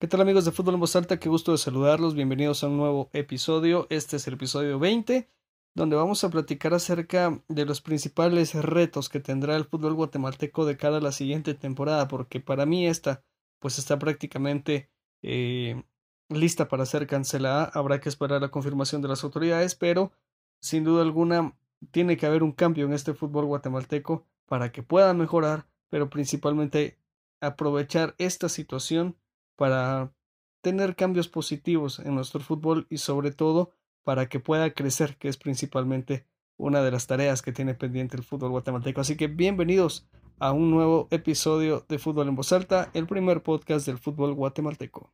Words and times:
¿Qué 0.00 0.06
tal 0.06 0.22
amigos 0.22 0.46
de 0.46 0.50
Fútbol 0.50 0.72
en 0.72 0.80
Voz 0.80 0.96
Alta? 0.96 1.20
Qué 1.20 1.28
gusto 1.28 1.52
de 1.52 1.58
saludarlos. 1.58 2.14
Bienvenidos 2.14 2.64
a 2.64 2.68
un 2.68 2.78
nuevo 2.78 3.10
episodio. 3.12 3.86
Este 3.90 4.16
es 4.16 4.26
el 4.26 4.32
episodio 4.32 4.78
20, 4.78 5.28
donde 5.74 5.94
vamos 5.94 6.24
a 6.24 6.30
platicar 6.30 6.72
acerca 6.72 7.42
de 7.48 7.66
los 7.66 7.82
principales 7.82 8.54
retos 8.54 9.10
que 9.10 9.20
tendrá 9.20 9.56
el 9.56 9.66
fútbol 9.66 9.92
guatemalteco 9.92 10.64
de 10.64 10.78
cara 10.78 10.96
a 10.96 11.00
la 11.02 11.12
siguiente 11.12 11.52
temporada, 11.52 12.08
porque 12.08 12.40
para 12.40 12.64
mí 12.64 12.86
esta 12.86 13.22
pues 13.58 13.78
está 13.78 13.98
prácticamente 13.98 14.88
eh, 15.20 15.84
lista 16.30 16.66
para 16.66 16.86
ser 16.86 17.06
cancelada. 17.06 17.64
Habrá 17.74 18.00
que 18.00 18.08
esperar 18.08 18.40
la 18.40 18.50
confirmación 18.50 19.02
de 19.02 19.08
las 19.08 19.22
autoridades, 19.22 19.74
pero 19.74 20.12
sin 20.62 20.82
duda 20.82 21.02
alguna 21.02 21.58
tiene 21.90 22.16
que 22.16 22.24
haber 22.24 22.42
un 22.42 22.52
cambio 22.52 22.86
en 22.86 22.94
este 22.94 23.12
fútbol 23.12 23.44
guatemalteco 23.44 24.24
para 24.46 24.72
que 24.72 24.82
pueda 24.82 25.12
mejorar, 25.12 25.66
pero 25.90 26.08
principalmente 26.08 26.96
aprovechar 27.42 28.14
esta 28.16 28.48
situación 28.48 29.18
para 29.60 30.10
tener 30.62 30.96
cambios 30.96 31.28
positivos 31.28 31.98
en 31.98 32.14
nuestro 32.14 32.40
fútbol 32.40 32.86
y 32.88 32.96
sobre 32.96 33.30
todo 33.30 33.72
para 34.02 34.26
que 34.26 34.40
pueda 34.40 34.70
crecer, 34.70 35.18
que 35.18 35.28
es 35.28 35.36
principalmente 35.36 36.24
una 36.56 36.82
de 36.82 36.90
las 36.90 37.06
tareas 37.06 37.42
que 37.42 37.52
tiene 37.52 37.74
pendiente 37.74 38.16
el 38.16 38.22
fútbol 38.22 38.52
guatemalteco. 38.52 39.02
Así 39.02 39.18
que 39.18 39.26
bienvenidos 39.26 40.08
a 40.38 40.52
un 40.52 40.70
nuevo 40.70 41.08
episodio 41.10 41.84
de 41.90 41.98
Fútbol 41.98 42.28
en 42.28 42.36
Voz 42.36 42.54
Alta, 42.54 42.90
el 42.94 43.06
primer 43.06 43.42
podcast 43.42 43.84
del 43.84 43.98
fútbol 43.98 44.32
guatemalteco. 44.32 45.12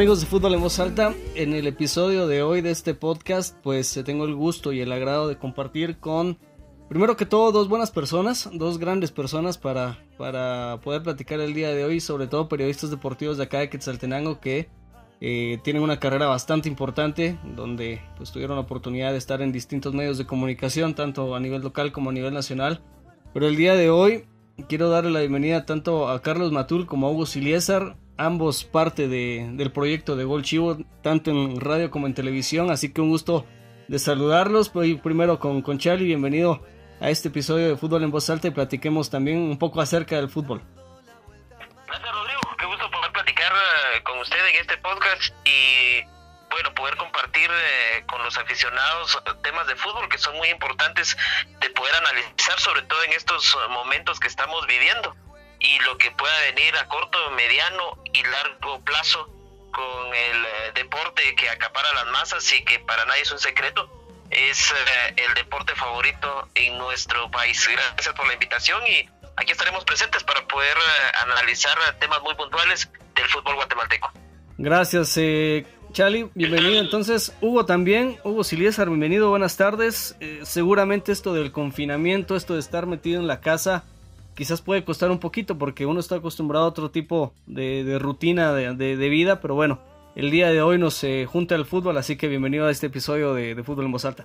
Amigos 0.00 0.22
de 0.22 0.26
Fútbol 0.26 0.54
en 0.54 0.62
Voz 0.62 0.78
Alta, 0.78 1.14
en 1.34 1.52
el 1.52 1.66
episodio 1.66 2.26
de 2.26 2.42
hoy 2.42 2.62
de 2.62 2.70
este 2.70 2.94
podcast 2.94 3.54
pues 3.62 3.94
eh, 3.98 4.02
tengo 4.02 4.24
el 4.24 4.34
gusto 4.34 4.72
y 4.72 4.80
el 4.80 4.90
agrado 4.92 5.28
de 5.28 5.36
compartir 5.36 5.98
con, 5.98 6.38
primero 6.88 7.18
que 7.18 7.26
todo, 7.26 7.52
dos 7.52 7.68
buenas 7.68 7.90
personas, 7.90 8.48
dos 8.54 8.78
grandes 8.78 9.12
personas 9.12 9.58
para, 9.58 10.02
para 10.16 10.80
poder 10.82 11.02
platicar 11.02 11.38
el 11.40 11.52
día 11.52 11.74
de 11.74 11.84
hoy, 11.84 12.00
sobre 12.00 12.28
todo 12.28 12.48
periodistas 12.48 12.88
deportivos 12.88 13.36
de 13.36 13.42
acá 13.42 13.58
de 13.58 13.68
Quetzaltenango 13.68 14.40
que 14.40 14.70
eh, 15.20 15.58
tienen 15.64 15.82
una 15.82 16.00
carrera 16.00 16.28
bastante 16.28 16.70
importante, 16.70 17.38
donde 17.54 18.00
pues 18.16 18.32
tuvieron 18.32 18.56
la 18.56 18.62
oportunidad 18.62 19.12
de 19.12 19.18
estar 19.18 19.42
en 19.42 19.52
distintos 19.52 19.92
medios 19.92 20.16
de 20.16 20.24
comunicación, 20.24 20.94
tanto 20.94 21.34
a 21.34 21.40
nivel 21.40 21.60
local 21.60 21.92
como 21.92 22.08
a 22.08 22.14
nivel 22.14 22.32
nacional. 22.32 22.80
Pero 23.34 23.48
el 23.48 23.56
día 23.56 23.74
de 23.74 23.90
hoy 23.90 24.24
quiero 24.66 24.88
darle 24.88 25.10
la 25.10 25.20
bienvenida 25.20 25.66
tanto 25.66 26.08
a 26.08 26.22
Carlos 26.22 26.52
Matul 26.52 26.86
como 26.86 27.06
a 27.06 27.10
Hugo 27.10 27.26
Siliesar, 27.26 27.98
ambos 28.20 28.64
parte 28.64 29.08
del 29.08 29.72
proyecto 29.72 30.14
de 30.14 30.24
Gol 30.24 30.42
Chivo, 30.42 30.76
tanto 31.02 31.30
en 31.30 31.58
radio 31.58 31.90
como 31.90 32.06
en 32.06 32.12
televisión, 32.12 32.70
así 32.70 32.92
que 32.92 33.00
un 33.00 33.08
gusto 33.08 33.46
de 33.88 33.98
saludarlos. 33.98 34.70
Voy 34.74 34.96
primero 34.96 35.38
con, 35.38 35.62
con 35.62 35.78
Charlie, 35.78 36.04
bienvenido 36.04 36.62
a 37.00 37.08
este 37.08 37.28
episodio 37.28 37.68
de 37.68 37.76
Fútbol 37.78 38.04
en 38.04 38.10
Voz 38.10 38.28
Alta 38.28 38.48
y 38.48 38.50
platiquemos 38.50 39.08
también 39.08 39.38
un 39.38 39.58
poco 39.58 39.80
acerca 39.80 40.16
del 40.16 40.28
fútbol. 40.28 40.62
Gracias 41.86 42.12
Rodrigo, 42.12 42.40
qué 42.58 42.66
gusto 42.66 42.90
poder 42.90 43.10
platicar 43.10 43.52
eh, 43.52 44.02
con 44.02 44.18
usted 44.18 44.46
en 44.48 44.56
este 44.60 44.76
podcast 44.76 45.32
y 45.46 46.04
bueno, 46.50 46.74
poder 46.74 46.96
compartir 46.98 47.48
eh, 47.50 48.04
con 48.06 48.22
los 48.22 48.36
aficionados 48.36 49.18
temas 49.42 49.66
de 49.66 49.76
fútbol 49.76 50.10
que 50.10 50.18
son 50.18 50.36
muy 50.36 50.48
importantes 50.50 51.16
de 51.58 51.70
poder 51.70 51.94
analizar, 51.94 52.60
sobre 52.60 52.82
todo 52.82 53.02
en 53.04 53.12
estos 53.14 53.56
momentos 53.70 54.20
que 54.20 54.28
estamos 54.28 54.66
viviendo 54.66 55.16
y 55.60 55.78
lo 55.80 55.96
que 55.98 56.10
pueda 56.10 56.34
venir 56.52 56.76
a 56.76 56.88
corto, 56.88 57.18
mediano 57.32 58.02
y 58.12 58.22
largo 58.24 58.80
plazo 58.80 59.28
con 59.72 60.14
el 60.14 60.44
eh, 60.44 60.72
deporte 60.74 61.34
que 61.36 61.48
acapara 61.48 61.92
las 61.94 62.06
masas 62.06 62.52
y 62.52 62.64
que 62.64 62.80
para 62.80 63.04
nadie 63.04 63.22
es 63.22 63.30
un 63.30 63.38
secreto, 63.38 63.88
es 64.30 64.70
eh, 64.70 65.14
el 65.28 65.34
deporte 65.34 65.74
favorito 65.74 66.48
en 66.54 66.78
nuestro 66.78 67.30
país. 67.30 67.68
Gracias 67.70 68.14
por 68.14 68.26
la 68.26 68.34
invitación 68.34 68.80
y 68.86 69.08
aquí 69.36 69.52
estaremos 69.52 69.84
presentes 69.84 70.22
para 70.24 70.46
poder 70.46 70.76
eh, 70.76 71.16
analizar 71.24 71.76
temas 71.98 72.22
muy 72.22 72.34
puntuales 72.34 72.88
del 73.14 73.26
fútbol 73.26 73.56
guatemalteco. 73.56 74.10
Gracias, 74.56 75.16
eh, 75.16 75.66
Chali. 75.92 76.30
Bienvenido. 76.34 76.80
Entonces, 76.80 77.34
Hugo 77.40 77.66
también. 77.66 78.18
Hugo 78.22 78.44
Siliesar, 78.44 78.88
bienvenido. 78.88 79.30
Buenas 79.30 79.56
tardes. 79.56 80.16
seguramente 80.44 81.12
esto 81.12 81.34
del 81.34 81.50
confinamiento, 81.50 82.36
esto 82.36 82.54
de 82.54 82.60
estar 82.60 82.86
metido 82.86 83.20
en 83.20 83.26
la 83.26 83.40
casa, 83.40 83.84
quizás 84.40 84.62
puede 84.62 84.86
costar 84.86 85.10
un 85.10 85.20
poquito 85.20 85.58
porque 85.58 85.84
uno 85.84 86.00
está 86.00 86.14
acostumbrado 86.14 86.64
a 86.64 86.68
otro 86.68 86.90
tipo 86.90 87.34
de, 87.44 87.98
rutina 88.00 88.54
de, 88.54 89.08
vida, 89.10 89.38
pero 89.42 89.54
bueno, 89.54 89.82
el 90.16 90.30
día 90.30 90.48
de 90.48 90.62
hoy 90.62 90.78
nos 90.78 91.04
eh, 91.04 91.26
junta 91.30 91.54
el 91.56 91.66
fútbol, 91.66 91.98
así 91.98 92.16
que 92.16 92.26
bienvenido 92.26 92.66
a 92.66 92.70
este 92.70 92.86
episodio 92.86 93.34
de, 93.34 93.62
Fútbol 93.62 93.84
en 93.84 93.92
Voz 93.92 94.06
Alta. 94.06 94.24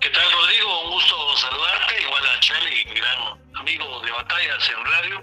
¿Qué 0.00 0.10
tal 0.10 0.24
Rodrigo? 0.32 0.82
Un 0.86 0.90
gusto 0.90 1.14
saludarte, 1.36 2.02
igual 2.02 2.22
a 2.26 2.40
Charlie, 2.40 2.82
gran 2.96 3.38
amigo 3.54 3.84
de 4.04 4.10
batallas 4.10 4.70
en 4.70 4.84
radio 4.84 5.20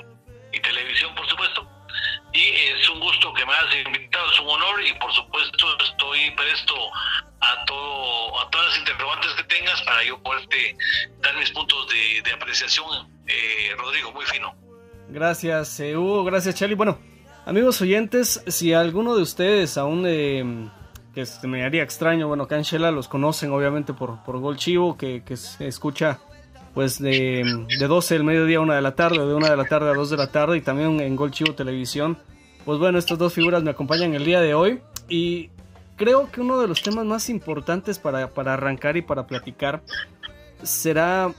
y 0.54 0.62
televisión 0.62 1.14
por 1.14 1.28
supuesto. 1.28 1.68
Y 2.32 2.40
es 2.40 2.90
un 2.90 3.02
gusto 3.02 3.34
que 3.34 3.46
me 3.46 3.52
hayas 3.52 3.86
invitado, 3.86 4.32
es 4.32 4.40
un 4.40 4.48
honor 4.48 4.82
y 4.82 4.94
por 4.94 5.12
supuesto 5.12 5.78
estoy 5.84 6.32
presto 6.38 6.76
a 7.42 7.66
todo 7.66 8.40
a 8.40 8.50
todas 8.50 8.68
las 8.70 8.80
interrogantes 8.80 9.32
que 9.34 9.44
tengas 9.44 9.82
para 9.82 10.04
yo 10.04 10.22
poderte 10.22 10.76
dar 11.22 11.36
mis 11.38 11.52
puntos 11.52 11.88
de, 11.90 12.22
de 12.24 12.34
apreciación 12.34 13.08
eh, 13.28 13.76
Rodrigo, 13.78 14.12
muy 14.12 14.26
fino. 14.26 14.54
Gracias, 15.10 15.80
eh, 15.80 15.98
Hugo, 15.98 16.24
gracias, 16.24 16.56
Charlie. 16.56 16.76
Bueno, 16.76 17.00
amigos 17.46 17.82
oyentes, 17.82 18.44
si 18.48 18.74
alguno 18.74 19.16
de 19.16 19.22
ustedes 19.22 19.78
aún 19.78 20.06
eh, 20.08 20.70
que 21.14 21.26
me 21.48 21.64
haría 21.64 21.84
extraño, 21.84 22.28
bueno, 22.28 22.44
acá 22.44 22.58
en 22.58 22.96
los 22.96 23.08
conocen 23.08 23.52
obviamente 23.52 23.94
por, 23.94 24.24
por 24.24 24.40
Gol 24.40 24.58
Chivo, 24.58 24.98
que, 24.98 25.24
se 25.36 25.68
escucha 25.68 26.20
pues 26.74 27.00
de, 27.00 27.66
de 27.80 27.88
12 27.88 28.14
del 28.14 28.24
mediodía 28.24 28.58
a 28.58 28.62
1 28.62 28.74
de 28.74 28.82
la 28.82 28.96
tarde, 28.96 29.18
de 29.18 29.34
1 29.34 29.50
de 29.50 29.58
la 29.58 29.66
tarde 29.66 29.90
a 29.90 29.94
2 29.94 30.10
de 30.10 30.18
la 30.18 30.28
tarde, 30.28 30.58
y 30.58 30.62
también 30.62 31.02
en 31.02 31.16
Gol 31.16 31.32
Chivo 31.32 31.54
Televisión. 31.54 32.18
Pues 32.64 32.80
bueno, 32.80 32.98
estas 32.98 33.18
dos 33.18 33.34
figuras 33.34 33.64
me 33.64 33.72
acompañan 33.72 34.14
el 34.14 34.24
día 34.24 34.40
de 34.40 34.54
hoy 34.54 34.82
y 35.10 35.50
creo 35.96 36.32
que 36.32 36.42
uno 36.42 36.60
de 36.60 36.68
los 36.68 36.82
temas 36.82 37.06
más 37.06 37.30
importantes 37.30 38.00
para, 38.00 38.30
para 38.30 38.54
arrancar 38.54 38.98
y 38.98 39.02
para 39.02 39.28
platicar 39.28 39.82
será 40.64 41.32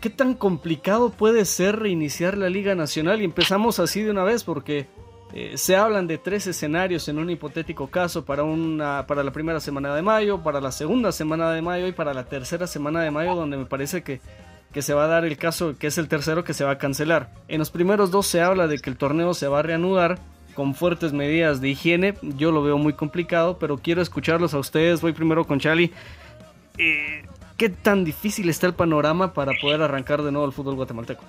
¿qué 0.00 0.10
tan 0.10 0.34
complicado 0.34 1.10
puede 1.10 1.44
ser 1.44 1.78
reiniciar 1.78 2.36
la 2.36 2.48
Liga 2.48 2.74
Nacional? 2.74 3.20
Y 3.20 3.24
empezamos 3.24 3.78
así 3.78 4.02
de 4.02 4.10
una 4.10 4.24
vez 4.24 4.44
porque 4.44 4.86
eh, 5.34 5.54
se 5.56 5.76
hablan 5.76 6.06
de 6.06 6.18
tres 6.18 6.46
escenarios 6.46 7.08
en 7.08 7.18
un 7.18 7.30
hipotético 7.30 7.88
caso 7.88 8.24
para, 8.24 8.44
una, 8.44 9.06
para 9.06 9.22
la 9.22 9.32
primera 9.32 9.60
semana 9.60 9.94
de 9.94 10.02
mayo, 10.02 10.42
para 10.42 10.60
la 10.60 10.72
segunda 10.72 11.12
semana 11.12 11.50
de 11.50 11.62
mayo 11.62 11.86
y 11.86 11.92
para 11.92 12.14
la 12.14 12.24
tercera 12.24 12.66
semana 12.66 13.02
de 13.02 13.10
mayo, 13.10 13.34
donde 13.34 13.56
me 13.56 13.66
parece 13.66 14.02
que, 14.02 14.20
que 14.72 14.82
se 14.82 14.94
va 14.94 15.04
a 15.04 15.08
dar 15.08 15.24
el 15.24 15.36
caso 15.36 15.76
que 15.78 15.88
es 15.88 15.98
el 15.98 16.08
tercero 16.08 16.44
que 16.44 16.54
se 16.54 16.64
va 16.64 16.72
a 16.72 16.78
cancelar. 16.78 17.30
En 17.48 17.58
los 17.58 17.70
primeros 17.70 18.10
dos 18.10 18.26
se 18.26 18.40
habla 18.40 18.66
de 18.66 18.78
que 18.78 18.90
el 18.90 18.96
torneo 18.96 19.34
se 19.34 19.48
va 19.48 19.60
a 19.60 19.62
reanudar 19.62 20.18
con 20.58 20.74
fuertes 20.74 21.12
medidas 21.12 21.60
de 21.60 21.68
higiene. 21.68 22.14
Yo 22.20 22.50
lo 22.50 22.64
veo 22.64 22.78
muy 22.78 22.92
complicado, 22.92 23.60
pero 23.60 23.78
quiero 23.78 24.02
escucharlos 24.02 24.54
a 24.54 24.58
ustedes. 24.58 25.00
Voy 25.00 25.12
primero 25.12 25.46
con 25.46 25.60
Charlie. 25.60 25.92
Eh, 26.76 27.24
¿Qué 27.56 27.68
tan 27.68 28.04
difícil 28.04 28.48
está 28.48 28.66
el 28.66 28.74
panorama 28.74 29.32
para 29.34 29.52
poder 29.60 29.82
arrancar 29.82 30.20
de 30.22 30.32
nuevo 30.32 30.48
el 30.48 30.52
fútbol 30.52 30.74
guatemalteco? 30.74 31.22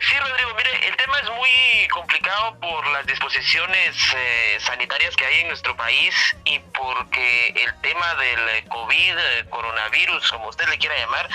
Sí, 0.00 0.14
Rodrigo, 0.18 0.54
mire, 0.56 0.88
el 0.88 0.96
tema 0.96 1.18
es 1.22 1.28
muy 1.28 1.88
complicado 1.90 2.58
por 2.60 2.86
las 2.92 3.06
disposiciones 3.06 3.94
eh, 4.16 4.56
sanitarias 4.58 5.14
que 5.14 5.26
hay 5.26 5.40
en 5.42 5.48
nuestro 5.48 5.76
país 5.76 6.14
y 6.46 6.60
porque 6.60 7.48
el 7.48 7.78
tema 7.82 8.14
del 8.14 8.66
COVID, 8.70 9.18
eh, 9.18 9.44
coronavirus, 9.50 10.32
como 10.32 10.48
usted 10.48 10.66
le 10.70 10.78
quiera 10.78 10.96
llamar, 10.96 11.28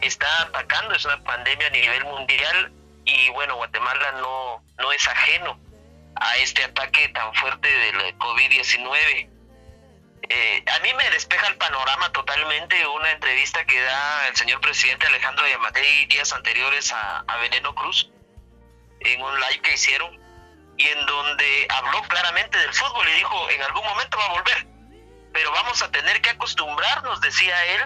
está 0.00 0.26
atacando, 0.42 0.96
es 0.96 1.04
una 1.04 1.22
pandemia 1.22 1.68
a 1.68 1.70
nivel 1.70 2.04
mundial 2.06 2.72
y 3.04 3.30
bueno, 3.30 3.56
Guatemala 3.56 4.12
no, 4.12 4.64
no 4.78 4.92
es 4.92 5.06
ajeno 5.06 5.58
a 6.16 6.36
este 6.36 6.64
ataque 6.64 7.08
tan 7.08 7.34
fuerte 7.34 7.68
del 7.68 8.18
COVID-19. 8.18 9.28
Eh, 10.28 10.64
a 10.72 10.78
mí 10.80 10.94
me 10.94 11.10
despeja 11.10 11.48
el 11.48 11.56
panorama 11.56 12.10
totalmente 12.12 12.86
una 12.86 13.10
entrevista 13.10 13.64
que 13.64 13.80
da 13.80 14.28
el 14.28 14.36
señor 14.36 14.60
presidente 14.60 15.06
Alejandro 15.06 15.46
Yamatei 15.48 16.06
días 16.06 16.32
anteriores 16.32 16.92
a, 16.92 17.24
Veneno 17.40 17.74
Cruz 17.74 18.08
en 19.00 19.20
un 19.20 19.34
live 19.40 19.60
que 19.62 19.74
hicieron 19.74 20.16
y 20.78 20.86
en 20.86 21.06
donde 21.06 21.66
habló 21.70 22.02
claramente 22.04 22.56
del 22.56 22.72
fútbol 22.72 23.06
y 23.08 23.12
dijo 23.14 23.50
en 23.50 23.62
algún 23.62 23.84
momento 23.84 24.16
va 24.16 24.26
a 24.26 24.32
volver 24.32 24.66
pero 25.32 25.50
vamos 25.50 25.82
a 25.82 25.90
tener 25.90 26.22
que 26.22 26.30
acostumbrarnos 26.30 27.20
decía 27.20 27.64
él 27.74 27.82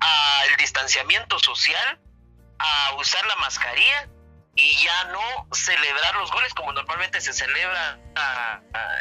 al 0.00 0.56
distanciamiento 0.56 1.38
social 1.40 2.00
a 2.60 2.94
usar 2.94 3.26
la 3.26 3.36
mascarilla 3.36 4.08
y 4.56 4.76
ya 4.84 5.04
no 5.04 5.48
celebrar 5.52 6.14
los 6.16 6.30
goles 6.30 6.54
como 6.54 6.72
normalmente 6.72 7.20
se 7.20 7.32
celebra 7.32 7.98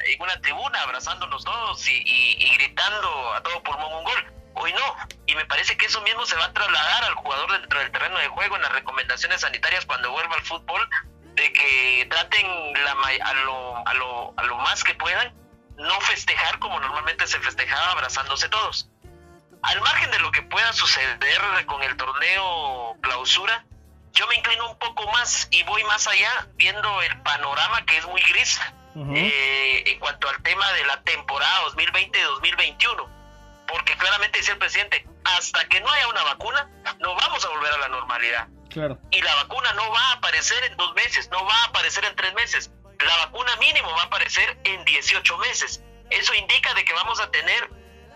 en 0.05 0.21
una 0.21 0.41
tribuna, 0.41 0.81
abrazándonos 0.81 1.43
todos 1.43 1.87
y, 1.87 2.49
gritando 2.55 3.33
a 3.33 3.43
todo 3.43 3.61
pulmón 3.63 3.93
un 3.93 4.03
gol. 4.03 4.33
Hoy 4.55 4.73
no, 4.73 4.95
y 5.25 5.35
me 5.35 5.45
parece 5.45 5.75
que 5.77 5.87
eso 5.87 6.01
mismo 6.01 6.25
se 6.25 6.35
va 6.35 6.45
a 6.45 6.53
trasladar 6.53 7.03
al 7.05 7.15
jugador 7.15 7.51
dentro 7.59 7.79
del 7.79 7.91
terreno 7.91 8.19
de 8.19 8.27
juego 8.27 8.55
en 8.55 8.61
las 8.61 8.71
recomendaciones 8.71 9.41
sanitarias 9.41 9.85
cuando 9.85 10.11
vuelva 10.11 10.35
al 10.35 10.43
fútbol, 10.43 10.87
de 11.35 11.51
que 11.51 12.07
traten 12.09 12.73
la, 12.83 12.91
a, 12.91 13.33
lo, 13.33 13.87
a, 13.87 13.93
lo, 13.95 14.33
a 14.37 14.43
lo 14.43 14.57
más 14.57 14.83
que 14.83 14.93
puedan, 14.93 15.33
no 15.77 15.99
festejar 16.01 16.59
como 16.59 16.79
normalmente 16.79 17.25
se 17.25 17.39
festejaba 17.39 17.91
abrazándose 17.91 18.47
todos. 18.49 18.89
Al 19.63 19.81
margen 19.81 20.11
de 20.11 20.19
lo 20.19 20.31
que 20.31 20.43
pueda 20.43 20.71
suceder 20.73 21.65
con 21.65 21.81
el 21.81 21.97
torneo 21.97 22.95
clausura, 23.01 23.65
yo 24.13 24.27
me 24.27 24.35
inclino 24.35 24.69
un 24.69 24.77
poco 24.77 25.09
más 25.11 25.47
y 25.51 25.63
voy 25.63 25.83
más 25.85 26.07
allá 26.07 26.47
viendo 26.55 27.01
el 27.01 27.21
panorama 27.23 27.83
que 27.85 27.97
es 27.97 28.05
muy 28.05 28.21
gris 28.21 28.61
eh, 28.95 29.83
en 29.87 29.99
cuanto 29.99 30.29
al 30.29 30.41
tema 30.43 30.71
de 30.73 30.85
la 30.85 31.01
temporada 31.01 31.63
2020-2021. 31.71 33.09
Porque 33.67 33.97
claramente 33.97 34.37
dice 34.37 34.51
el 34.51 34.59
presidente, 34.59 35.07
hasta 35.23 35.65
que 35.65 35.81
no 35.81 35.89
haya 35.89 36.07
una 36.09 36.23
vacuna, 36.23 36.69
no 36.99 37.15
vamos 37.15 37.43
a 37.43 37.49
volver 37.49 37.73
a 37.73 37.77
la 37.79 37.87
normalidad. 37.87 38.47
Claro. 38.69 38.99
Y 39.09 39.21
la 39.21 39.33
vacuna 39.35 39.73
no 39.73 39.89
va 39.89 39.99
a 40.09 40.13
aparecer 40.13 40.63
en 40.65 40.77
dos 40.77 40.93
meses, 40.93 41.29
no 41.31 41.43
va 41.43 41.55
a 41.63 41.65
aparecer 41.69 42.05
en 42.05 42.15
tres 42.15 42.33
meses. 42.35 42.71
La 42.99 43.17
vacuna 43.25 43.55
mínimo 43.55 43.91
va 43.93 44.01
a 44.01 44.05
aparecer 44.05 44.59
en 44.63 44.85
18 44.85 45.37
meses. 45.39 45.81
Eso 46.11 46.33
indica 46.35 46.73
de 46.75 46.85
que 46.85 46.93
vamos 46.93 47.19
a 47.19 47.31
tener 47.31 47.69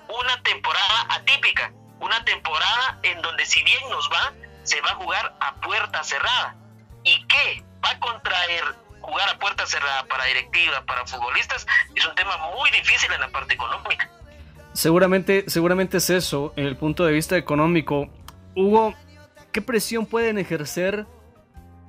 una 0.10 0.44
temporada 0.44 1.08
atípica, 1.10 1.74
una 2.00 2.24
temporada 2.24 3.00
en 3.02 3.22
donde 3.24 3.46
si 3.46 3.64
bien 3.64 3.90
nos 3.90 4.08
va, 4.12 4.34
se 4.68 4.82
va 4.82 4.90
a 4.92 4.96
jugar 4.96 5.36
a 5.40 5.56
puerta 5.56 6.04
cerrada. 6.04 6.56
¿Y 7.04 7.26
qué? 7.26 7.64
Va 7.84 7.92
a 7.92 8.00
contraer 8.00 8.64
jugar 9.08 9.30
a 9.30 9.40
puerta 9.40 9.66
cerrada 9.66 10.06
para 10.06 10.26
directiva, 10.26 10.84
para 10.86 11.06
futbolistas, 11.06 11.66
es 11.96 12.06
un 12.06 12.14
tema 12.16 12.38
muy 12.54 12.70
difícil 12.72 13.10
en 13.14 13.22
la 13.22 13.30
parte 13.30 13.54
económica. 13.54 14.10
Seguramente, 14.74 15.46
seguramente 15.48 15.98
es 15.98 16.10
eso, 16.10 16.54
en 16.58 16.66
el 16.66 16.76
punto 16.76 17.06
de 17.06 17.14
vista 17.14 17.38
económico. 17.38 18.10
Hugo, 18.54 18.94
¿qué 19.54 19.62
presión 19.62 20.06
pueden 20.06 20.38
ejercer 20.38 21.06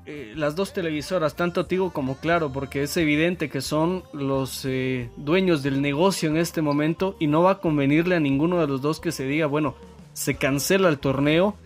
eh, 0.07 0.33
las 0.37 0.55
dos 0.55 0.73
televisoras, 0.73 1.35
tanto 1.35 1.67
Tigo 1.67 1.93
como 1.93 2.19
Claro? 2.19 2.53
Porque 2.53 2.85
es 2.85 2.97
evidente 2.97 3.51
que 3.51 3.63
son 3.63 4.05
los 4.13 4.65
eh, 4.65 5.11
dueños 5.17 5.65
del 5.65 5.83
negocio 5.83 6.31
en 6.31 6.37
este 6.37 6.63
momento 6.63 7.17
y 7.19 7.27
no 7.27 7.43
va 7.43 7.53
a 7.53 7.59
convenirle 7.59 8.15
a 8.15 8.21
ninguno 8.21 8.61
de 8.61 8.69
los 8.69 8.81
dos 8.81 9.01
que 9.01 9.11
se 9.11 9.25
diga, 9.25 9.47
bueno, 9.47 9.75
se 10.13 10.37
cancela 10.37 10.89
el 10.89 11.01
torneo 11.01 11.57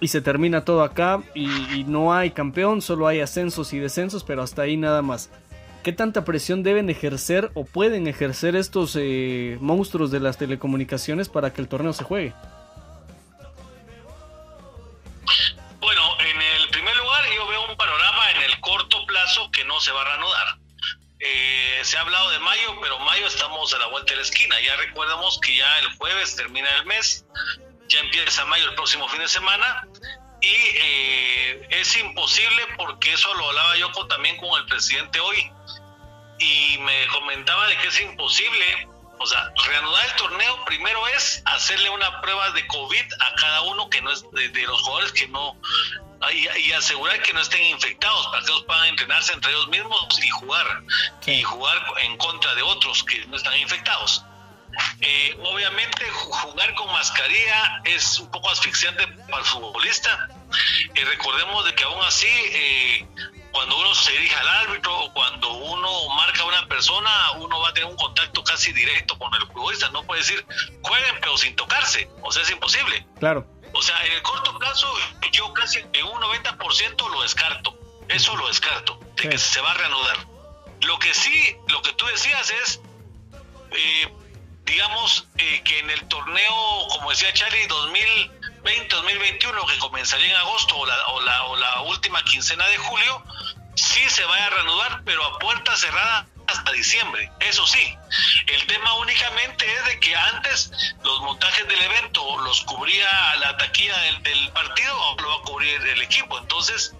y 0.00 0.08
se 0.08 0.22
termina 0.22 0.64
todo 0.64 0.82
acá 0.82 1.22
y, 1.34 1.84
no 1.84 2.14
hay 2.14 2.30
campeón, 2.30 2.82
solo 2.82 3.06
hay 3.06 3.20
ascensos 3.20 3.72
y 3.72 3.78
descensos, 3.78 4.24
pero 4.24 4.42
hasta 4.42 4.62
ahí 4.62 4.76
nada 4.76 5.02
más. 5.02 5.30
¿Qué 5.82 5.92
tanta 5.92 6.24
presión 6.24 6.62
deben 6.62 6.90
ejercer 6.90 7.50
o 7.54 7.64
pueden 7.64 8.06
ejercer 8.06 8.56
estos 8.56 8.96
eh, 8.98 9.56
monstruos 9.60 10.10
de 10.10 10.20
las 10.20 10.36
telecomunicaciones 10.36 11.28
para 11.28 11.52
que 11.52 11.60
el 11.60 11.68
torneo 11.68 11.92
se 11.92 12.04
juegue? 12.04 12.34
Bueno, 15.80 16.02
en 16.20 16.42
el 16.42 16.68
primer 16.68 16.96
lugar 16.96 17.24
yo 17.34 17.46
veo 17.48 17.70
un 17.70 17.76
panorama 17.76 18.30
en 18.32 18.42
el 18.42 18.60
corto 18.60 19.06
plazo 19.06 19.50
que 19.50 19.64
no 19.64 19.80
se 19.80 19.92
va 19.92 20.02
a 20.02 20.04
reanudar. 20.04 20.46
Eh, 21.18 21.80
se 21.82 21.96
ha 21.98 22.00
hablado 22.00 22.30
de 22.30 22.38
mayo, 22.40 22.78
pero 22.82 22.98
mayo 23.00 23.26
estamos 23.26 23.72
a 23.74 23.78
la 23.78 23.86
vuelta 23.86 24.12
de 24.12 24.16
la 24.16 24.22
esquina. 24.22 24.56
Ya 24.60 24.76
recordamos 24.76 25.38
que 25.40 25.56
ya 25.56 25.78
el 25.78 25.96
jueves 25.96 26.36
termina 26.36 26.68
el 26.78 26.86
mes 26.86 27.24
ya 27.90 28.00
empieza 28.00 28.44
mayo 28.46 28.68
el 28.68 28.74
próximo 28.74 29.08
fin 29.08 29.20
de 29.20 29.28
semana 29.28 29.86
y 30.40 30.54
eh, 30.54 31.66
es 31.70 31.96
imposible 31.96 32.62
porque 32.76 33.12
eso 33.12 33.32
lo 33.34 33.48
hablaba 33.48 33.76
yo 33.76 33.90
también 34.06 34.36
con 34.38 34.58
el 34.58 34.64
presidente 34.66 35.20
hoy 35.20 35.52
y 36.38 36.78
me 36.78 37.06
comentaba 37.08 37.66
de 37.66 37.76
que 37.78 37.88
es 37.88 38.00
imposible, 38.00 38.88
o 39.18 39.26
sea, 39.26 39.52
reanudar 39.66 40.06
el 40.06 40.14
torneo 40.14 40.64
primero 40.64 41.06
es 41.08 41.42
hacerle 41.44 41.90
una 41.90 42.20
prueba 42.22 42.50
de 42.52 42.66
COVID 42.68 43.12
a 43.20 43.34
cada 43.34 43.60
uno 43.62 43.90
que 43.90 44.00
no 44.00 44.10
es 44.10 44.24
de, 44.30 44.62
los 44.62 44.80
jugadores 44.82 45.12
que 45.12 45.28
no 45.28 45.54
y, 46.32 46.72
asegurar 46.72 47.20
que 47.22 47.32
no 47.32 47.40
estén 47.40 47.62
infectados 47.66 48.26
para 48.28 48.42
que 48.44 48.52
ellos 48.52 48.64
puedan 48.64 48.86
entrenarse 48.86 49.32
entre 49.32 49.50
ellos 49.50 49.68
mismos 49.68 50.06
y 50.22 50.30
jugar 50.30 50.82
y 51.26 51.42
jugar 51.42 51.84
en 52.02 52.16
contra 52.16 52.54
de 52.54 52.62
otros 52.62 53.02
que 53.04 53.26
no 53.26 53.36
están 53.36 53.58
infectados. 53.58 54.24
Eh, 55.00 55.36
obviamente 55.44 56.08
jugar 56.10 56.74
con 56.74 56.92
mascarilla 56.92 57.82
es 57.84 58.18
un 58.18 58.30
poco 58.30 58.50
asfixiante 58.50 59.06
para 59.06 59.38
el 59.38 59.44
futbolista. 59.44 60.28
y 60.94 61.04
recordemos 61.04 61.64
de 61.64 61.74
que 61.74 61.84
aún 61.84 62.02
así, 62.04 62.26
eh, 62.26 63.06
cuando 63.52 63.78
uno 63.78 63.94
se 63.94 64.12
dirige 64.12 64.34
al 64.34 64.48
árbitro 64.48 64.96
o 64.96 65.12
cuando 65.12 65.52
uno 65.52 66.08
marca 66.16 66.42
a 66.42 66.46
una 66.46 66.66
persona, 66.66 67.10
uno 67.36 67.60
va 67.60 67.68
a 67.68 67.74
tener 67.74 67.88
un 67.88 67.96
contacto 67.96 68.42
casi 68.44 68.72
directo 68.72 69.18
con 69.18 69.32
el 69.34 69.46
futbolista. 69.48 69.88
No 69.90 70.02
puede 70.04 70.20
decir, 70.20 70.44
jueguen 70.82 71.16
pero 71.20 71.36
sin 71.36 71.54
tocarse. 71.56 72.08
O 72.22 72.30
sea, 72.32 72.42
es 72.42 72.50
imposible. 72.50 73.06
Claro. 73.18 73.46
O 73.72 73.82
sea, 73.82 74.04
en 74.04 74.12
el 74.12 74.22
corto 74.22 74.58
plazo, 74.58 74.92
yo 75.32 75.52
casi 75.52 75.78
en 75.78 76.04
un 76.04 76.20
90% 76.20 77.10
lo 77.10 77.22
descarto. 77.22 77.76
Eso 78.08 78.36
lo 78.36 78.48
descarto, 78.48 78.98
de 79.16 79.28
que 79.28 79.38
se 79.38 79.60
va 79.60 79.70
a 79.70 79.74
reanudar. 79.74 80.16
Lo 80.82 80.98
que 80.98 81.14
sí, 81.14 81.56
lo 81.68 81.80
que 81.80 81.92
tú 81.92 82.06
decías 82.06 82.50
es, 82.50 82.80
eh, 83.70 84.12
digamos 84.70 85.26
eh, 85.36 85.62
que 85.64 85.80
en 85.80 85.90
el 85.90 86.06
torneo, 86.06 86.86
como 86.90 87.10
decía 87.10 87.32
Charlie, 87.32 87.66
2020-2021, 87.66 89.66
que 89.66 89.78
comenzaría 89.78 90.30
en 90.30 90.36
agosto 90.36 90.76
o 90.76 90.86
la, 90.86 91.06
o, 91.08 91.20
la, 91.22 91.44
o 91.46 91.56
la 91.56 91.80
última 91.82 92.22
quincena 92.22 92.64
de 92.68 92.78
julio, 92.78 93.24
sí 93.74 94.08
se 94.08 94.24
vaya 94.24 94.46
a 94.46 94.50
reanudar, 94.50 95.02
pero 95.04 95.24
a 95.24 95.38
puerta 95.40 95.76
cerrada 95.76 96.26
hasta 96.46 96.70
diciembre. 96.72 97.30
Eso 97.40 97.66
sí, 97.66 97.96
el 98.46 98.64
tema 98.66 98.94
únicamente 98.94 99.66
es 99.72 99.84
de 99.86 100.00
que 100.00 100.14
antes 100.14 100.70
los 101.02 101.20
montajes 101.20 101.66
del 101.66 101.82
evento 101.82 102.38
los 102.38 102.60
cubría 102.62 103.34
la 103.36 103.56
taquilla 103.56 103.98
del, 103.98 104.22
del 104.22 104.52
partido 104.52 104.96
o 104.96 105.20
lo 105.20 105.28
va 105.30 105.34
a 105.34 105.42
cubrir 105.42 105.80
el 105.80 106.02
equipo. 106.02 106.38
Entonces, 106.38 106.94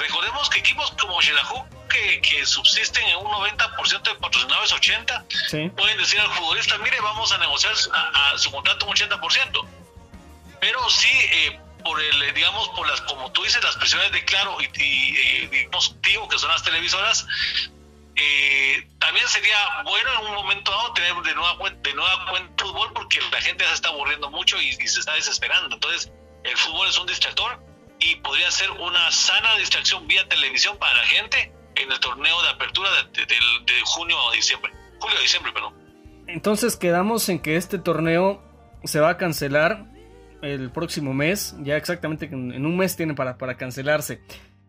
recordemos 0.00 0.48
que 0.50 0.58
equipos 0.58 0.90
como 0.92 1.20
Xelajú 1.20 1.64
que, 1.88 2.46
subsisten 2.46 3.04
en 3.04 3.16
un 3.18 3.26
90% 3.26 4.02
de 4.02 4.14
patrocinadores, 4.16 4.72
80%, 4.72 5.74
pueden 5.74 5.98
decir 5.98 6.20
al 6.20 6.30
futbolista, 6.30 6.78
mire, 6.78 7.00
vamos 7.00 7.32
a 7.32 7.38
negociar 7.38 7.74
a, 7.92 8.38
su 8.38 8.50
contrato 8.50 8.86
un 8.86 8.94
80%. 8.94 9.68
Pero 10.60 10.90
sí, 10.90 11.08
eh, 11.08 11.60
por 11.82 12.00
el, 12.00 12.34
digamos, 12.34 12.68
por 12.70 12.86
las, 12.88 13.00
como 13.02 13.30
tú 13.32 13.42
dices, 13.42 13.62
las 13.64 13.76
presiones 13.76 14.12
de 14.12 14.24
Claro 14.24 14.56
y, 14.60 14.82
y, 14.82 15.46
digamos, 15.48 15.96
Tigo, 16.02 16.28
que 16.28 16.38
son 16.38 16.50
las 16.50 16.62
televisoras, 16.62 17.26
eh, 18.16 18.86
también 18.98 19.26
sería 19.28 19.56
bueno 19.84 20.12
en 20.12 20.26
un 20.26 20.34
momento 20.34 20.70
dado 20.70 20.92
tener 20.92 21.14
de 21.14 21.34
nueva, 21.34 21.70
de 21.70 21.94
nueva 21.94 22.26
cuenta 22.26 22.64
fútbol 22.64 22.92
porque 22.92 23.18
la 23.32 23.40
gente 23.40 23.64
se 23.66 23.72
está 23.72 23.88
aburriendo 23.88 24.30
mucho 24.30 24.60
y, 24.60 24.68
y, 24.68 24.88
se 24.88 25.00
está 25.00 25.14
desesperando. 25.14 25.74
Entonces, 25.74 26.12
el 26.44 26.56
fútbol 26.56 26.88
es 26.88 26.98
un 26.98 27.06
distractor 27.06 27.69
y 28.00 28.16
podría 28.16 28.50
ser 28.50 28.70
una 28.70 29.10
sana 29.10 29.56
distracción 29.58 30.06
vía 30.06 30.26
televisión 30.28 30.76
para 30.78 30.94
la 30.94 31.04
gente 31.04 31.52
en 31.76 31.90
el 31.90 32.00
torneo 32.00 32.42
de 32.42 32.48
apertura 32.48 32.88
de, 33.12 33.74
junio 33.84 34.16
a 34.28 34.34
diciembre. 34.34 34.72
Julio 34.98 35.18
a 35.18 35.20
diciembre, 35.20 35.52
perdón. 35.52 35.74
Entonces 36.26 36.76
quedamos 36.76 37.28
en 37.28 37.40
que 37.40 37.56
este 37.56 37.78
torneo 37.78 38.42
se 38.84 39.00
va 39.00 39.10
a 39.10 39.16
cancelar 39.16 39.86
el 40.42 40.70
próximo 40.70 41.12
mes. 41.12 41.54
Ya 41.60 41.76
exactamente 41.76 42.26
en 42.26 42.66
un 42.66 42.76
mes 42.76 42.96
tiene 42.96 43.14
para, 43.14 43.36
para 43.36 43.56
cancelarse. 43.56 44.22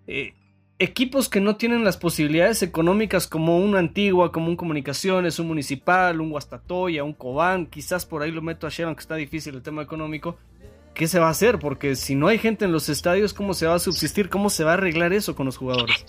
Eh, 0.07 0.33
equipos 0.79 1.29
que 1.29 1.39
no 1.39 1.57
tienen 1.57 1.83
las 1.83 1.97
posibilidades 1.97 2.63
económicas 2.63 3.27
como 3.27 3.59
una 3.59 3.79
antigua, 3.79 4.31
como 4.31 4.47
un 4.47 4.55
Comunicaciones, 4.55 5.37
un 5.37 5.47
Municipal, 5.47 6.19
un 6.19 6.31
Guastatoya, 6.31 7.03
un 7.03 7.13
Cobán, 7.13 7.67
quizás 7.67 8.05
por 8.05 8.23
ahí 8.23 8.31
lo 8.31 8.41
meto 8.41 8.65
a 8.65 8.71
Sharon 8.71 8.95
que 8.95 9.01
está 9.01 9.15
difícil 9.15 9.55
el 9.55 9.61
tema 9.61 9.83
económico. 9.83 10.37
¿Qué 10.93 11.07
se 11.07 11.19
va 11.19 11.27
a 11.27 11.31
hacer? 11.31 11.59
Porque 11.59 11.95
si 11.95 12.15
no 12.15 12.27
hay 12.27 12.37
gente 12.37 12.65
en 12.65 12.71
los 12.71 12.89
estadios, 12.89 13.33
¿cómo 13.33 13.53
se 13.53 13.65
va 13.65 13.75
a 13.75 13.79
subsistir? 13.79 14.29
¿Cómo 14.29 14.49
se 14.49 14.63
va 14.63 14.71
a 14.71 14.73
arreglar 14.75 15.13
eso 15.13 15.35
con 15.35 15.45
los 15.45 15.57
jugadores? 15.57 16.05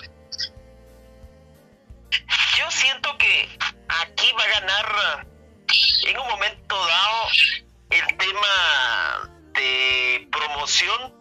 va 4.36 4.44
a 4.44 4.60
ganar 4.60 5.26
en 6.06 6.18
un 6.18 6.28
momento 6.28 6.86
dado 6.86 7.28
el 7.90 8.16
tema 8.16 9.30
de 9.52 10.28
promoción 10.30 11.14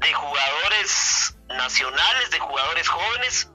de 0.00 0.12
jugadores 0.12 1.36
nacionales, 1.48 2.30
de 2.30 2.38
jugadores 2.38 2.88
jóvenes 2.88 3.50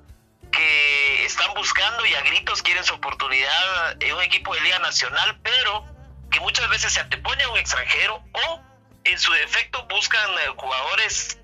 que 0.52 1.26
están 1.26 1.54
buscando 1.56 2.06
y 2.06 2.14
a 2.14 2.22
gritos 2.22 2.62
quieren 2.62 2.84
su 2.84 2.94
oportunidad 2.94 4.02
en 4.02 4.14
un 4.14 4.22
equipo 4.22 4.54
de 4.54 4.62
Liga 4.62 4.80
Nacional, 4.80 5.40
pero 5.42 5.86
que 6.32 6.40
muchas 6.40 6.70
veces 6.70 6.94
se 6.94 7.00
antepone 7.00 7.44
a 7.44 7.50
un 7.50 7.58
extranjero 7.58 8.24
o 8.34 8.62
en 9.06 9.20
su 9.20 9.32
defecto 9.32 9.86
buscan 9.86 10.30
eh, 10.32 10.54
jugadores 10.58 11.40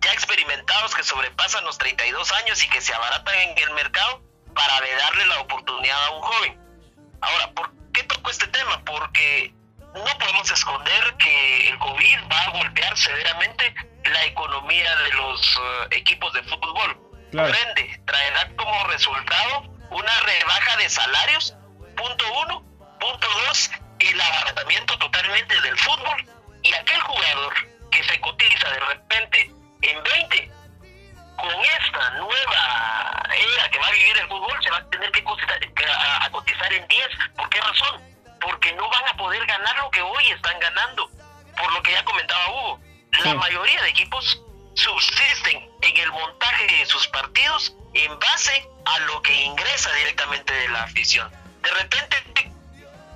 ya 0.00 0.12
experimentados 0.12 0.94
que 0.94 1.02
sobrepasan 1.02 1.64
los 1.64 1.76
32 1.78 2.32
años 2.32 2.62
y 2.62 2.68
que 2.68 2.80
se 2.80 2.94
abaratan 2.94 3.34
en 3.34 3.58
el 3.58 3.70
mercado 3.72 4.22
para 4.54 4.74
darle 4.74 5.26
la 5.26 5.40
oportunidad 5.40 6.04
a 6.04 6.10
un 6.10 6.22
joven. 6.22 6.60
Ahora, 7.20 7.50
¿por 7.52 7.72
qué 7.92 8.04
toco 8.04 8.30
este 8.30 8.46
tema? 8.48 8.82
Porque 8.84 9.52
no 9.94 10.18
podemos 10.18 10.50
esconder 10.50 11.16
que 11.16 11.68
el 11.68 11.78
COVID 11.78 12.18
va 12.30 12.42
a 12.42 12.50
golpear 12.50 12.96
severamente 12.96 13.74
la 14.04 14.24
economía 14.26 14.96
de 14.96 15.12
los 15.14 15.40
eh, 15.40 15.96
equipos 15.96 16.32
de 16.34 16.42
fútbol. 16.44 16.96
Por 17.32 17.56
ende, 17.56 18.00
traerá 18.06 18.54
como 18.56 18.86
resultado 18.86 19.62
una 19.90 20.20
rebaja 20.20 20.76
de 20.76 20.88
salarios, 20.88 21.54
punto 21.96 22.24
uno, 22.44 22.62
punto 23.00 23.28
dos, 23.46 23.70
el 23.98 24.20
abaratamiento 24.20 24.98
totalmente 24.98 25.60
del 25.60 25.76
fútbol 25.78 26.37
y 26.62 26.72
aquel 26.72 27.00
jugador 27.00 27.54
que 27.90 28.04
se 28.04 28.20
cotiza 28.20 28.68
de 28.70 28.80
repente 28.80 29.50
en 29.82 30.02
20, 30.02 30.50
con 31.36 31.54
esta 31.80 32.10
nueva 32.10 33.22
era 33.30 33.70
que 33.70 33.78
va 33.78 33.86
a 33.86 33.92
vivir 33.92 34.16
el 34.16 34.28
fútbol, 34.28 34.62
se 34.62 34.70
va 34.70 34.78
a 34.78 34.90
tener 34.90 35.10
que 35.12 35.22
cotizar, 35.22 35.58
a, 36.20 36.30
cotizar 36.30 36.72
en 36.72 36.86
10. 36.88 37.08
¿Por 37.36 37.48
qué 37.48 37.60
razón? 37.60 38.02
Porque 38.40 38.72
no 38.72 38.88
van 38.88 39.08
a 39.08 39.16
poder 39.16 39.44
ganar 39.46 39.76
lo 39.78 39.90
que 39.90 40.02
hoy 40.02 40.30
están 40.30 40.58
ganando. 40.58 41.08
Por 41.56 41.72
lo 41.72 41.82
que 41.82 41.92
ya 41.92 42.04
comentaba 42.04 42.50
Hugo, 42.50 42.80
la 43.24 43.34
mayoría 43.34 43.82
de 43.82 43.90
equipos 43.90 44.42
subsisten 44.74 45.68
en 45.82 45.96
el 45.96 46.12
montaje 46.12 46.66
de 46.66 46.86
sus 46.86 47.06
partidos 47.08 47.74
en 47.94 48.18
base 48.18 48.68
a 48.84 48.98
lo 49.00 49.20
que 49.22 49.34
ingresa 49.34 49.92
directamente 49.94 50.52
de 50.52 50.68
la 50.68 50.84
afición. 50.84 51.30
De 51.62 51.70
repente 51.70 52.16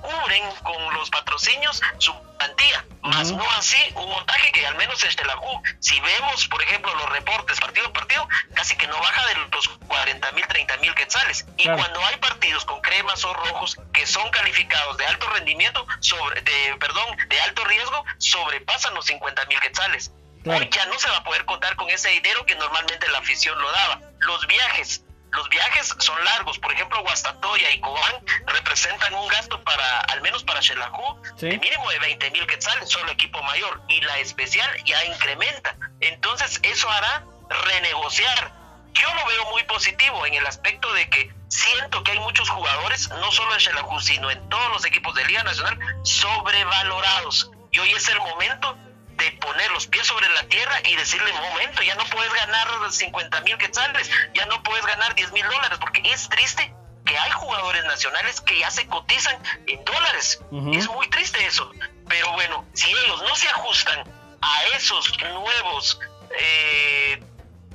cubren 0.03 0.43
con 0.63 0.95
los 0.95 1.09
patrocinios 1.11 1.81
su 1.99 2.15
plantilla, 2.39 2.85
más 3.03 3.33
no 3.33 3.49
así 3.53 3.79
un 3.95 4.09
montaje 4.09 4.53
que 4.53 4.67
al 4.67 4.75
menos 4.77 5.03
este 5.05 5.25
la 5.25 5.33
si 5.81 5.99
vemos 6.01 6.47
por 6.49 6.63
ejemplo 6.63 6.95
los 6.95 7.09
reportes 7.11 7.61
partido 7.61 7.87
a 7.87 7.93
partido, 7.93 8.29
casi 8.55 8.77
que 8.77 8.87
no 8.87 8.99
baja 8.99 9.27
de 9.27 9.35
los 9.35 9.69
40 9.69 10.33
mil, 10.33 10.47
30 10.47 10.77
mil 10.79 10.95
quetzales. 10.95 11.47
Y 11.57 11.65
cuando 11.65 12.05
hay 12.07 12.17
partidos 12.17 12.65
con 12.65 12.81
cremas 12.81 13.25
o 13.25 13.33
rojos 13.33 13.79
que 13.93 14.07
son 14.07 14.29
calificados 14.31 14.97
de 14.97 15.07
alto 15.07 15.29
rendimiento, 15.31 15.87
sobre, 16.01 16.41
de, 16.43 16.77
perdón, 16.79 17.17
de 17.29 17.41
alto 17.41 17.65
riesgo, 17.65 18.05
sobrepasan 18.19 18.95
los 18.95 19.07
50 19.07 19.45
mil 19.47 19.61
quetzales. 19.61 20.13
Hoy 20.45 20.69
ya 20.73 20.87
no 20.87 20.99
se 20.99 21.09
va 21.09 21.19
a 21.19 21.25
poder 21.25 21.45
contar 21.45 21.77
con 21.77 21.89
ese 21.91 22.09
dinero 22.09 22.45
que 22.47 22.57
normalmente 22.57 23.09
la 23.09 23.19
afición 23.19 23.61
lo 23.61 23.71
daba. 23.71 24.01
Los 24.21 24.47
viajes, 24.47 25.05
los 25.33 25.49
viajes 25.49 25.95
son 25.99 26.23
largos, 26.25 26.59
por 26.59 26.73
ejemplo, 26.73 27.01
Guastatoya 27.03 27.71
y 27.71 27.81
Cobán 27.81 28.25
representan 28.47 29.15
un 29.15 29.27
gasto 29.29 29.63
para, 29.65 30.01
al 30.01 30.21
menos 30.21 30.45
para 30.45 30.61
Xelajú, 30.61 31.23
de 31.39 31.59
mínimo 31.59 31.91
de 31.91 31.99
20 32.01 32.31
mil 32.33 32.47
quetzales, 32.47 32.91
solo 32.91 33.11
equipo 33.11 33.43
mayor, 33.43 33.83
y 33.89 34.01
la 34.03 34.19
especial 34.19 34.71
ya 34.85 35.03
incrementa. 35.07 35.75
Entonces, 36.01 36.61
eso 36.63 36.91
hará 36.91 37.25
renegociar. 37.49 38.53
Yo 38.93 39.15
lo 39.15 39.27
veo 39.27 39.51
muy 39.51 39.63
positivo 39.65 40.27
en 40.27 40.35
el 40.35 40.47
aspecto 40.47 40.93
de 40.93 41.09
que 41.09 41.33
siento 41.49 42.05
que 42.05 42.13
hay 42.13 42.19
muchos 42.19 42.51
jugadores, 42.51 43.09
no 43.09 43.33
solo 43.33 43.55
en 43.55 43.61
Xelajú, 43.61 44.01
sino 44.01 44.31
en 44.31 44.49
todos 44.51 44.69
los 44.69 44.85
equipos 44.85 45.15
de 45.15 45.25
Liga 45.25 45.43
Nacional, 45.45 45.79
sobrevalorados. 46.03 47.51
Y 47.71 47.79
hoy 47.79 47.91
es 47.93 48.07
el 48.09 48.19
momento 48.19 48.77
de 49.17 49.33
poner 49.33 49.71
los 49.73 49.87
pies 49.87 50.07
sobre 50.07 50.29
la 50.31 50.45
tierra 50.45 50.81
y 50.85 50.97
decirle, 50.97 51.33
momento, 51.33 51.83
ya 51.83 51.95
no 51.95 52.05
puedes 52.07 52.33
ganar 52.33 52.69
50 52.91 53.41
mil 53.43 53.57
quetzales, 53.59 54.11
ya 54.35 54.47
no 54.47 54.63
puedes 54.63 54.85
ganar 54.87 55.15
10 55.15 55.33
mil 55.33 55.47
dólares, 55.47 55.79
porque 55.81 56.03
es 56.05 56.29
triste 56.29 56.75
que 57.05 57.19
hay 57.19 57.31
jugadores 57.33 57.85
nacionales 57.85 58.41
que 58.41 58.59
ya 58.59 58.71
se 58.71 58.87
cotizan 58.87 59.37
en 59.67 59.85
dólares. 59.85 60.41
Es 60.73 60.89
muy 60.89 61.09
triste 61.09 61.45
eso. 61.45 61.71
Pero 62.09 62.33
bueno, 62.33 62.67
si 62.75 62.91
ellos 62.91 63.23
no 63.23 63.35
se 63.35 63.49
ajustan 63.49 64.05
a 64.41 64.65
esos 64.77 65.13
nuevos, 65.21 65.99
eh, 66.39 67.23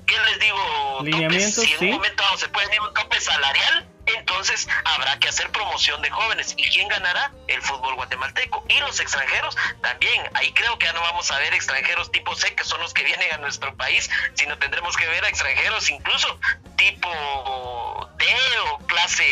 ¿qué 0.05 0.19
les 0.19 0.39
digo? 0.39 0.99
Lineamientos, 1.03 1.63
si 1.63 1.73
en 1.73 1.83
un 1.85 1.91
momento 1.91 2.23
se 2.37 2.47
puede 2.49 2.73
ir 2.73 2.81
un 2.81 2.93
tope 2.93 3.19
salarial, 3.19 3.87
entonces 4.07 4.67
habrá 4.85 5.19
que 5.19 5.29
hacer 5.29 5.51
promoción 5.51 6.01
de 6.01 6.09
jóvenes. 6.09 6.53
¿Y 6.57 6.69
quién 6.69 6.87
ganará? 6.87 7.31
El 7.47 7.61
fútbol 7.61 7.95
guatemalteco. 7.95 8.63
Y 8.69 8.79
los 8.79 8.99
extranjeros 8.99 9.55
también. 9.81 10.23
Ahí 10.33 10.51
creo 10.53 10.77
que 10.79 10.85
ya 10.85 10.93
no 10.93 11.01
vamos 11.01 11.29
a 11.31 11.37
ver 11.39 11.53
extranjeros 11.53 12.11
tipo 12.11 12.35
C, 12.35 12.55
que 12.55 12.63
son 12.63 12.79
los 12.79 12.93
que 12.93 13.03
vienen 13.03 13.31
a 13.33 13.37
nuestro 13.37 13.75
país, 13.75 14.09
sino 14.33 14.57
tendremos 14.57 14.95
que 14.95 15.07
ver 15.07 15.25
a 15.25 15.29
extranjeros 15.29 15.89
incluso 15.89 16.39
tipo 16.77 18.09
D 18.17 18.25
o 18.71 18.77
clase 18.87 19.23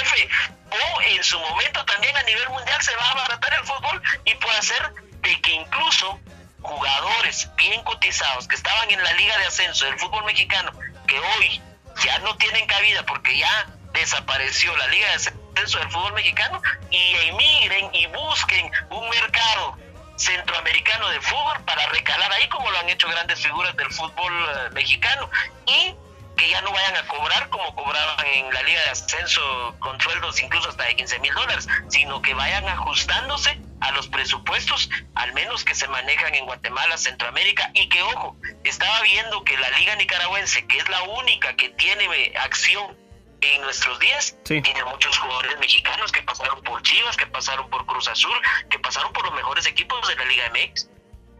F. 0.00 0.28
O 0.70 1.00
en 1.02 1.24
su 1.24 1.38
momento 1.38 1.84
también 1.84 2.16
a 2.16 2.22
nivel 2.22 2.48
mundial 2.50 2.80
se 2.82 2.94
va 2.96 3.04
a 3.04 3.10
abaratar 3.12 3.54
el 3.54 3.64
fútbol 3.64 4.02
y 4.24 4.34
puede 4.34 4.62
ser 4.62 4.92
de 5.22 5.40
que 5.40 5.52
incluso 5.52 6.20
jugadores 6.60 7.48
bien 7.56 7.82
cotizados 7.84 8.48
que 8.48 8.56
estaban 8.56 8.90
en 8.90 9.02
la 9.02 9.12
liga 9.14 9.38
de 9.38 9.46
ascenso 9.46 9.86
del 9.86 9.98
fútbol 9.98 10.24
mexicano, 10.24 10.72
que 11.06 11.18
hoy 11.18 11.62
ya 12.04 12.18
no 12.20 12.36
tienen 12.36 12.66
cabida 12.66 13.04
porque 13.04 13.36
ya 13.38 13.66
desapareció 13.92 14.76
la 14.76 14.86
Liga 14.88 15.08
de 15.08 15.14
Ascenso 15.14 15.78
del 15.78 15.90
Fútbol 15.90 16.12
Mexicano 16.14 16.60
y 16.90 17.16
emigren 17.28 17.94
y 17.94 18.06
busquen 18.06 18.70
un 18.90 19.08
mercado 19.08 19.76
centroamericano 20.16 21.08
de 21.10 21.20
fútbol 21.20 21.62
para 21.64 21.86
recalar 21.88 22.32
ahí 22.32 22.48
como 22.48 22.70
lo 22.70 22.78
han 22.78 22.88
hecho 22.88 23.08
grandes 23.08 23.40
figuras 23.40 23.76
del 23.76 23.90
fútbol 23.92 24.32
eh, 24.32 24.70
mexicano. 24.72 25.30
Y 25.66 25.94
que 26.36 26.48
ya 26.48 26.60
no 26.60 26.72
vayan 26.72 26.96
a 26.96 27.06
cobrar 27.08 27.48
como 27.50 27.74
cobraban 27.74 28.26
en 28.26 28.52
la 28.52 28.62
liga 28.62 28.82
de 28.82 28.90
ascenso 28.90 29.76
con 29.78 30.00
sueldos 30.00 30.42
incluso 30.42 30.68
hasta 30.68 30.84
de 30.84 30.96
15 30.96 31.18
mil 31.20 31.34
dólares, 31.34 31.66
sino 31.88 32.20
que 32.22 32.34
vayan 32.34 32.68
ajustándose 32.68 33.58
a 33.80 33.90
los 33.92 34.08
presupuestos, 34.08 34.88
al 35.14 35.32
menos 35.34 35.64
que 35.64 35.74
se 35.74 35.88
manejan 35.88 36.34
en 36.34 36.46
Guatemala, 36.46 36.96
Centroamérica, 36.96 37.70
y 37.74 37.88
que, 37.88 38.02
ojo, 38.02 38.36
estaba 38.64 39.00
viendo 39.02 39.44
que 39.44 39.56
la 39.56 39.68
Liga 39.70 39.94
Nicaragüense, 39.96 40.66
que 40.66 40.78
es 40.78 40.88
la 40.88 41.02
única 41.02 41.54
que 41.56 41.70
tiene 41.70 42.04
eh, 42.04 42.34
acción 42.38 42.96
en 43.40 43.60
nuestros 43.60 43.98
días, 43.98 44.36
tiene 44.44 44.84
muchos 44.84 45.18
jugadores 45.18 45.58
mexicanos 45.58 46.10
que 46.10 46.22
pasaron 46.22 46.62
por 46.62 46.82
Chivas, 46.82 47.16
que 47.16 47.26
pasaron 47.26 47.68
por 47.68 47.84
Cruz 47.86 48.08
Azul, 48.08 48.36
que 48.70 48.78
pasaron 48.78 49.12
por 49.12 49.24
los 49.24 49.34
mejores 49.34 49.66
equipos 49.66 50.06
de 50.08 50.16
la 50.16 50.24
Liga 50.24 50.50
MX 50.50 50.95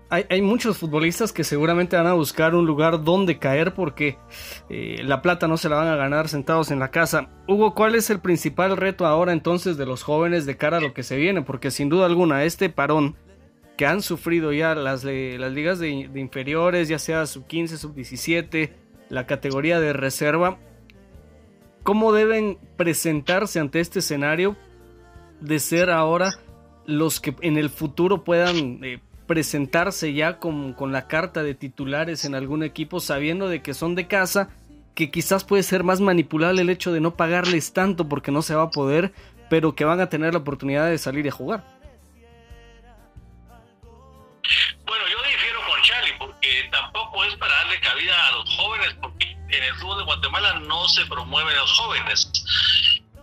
hay, 0.08 0.42
muchos 0.42 0.78
futbolistas 0.78 1.32
que 1.32 1.42
seguramente 1.42 1.96
van 1.96 2.06
a 2.06 2.12
buscar 2.12 2.54
un 2.54 2.66
lugar 2.66 3.02
donde 3.02 3.38
caer 3.38 3.74
porque 3.74 4.18
eh, 4.68 5.02
la 5.04 5.20
plata 5.20 5.48
no 5.48 5.56
se 5.56 5.68
la 5.68 5.76
van 5.76 5.88
a 5.88 5.96
ganar 5.96 6.28
sentados 6.28 6.70
en 6.70 6.78
la 6.78 6.90
casa. 6.90 7.28
Hugo, 7.48 7.74
¿cuál 7.74 7.94
es 7.94 8.08
el 8.10 8.20
principal 8.20 8.76
reto 8.76 9.06
ahora 9.06 9.32
entonces 9.32 9.76
de 9.76 9.86
los 9.86 10.02
jóvenes 10.02 10.46
de 10.46 10.56
cara 10.56 10.76
a 10.76 10.80
lo 10.80 10.94
que 10.94 11.02
se 11.02 11.16
viene? 11.16 11.42
Porque 11.42 11.70
sin 11.70 11.88
duda 11.88 12.06
alguna 12.06 12.44
este 12.44 12.68
parón 12.68 13.16
que 13.76 13.86
han 13.86 14.00
sufrido 14.00 14.52
ya 14.52 14.74
las, 14.74 15.04
las 15.04 15.52
ligas 15.52 15.78
de, 15.78 15.90
inferiores, 15.90 16.88
ya 16.88 16.98
sea 16.98 17.26
sub 17.26 17.46
15, 17.46 17.76
sub 17.76 17.94
17, 17.94 18.72
la 19.08 19.26
categoría 19.26 19.80
de 19.80 19.92
reserva, 19.92 20.58
¿cómo 21.82 22.12
deben 22.12 22.58
presentarse 22.76 23.60
ante 23.60 23.80
este 23.80 23.98
escenario 23.98 24.56
de 25.40 25.58
ser 25.58 25.90
ahora 25.90 26.38
los 26.86 27.20
que 27.20 27.34
en 27.42 27.58
el 27.58 27.68
futuro 27.68 28.24
puedan 28.24 28.82
eh, 28.84 29.00
presentarse 29.26 30.12
ya 30.14 30.38
con, 30.38 30.72
con, 30.72 30.92
la 30.92 31.08
carta 31.08 31.42
de 31.42 31.54
titulares 31.54 32.24
en 32.24 32.34
algún 32.34 32.62
equipo 32.62 33.00
sabiendo 33.00 33.48
de 33.48 33.62
que 33.62 33.74
son 33.74 33.94
de 33.94 34.06
casa, 34.06 34.48
que 34.94 35.10
quizás 35.10 35.44
puede 35.44 35.62
ser 35.62 35.84
más 35.84 36.00
manipulable 36.00 36.62
el 36.62 36.70
hecho 36.70 36.92
de 36.92 37.00
no 37.00 37.16
pagarles 37.16 37.72
tanto 37.72 38.08
porque 38.08 38.32
no 38.32 38.42
se 38.42 38.54
va 38.54 38.64
a 38.64 38.70
poder, 38.70 39.12
pero 39.50 39.74
que 39.74 39.84
van 39.84 40.00
a 40.00 40.08
tener 40.08 40.32
la 40.32 40.40
oportunidad 40.40 40.88
de 40.88 40.98
salir 40.98 41.26
y 41.26 41.30
jugar. 41.30 41.64
Bueno, 44.86 45.04
yo 45.10 45.18
difiero 45.30 45.58
con 45.68 45.82
Charlie 45.82 46.14
porque 46.18 46.68
tampoco 46.70 47.24
es 47.24 47.34
para 47.36 47.52
darle 47.52 47.80
cabida 47.80 48.28
a 48.28 48.32
los 48.32 48.56
jóvenes 48.56 48.96
porque 49.00 49.26
en 49.32 49.62
el 49.62 49.74
fútbol 49.74 49.98
de 49.98 50.04
Guatemala 50.04 50.60
no 50.60 50.88
se 50.88 51.04
promueven 51.06 51.56
los 51.56 51.72
jóvenes. 51.78 52.32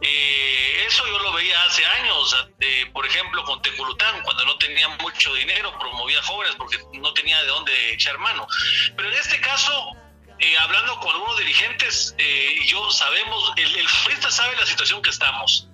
Eh, 0.05 0.86
eso 0.86 1.07
yo 1.07 1.17
lo 1.19 1.31
veía 1.31 1.63
hace 1.63 1.86
años, 1.86 2.36
eh, 2.60 2.86
por 2.91 3.05
ejemplo, 3.05 3.43
con 3.45 3.62
Teculután, 3.62 4.22
cuando 4.24 4.43
no 4.45 4.57
tenía 4.57 4.89
mucho 4.89 5.33
dinero, 5.33 5.77
promovía 5.79 6.22
jóvenes 6.24 6.55
porque 6.57 6.77
no 6.93 7.13
tenía 7.13 7.41
de 7.41 7.48
dónde 7.48 7.93
echar 7.93 8.17
mano. 8.17 8.45
Pero 8.98 9.07
en 9.10 9.15
este 9.15 9.39
caso, 9.39 9.91
eh, 10.39 10.57
hablando 10.57 11.00
con 11.00 11.12
algunos 11.12 11.38
dirigentes, 11.38 12.15
y 12.17 12.65
yo 12.67 12.91
sabemos, 12.91 13.53
el, 13.55 13.75
el 13.77 13.88
futbolista 13.88 14.29
sabe 14.29 14.55
la 14.57 14.65
situación 14.65 15.01
que 15.01 15.10
estamos. 15.10 15.69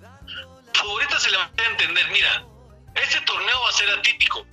Ahorita 0.80 1.18
se 1.18 1.30
le 1.30 1.36
va 1.36 1.50
a 1.56 1.64
entender, 1.64 2.08
mira, 2.10 2.44
este 2.94 3.20
torneo 3.22 3.60
va 3.62 3.68
a 3.68 3.72
ser 3.72 3.90
atípico. 3.90 4.46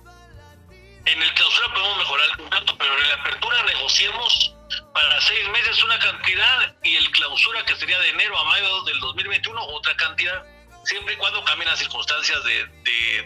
En 1.04 1.22
el 1.22 1.34
clausura 1.34 1.72
podemos 1.72 1.98
mejorar 1.98 2.26
el 2.30 2.36
contrato, 2.36 2.76
pero 2.76 2.98
en 2.98 3.08
la 3.08 3.14
apertura 3.14 3.62
negociemos 3.62 4.54
para 4.92 5.20
seis 5.20 5.48
meses 5.50 5.82
una 5.82 5.98
cantidad 5.98 6.76
y 6.82 6.96
el 6.96 7.10
clausura 7.10 7.64
que 7.64 7.76
sería 7.76 7.98
de 8.00 8.10
enero 8.10 8.38
a 8.38 8.44
mayo 8.44 8.82
del 8.84 8.98
2021 9.00 9.62
otra 9.66 9.96
cantidad, 9.96 10.44
siempre 10.84 11.14
y 11.14 11.16
cuando 11.16 11.44
cambien 11.44 11.68
las 11.68 11.78
circunstancias 11.78 12.42
de, 12.44 12.66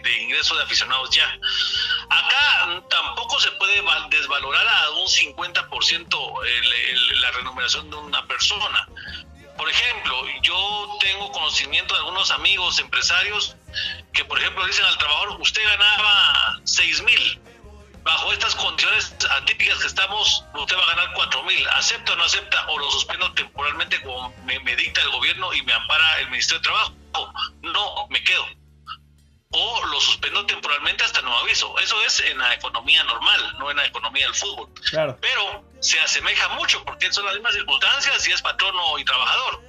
de, 0.03 0.23
ingreso 0.23 0.57
de 0.57 0.65
aficionados 0.65 1.11
ya. 1.11 1.39
Acá 2.11 2.83
tampoco 2.91 3.41
se 3.41 3.51
puede 3.53 3.83
desvalorar 4.11 4.67
a 4.67 4.91
un 4.91 5.07
50% 5.07 6.45
la 7.21 7.31
remuneración 7.31 7.91
de 7.91 7.97
una 7.97 8.27
persona. 8.27 8.89
Por 9.57 9.69
ejemplo, 9.69 10.25
yo 10.43 10.97
tengo 11.01 11.31
conocimiento 11.31 11.95
de 11.95 12.01
algunos 12.01 12.31
amigos 12.31 12.79
empresarios 12.81 13.55
que, 14.13 14.25
por 14.25 14.39
ejemplo, 14.39 14.67
dicen 14.67 14.85
al 14.85 14.99
trabajador, 14.99 15.41
usted 15.41 15.63
ganaba 15.65 16.61
6 16.65 17.03
mil 17.03 17.41
bajo 18.03 18.33
estas 18.33 18.55
condiciones 18.55 19.15
atípicas 19.31 19.79
que 19.79 19.87
estamos, 19.87 20.45
usted 20.55 20.77
va 20.77 20.83
a 20.83 20.95
ganar 20.95 21.13
cuatro 21.15 21.43
mil. 21.45 21.67
¿Acepta 21.69 22.13
o 22.13 22.17
no 22.17 22.25
acepta? 22.25 22.67
¿O 22.69 22.79
lo 22.79 22.91
suspendo 22.91 23.33
temporalmente 23.35 24.01
como 24.03 24.35
me, 24.45 24.77
dicta 24.77 25.01
el 25.03 25.11
gobierno 25.11 25.53
y 25.53 25.63
me 25.63 25.73
ampara 25.73 26.21
el 26.21 26.31
Ministerio 26.31 26.61
de 26.61 26.65
Trabajo? 26.65 26.93
No, 27.63 28.07
me 28.11 28.23
quedo. 28.23 28.45
O 29.55 29.87
lo 29.87 30.01
suspendo 30.01 30.47
temporalmente 30.47 31.05
hasta 31.05 31.21
nuevo 31.21 31.39
aviso. 31.39 31.79
Eso 31.79 32.03
es 32.03 32.21
en 32.21 32.39
la 32.39 32.55
economía 32.55 33.05
normal, 33.05 33.57
no 33.59 33.71
en 33.71 33.77
la 33.77 33.87
economía 33.87 34.27
del 34.27 34.35
fútbol. 34.35 34.73
Claro. 34.91 35.19
Pero 35.21 35.65
se 35.81 36.01
asemeja 36.01 36.49
mucho 36.51 36.83
porque 36.85 37.13
son 37.13 37.27
las 37.27 37.35
mismas 37.35 37.55
circunstancias 37.55 38.27
y 38.27 38.33
es 38.33 38.41
patrono 38.41 38.99
y 38.99 39.05
trabajador. 39.05 39.63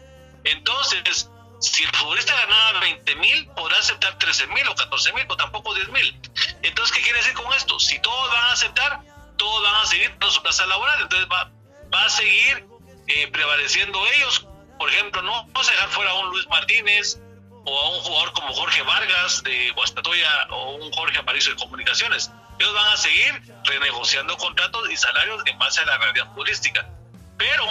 Entonces, 0.46 1.30
si 1.64 1.84
el 1.84 1.92
futbolista 1.96 2.36
ganaba 2.36 2.82
20 2.82 3.16
mil, 3.16 3.48
podrá 3.56 3.78
aceptar 3.78 4.18
13 4.18 4.48
mil 4.48 4.68
o 4.68 4.76
14 4.76 5.14
mil, 5.14 5.26
o 5.30 5.38
tampoco 5.38 5.74
10 5.74 5.90
mil. 5.90 6.20
Entonces, 6.62 6.96
¿qué 6.96 7.02
quiere 7.02 7.20
decir 7.20 7.34
con 7.34 7.52
esto? 7.54 7.80
Si 7.80 8.00
todos 8.00 8.32
van 8.32 8.44
a 8.44 8.52
aceptar, 8.52 9.00
todos 9.38 9.64
van 9.64 9.76
a 9.76 9.86
seguir 9.86 10.14
con 10.20 10.30
su 10.30 10.42
plaza 10.42 10.66
laboral, 10.66 11.02
entonces 11.02 11.28
va, 11.32 11.50
va 11.94 12.06
a 12.06 12.10
seguir 12.10 12.66
eh, 13.08 13.30
prevaleciendo 13.32 14.06
ellos. 14.08 14.46
Por 14.78 14.90
ejemplo, 14.90 15.22
no 15.22 15.32
vamos 15.48 15.68
a 15.70 15.72
dejar 15.72 15.90
fuera 15.90 16.12
a 16.12 16.16
un 16.16 16.32
Luis 16.32 16.48
Martínez 16.48 17.20
o 17.66 17.80
a 17.80 17.90
un 17.92 18.00
jugador 18.02 18.34
como 18.34 18.54
Jorge 18.54 18.82
Vargas 18.82 19.42
de 19.44 19.72
Guastatoya 19.72 20.48
o 20.50 20.76
un 20.76 20.92
Jorge 20.92 21.18
Aparicio 21.18 21.54
de 21.54 21.60
Comunicaciones. 21.60 22.30
Ellos 22.60 22.74
van 22.74 22.88
a 22.88 22.98
seguir 22.98 23.42
renegociando 23.64 24.36
contratos 24.38 24.90
y 24.92 24.98
salarios 24.98 25.42
en 25.46 25.58
base 25.58 25.80
a 25.80 25.86
la 25.86 25.98
realidad 25.98 26.28
futbolística. 26.28 26.90
Pero 27.38 27.66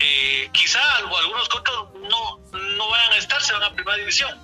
eh, 0.00 0.48
quizá 0.52 0.80
algunos 0.96 1.48
contratos 1.48 1.88
no, 1.94 2.38
no 2.52 2.90
vayan 2.90 3.12
a 3.12 3.16
estar, 3.16 3.40
se 3.42 3.52
van 3.52 3.62
a 3.62 3.72
primera 3.74 3.96
división. 3.96 4.38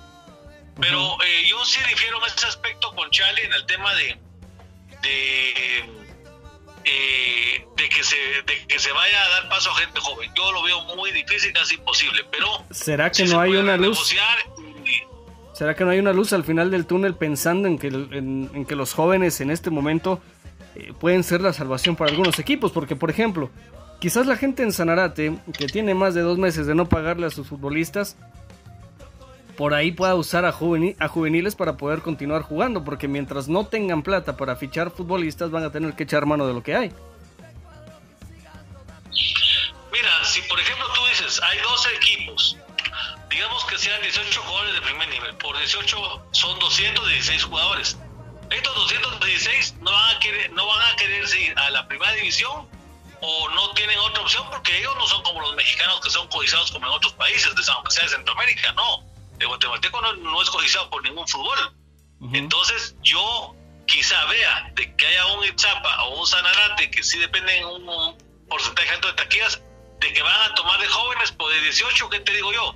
Pero 0.79 1.17
eh, 1.23 1.47
yo 1.47 1.63
sí 1.63 1.79
difiero 1.87 2.17
en 2.17 2.25
ese 2.25 2.45
aspecto 2.47 2.93
con 2.95 3.09
Charlie 3.09 3.43
en 3.43 3.53
el 3.53 3.65
tema 3.65 3.93
de, 3.95 4.19
de, 5.01 5.79
eh, 6.83 7.67
de, 7.77 7.89
que 7.89 8.03
se, 8.03 8.17
de 8.45 8.67
que 8.67 8.77
se 8.77 8.91
vaya 8.91 9.23
a 9.23 9.29
dar 9.29 9.49
paso 9.49 9.71
a 9.71 9.75
gente 9.75 10.01
joven. 10.01 10.29
Yo 10.35 10.51
lo 10.51 10.63
veo 10.63 10.81
muy 10.95 11.11
difícil, 11.11 11.53
casi 11.53 11.75
imposible. 11.75 12.25
Pero 12.29 12.65
¿será 12.71 13.09
que 13.09 13.23
no 13.23 13.39
hay 13.39 13.55
una 13.55 13.77
luz? 13.77 14.13
¿Será 15.53 15.73
que 15.73 15.85
no 15.85 15.91
hay 15.91 15.99
una 15.99 16.11
luz 16.11 16.33
al 16.33 16.43
final 16.43 16.69
del 16.69 16.85
túnel 16.85 17.15
pensando 17.15 17.69
en 17.69 17.79
que, 17.79 17.87
en, 17.87 18.65
que 18.65 18.75
los 18.75 18.93
jóvenes 18.93 19.39
en 19.39 19.51
este 19.51 19.69
momento 19.69 20.21
pueden 20.99 21.23
ser 21.23 21.39
la 21.39 21.53
salvación 21.53 21.95
para 21.95 22.11
algunos 22.11 22.37
equipos? 22.39 22.73
Porque, 22.73 22.97
por 22.97 23.09
ejemplo, 23.09 23.49
Quizás 24.05 24.27
la 24.27 24.37
gente 24.37 24.61
en 24.61 24.71
Sanarate, 24.71 25.35
que 25.57 25.65
tiene 25.65 25.95
más 25.95 26.13
de 26.13 26.21
dos 26.21 26.37
meses 26.37 26.67
de 26.67 26.75
no 26.75 26.87
pagarle 26.87 27.25
a 27.25 27.31
sus 27.31 27.47
futbolistas, 27.47 28.15
por 29.57 29.73
ahí 29.73 29.91
pueda 29.91 30.13
usar 30.13 30.45
a, 30.45 30.49
a, 30.49 31.07
juveniles 31.07 31.55
para 31.55 31.75
poder 31.75 32.03
continuar 32.03 32.43
jugando, 32.43 32.83
porque 32.83 33.07
mientras 33.07 33.47
no 33.47 33.65
tengan 33.65 34.03
plata 34.03 34.37
para 34.37 34.57
fichar 34.57 34.91
futbolistas 34.91 35.49
van 35.49 35.63
a 35.63 35.71
tener 35.71 35.95
que 35.95 36.03
echar 36.03 36.27
mano 36.27 36.45
de 36.45 36.53
lo 36.53 36.61
que 36.61 36.75
hay. 36.75 36.93
Mira, 39.91 40.23
si 40.23 40.39
por 40.43 40.59
ejemplo 40.59 40.85
tú 40.93 41.01
dices, 41.07 41.41
hay 41.41 41.57
12 41.57 41.95
equipos, 41.95 42.57
digamos 43.27 43.65
que 43.65 43.75
sean 43.79 43.99
18 44.03 44.39
jugadores 44.39 44.75
de 44.75 44.81
primer 44.81 45.09
nivel, 45.09 45.35
por 45.37 45.57
18 45.57 46.27
son 46.29 46.59
216 46.59 47.43
jugadores. 47.43 47.97
Estos 48.51 48.75
216 48.75 49.77
no 49.81 49.91
van 49.91 50.15
a 50.15 50.19
querer, 50.19 50.53
no 50.53 50.67
van 50.67 50.93
a 50.93 50.95
querer 50.95 51.27
seguir 51.27 51.57
a 51.57 51.71
la 51.71 51.87
primera 51.87 52.11
división 52.11 52.74
o 53.21 53.49
no 53.49 53.71
tienen 53.71 53.97
otra 53.99 54.21
opción 54.21 54.45
porque 54.49 54.77
ellos 54.77 54.95
no 54.95 55.07
son 55.07 55.23
como 55.23 55.41
los 55.41 55.55
mexicanos 55.55 55.99
que 56.01 56.09
son 56.09 56.27
codizados 56.27 56.71
como 56.71 56.85
en 56.87 56.93
otros 56.93 57.13
países, 57.13 57.53
aunque 57.69 57.91
sea 57.91 58.03
de 58.03 58.09
Centroamérica, 58.09 58.71
no. 58.73 59.03
El 59.39 59.47
guatemalteco 59.47 60.01
no, 60.01 60.41
es 60.41 60.49
codiciado 60.49 60.89
por 60.89 61.03
ningún 61.03 61.27
fútbol. 61.27 61.75
Entonces 62.33 62.95
yo 63.01 63.55
quizá 63.85 64.25
vea 64.25 64.71
de 64.73 64.95
que 64.95 65.05
haya 65.05 65.25
un 65.27 65.45
Itzapa 65.45 66.03
o 66.05 66.21
un 66.21 66.27
Sanarate 66.27 66.89
que 66.89 67.03
sí 67.03 67.19
dependen 67.19 67.65
un, 67.65 68.17
porcentaje 68.47 68.89
alto 68.91 69.07
de 69.07 69.13
taquillas, 69.13 69.61
de 69.99 70.13
que 70.13 70.21
van 70.21 70.51
a 70.51 70.53
tomar 70.55 70.79
de 70.79 70.87
jóvenes, 70.87 71.31
por 71.31 71.47
pues 71.47 71.55
de 71.57 71.61
18, 71.63 72.09
¿qué 72.09 72.19
te 72.19 72.31
digo 72.33 72.53
yo? 72.53 72.75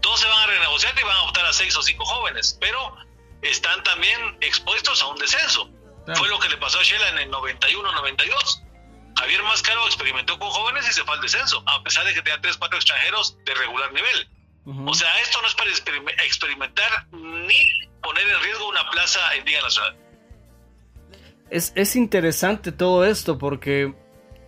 Todos 0.00 0.20
se 0.20 0.28
van 0.28 0.38
a 0.38 0.46
renegociar 0.46 0.98
y 0.98 1.02
van 1.02 1.16
a 1.16 1.22
optar 1.24 1.44
a 1.44 1.52
6 1.52 1.76
o 1.76 1.82
5 1.82 2.04
jóvenes, 2.04 2.56
pero 2.60 2.96
están 3.42 3.82
también 3.82 4.38
expuestos 4.40 5.02
a 5.02 5.08
un 5.08 5.18
descenso. 5.18 5.68
Fue 6.14 6.28
lo 6.28 6.38
que 6.38 6.48
le 6.48 6.56
pasó 6.56 6.78
a 6.78 6.82
Shela 6.82 7.08
en 7.10 7.18
el 7.18 7.30
91-92 7.30 8.69
Javier 9.20 9.42
Mascaro 9.42 9.84
experimentó 9.84 10.38
con 10.38 10.48
jóvenes 10.48 10.88
y 10.88 10.92
se 10.94 11.04
fue 11.04 11.14
al 11.14 11.20
descenso, 11.20 11.62
a 11.66 11.82
pesar 11.82 12.06
de 12.06 12.14
que 12.14 12.22
tenía 12.22 12.40
tres, 12.40 12.56
cuatro 12.56 12.78
extranjeros 12.78 13.36
de 13.44 13.54
regular 13.54 13.92
nivel. 13.92 14.28
O 14.86 14.94
sea, 14.94 15.08
esto 15.20 15.40
no 15.42 15.48
es 15.48 15.54
para 15.54 15.70
experimentar 16.24 17.06
ni 17.12 17.88
poner 18.02 18.26
en 18.26 18.42
riesgo 18.42 18.68
una 18.68 18.88
plaza 18.90 19.18
en 19.36 19.44
Liga 19.44 19.60
Nacional. 19.62 19.96
Es, 21.50 21.72
es 21.74 21.96
interesante 21.96 22.72
todo 22.72 23.04
esto 23.04 23.36
porque 23.36 23.92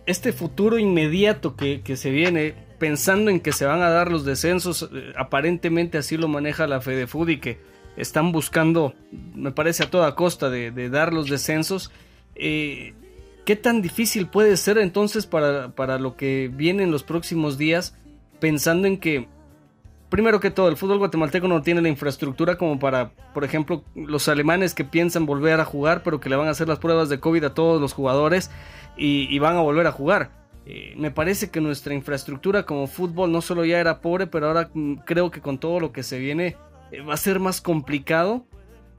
este 0.05 0.33
futuro 0.33 0.79
inmediato 0.79 1.55
que, 1.55 1.81
que, 1.81 1.95
se 1.95 2.09
viene, 2.09 2.55
pensando 2.79 3.29
en 3.29 3.41
que 3.41 3.51
se 3.51 3.65
van 3.65 3.81
a 3.81 3.89
dar 3.89 4.11
los 4.11 4.25
descensos, 4.25 4.89
eh, 4.91 5.13
aparentemente 5.17 5.97
así 5.97 6.17
lo 6.17 6.27
maneja 6.27 6.65
la 6.65 6.81
Fedefud 6.81 7.29
y 7.29 7.39
que 7.39 7.59
están 7.97 8.31
buscando, 8.31 8.95
me 9.11 9.51
parece 9.51 9.83
a 9.83 9.91
toda 9.91 10.15
costa, 10.15 10.49
de, 10.49 10.71
de 10.71 10.89
dar 10.89 11.13
los 11.13 11.29
descensos. 11.29 11.91
Eh, 12.35 12.93
¿Qué 13.45 13.57
tan 13.57 13.81
difícil 13.81 14.27
puede 14.27 14.55
ser 14.55 14.77
entonces 14.77 15.25
para, 15.25 15.69
para 15.71 15.99
lo 15.99 16.15
que 16.15 16.49
viene 16.53 16.83
en 16.83 16.91
los 16.91 17.03
próximos 17.03 17.57
días, 17.57 17.93
pensando 18.39 18.87
en 18.87 18.97
que, 18.97 19.27
primero 20.07 20.39
que 20.39 20.49
todo, 20.49 20.69
el 20.69 20.77
fútbol 20.77 20.99
guatemalteco 20.99 21.49
no 21.49 21.61
tiene 21.61 21.81
la 21.81 21.89
infraestructura 21.89 22.57
como 22.57 22.79
para, 22.79 23.11
por 23.33 23.43
ejemplo, 23.43 23.83
los 23.95 24.29
alemanes 24.29 24.73
que 24.73 24.85
piensan 24.85 25.25
volver 25.25 25.59
a 25.59 25.65
jugar, 25.65 26.03
pero 26.03 26.21
que 26.21 26.29
le 26.29 26.37
van 26.37 26.47
a 26.47 26.51
hacer 26.51 26.69
las 26.69 26.79
pruebas 26.79 27.09
de 27.09 27.19
COVID 27.19 27.43
a 27.43 27.53
todos 27.53 27.81
los 27.81 27.91
jugadores 27.91 28.49
y, 28.95 29.37
van 29.39 29.57
a 29.57 29.61
volver 29.61 29.87
a 29.87 29.91
jugar? 29.91 30.31
Eh, 30.65 30.93
me 30.95 31.11
parece 31.11 31.49
que 31.49 31.59
nuestra 31.59 31.93
infraestructura 31.93 32.63
como 32.63 32.87
fútbol 32.87 33.33
no 33.33 33.41
solo 33.41 33.65
ya 33.65 33.81
era 33.81 33.99
pobre, 33.99 34.27
pero 34.27 34.47
ahora 34.47 34.69
mm, 34.73 34.99
creo 35.05 35.31
que 35.31 35.41
con 35.41 35.57
todo 35.57 35.81
lo 35.81 35.91
que 35.91 36.03
se 36.03 36.17
viene 36.17 36.55
eh, 36.91 37.01
va 37.01 37.15
a 37.15 37.17
ser 37.17 37.41
más 37.41 37.59
complicado 37.59 38.45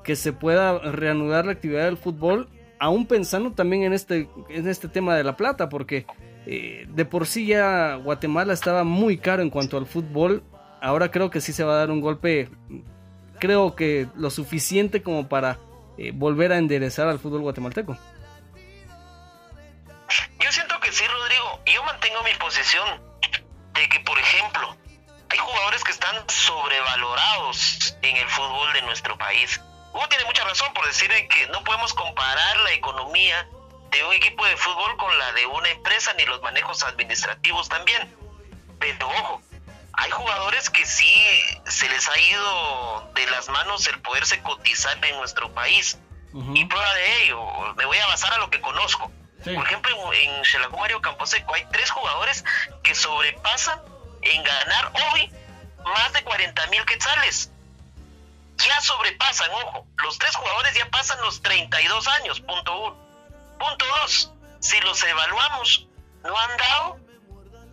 que 0.03 0.17
se 0.17 0.35
pueda 0.35 0.79
reanudar 0.81 1.47
la 1.47 1.53
actividad 1.53 1.87
del 1.87 1.97
fútbol 1.97 2.51
aún 2.79 3.07
pensando 3.07 3.53
también 3.53 3.85
en 3.85 3.93
este, 3.93 4.29
en 4.49 4.69
este 4.69 4.89
tema 4.89 5.15
de 5.15 5.25
la 5.25 5.37
plata, 5.37 5.69
porque 5.69 6.07
eh, 6.47 6.87
de 6.89 7.05
por 7.05 7.27
sí 7.27 7.47
ya 7.47 7.95
Guatemala 7.97 8.53
estaba 8.53 8.85
muy 8.85 9.19
caro 9.19 9.43
en 9.43 9.51
cuanto 9.51 9.79
al 9.79 9.87
fútbol, 9.87 10.43
ahora 10.81 11.11
creo 11.11 11.31
que 11.31 11.41
sí 11.41 11.53
se 11.53 11.65
va 11.65 11.75
a 11.75 11.79
dar 11.79 11.91
un 11.91 12.01
golpe, 12.01 12.51
creo 13.39 13.75
que 13.75 14.07
lo 14.17 14.31
suficiente 14.31 15.03
como 15.03 15.29
para 15.29 15.59
eh, 15.97 16.13
volver 16.13 16.53
a 16.53 16.59
enderezar 16.59 17.09
al 17.09 17.19
fútbol 17.19 17.43
guatemalteco. 17.43 17.97
Yo 20.41 20.53
siento 20.53 20.79
que 20.81 20.93
sí, 20.93 21.05
Rodrigo, 21.07 21.61
yo 21.67 21.83
mantengo 21.85 22.23
mi 22.23 22.35
posición 22.39 22.87
de 23.73 23.89
que, 23.89 24.01
por 24.01 24.19
ejemplo, 24.19 24.77
hay 25.31 25.39
jugadores 25.39 25.83
que 25.83 25.93
están 25.93 26.17
sobrevalorados 26.29 27.97
en 28.03 28.17
el 28.17 28.29
fútbol 28.29 28.73
de 28.75 28.83
nuestro 28.83 29.17
país 29.17 29.61
Hugo 29.95 30.09
tiene 30.09 30.25
mucha 30.25 30.43
razón 30.43 30.73
por 30.75 30.85
decir 30.87 31.09
que 31.29 31.47
no 31.49 31.63
podemos 31.63 31.95
comparar 31.95 32.57
la 32.59 32.73
economía 32.73 33.49
de 33.93 34.05
un 34.05 34.13
equipo 34.13 34.45
de 34.45 34.57
fútbol 34.57 34.97
con 34.97 35.17
la 35.17 35.33
de 35.33 35.47
una 35.47 35.69
empresa 35.71 36.13
ni 36.15 36.25
los 36.27 36.43
manejos 36.43 36.83
administrativos 36.83 37.69
también. 37.69 38.13
Pero 38.81 39.09
ojo, 39.09 39.41
hay 39.93 40.11
jugadores 40.11 40.69
que 40.69 40.85
sí 40.85 41.15
se 41.67 41.89
les 41.89 42.09
ha 42.09 42.19
ido 42.19 43.13
de 43.15 43.27
las 43.27 43.49
manos 43.49 43.87
el 43.87 44.01
poderse 44.03 44.43
cotizar 44.43 44.99
en 45.05 45.17
nuestro 45.17 45.55
país. 45.55 45.97
Y 46.33 46.65
prueba 46.65 46.93
de 46.95 47.23
ello, 47.23 47.75
me 47.77 47.85
voy 47.85 47.99
a 47.99 48.07
basar 48.09 48.35
a 48.35 48.39
lo 48.39 48.51
que 48.51 48.61
conozco. 48.61 49.13
Por 49.45 49.65
ejemplo, 49.65 50.13
en 50.13 50.45
Xelajú 50.45 50.77
Mario 50.77 51.01
Camposeco 51.01 51.55
hay 51.55 51.65
tres 51.71 51.93
jugadores 51.93 52.45
que 52.83 52.97
sobrepasan 52.97 53.81
en 54.23 54.43
ganar 54.43 54.93
hoy 55.13 55.31
más 55.85 56.13
de 56.13 56.25
40 56.25 56.67
mil 56.67 56.85
quetzales 56.85 57.53
ya 58.59 58.81
sobrepasan, 58.81 59.51
ojo, 59.51 59.87
los 60.03 60.19
tres 60.19 60.35
jugadores 60.37 60.75
ya 60.75 60.89
pasan 60.91 61.21
los 61.21 61.43
32 61.43 62.09
años, 62.09 62.41
punto 62.41 62.79
uno. 62.79 63.05
Punto 63.59 63.87
dos, 63.87 64.33
si 64.61 64.81
los 64.81 65.03
evaluamos, 65.03 65.87
no 66.23 66.39
han 66.39 66.57
dado 66.57 67.05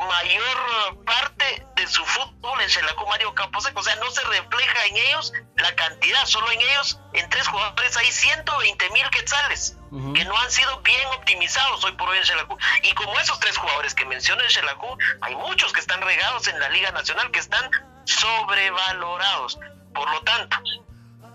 mayor 0.07 1.03
parte 1.05 1.65
de 1.75 1.87
su 1.87 2.03
fútbol 2.05 2.59
en 2.61 2.69
Xelajú 2.69 3.05
Mario 3.07 3.33
Camposeco, 3.35 3.79
o 3.79 3.83
sea, 3.83 3.95
no 3.97 4.09
se 4.09 4.23
refleja 4.23 4.85
en 4.87 4.97
ellos 4.97 5.33
la 5.57 5.75
cantidad, 5.75 6.25
solo 6.25 6.51
en 6.51 6.59
ellos, 6.59 6.99
en 7.13 7.29
tres 7.29 7.47
jugadores 7.47 7.95
hay 7.97 8.11
120 8.11 8.89
mil 8.89 9.09
quetzales, 9.09 9.77
que 10.15 10.25
no 10.25 10.37
han 10.37 10.51
sido 10.51 10.81
bien 10.81 11.07
optimizados 11.09 11.83
hoy 11.83 11.91
por 11.93 12.09
hoy 12.09 12.17
en 12.17 12.23
Xelajú. 12.23 12.57
Y 12.83 12.93
como 12.93 13.19
esos 13.19 13.39
tres 13.39 13.57
jugadores 13.57 13.93
que 13.93 14.05
mencioné 14.05 14.43
en 14.43 14.49
Xelajú, 14.49 14.97
hay 15.21 15.35
muchos 15.35 15.73
que 15.73 15.81
están 15.81 16.01
regados 16.01 16.47
en 16.47 16.59
la 16.59 16.69
Liga 16.69 16.91
Nacional 16.91 17.29
que 17.31 17.39
están 17.39 17.69
sobrevalorados. 18.05 19.59
Por 19.93 20.09
lo 20.09 20.21
tanto, 20.21 20.57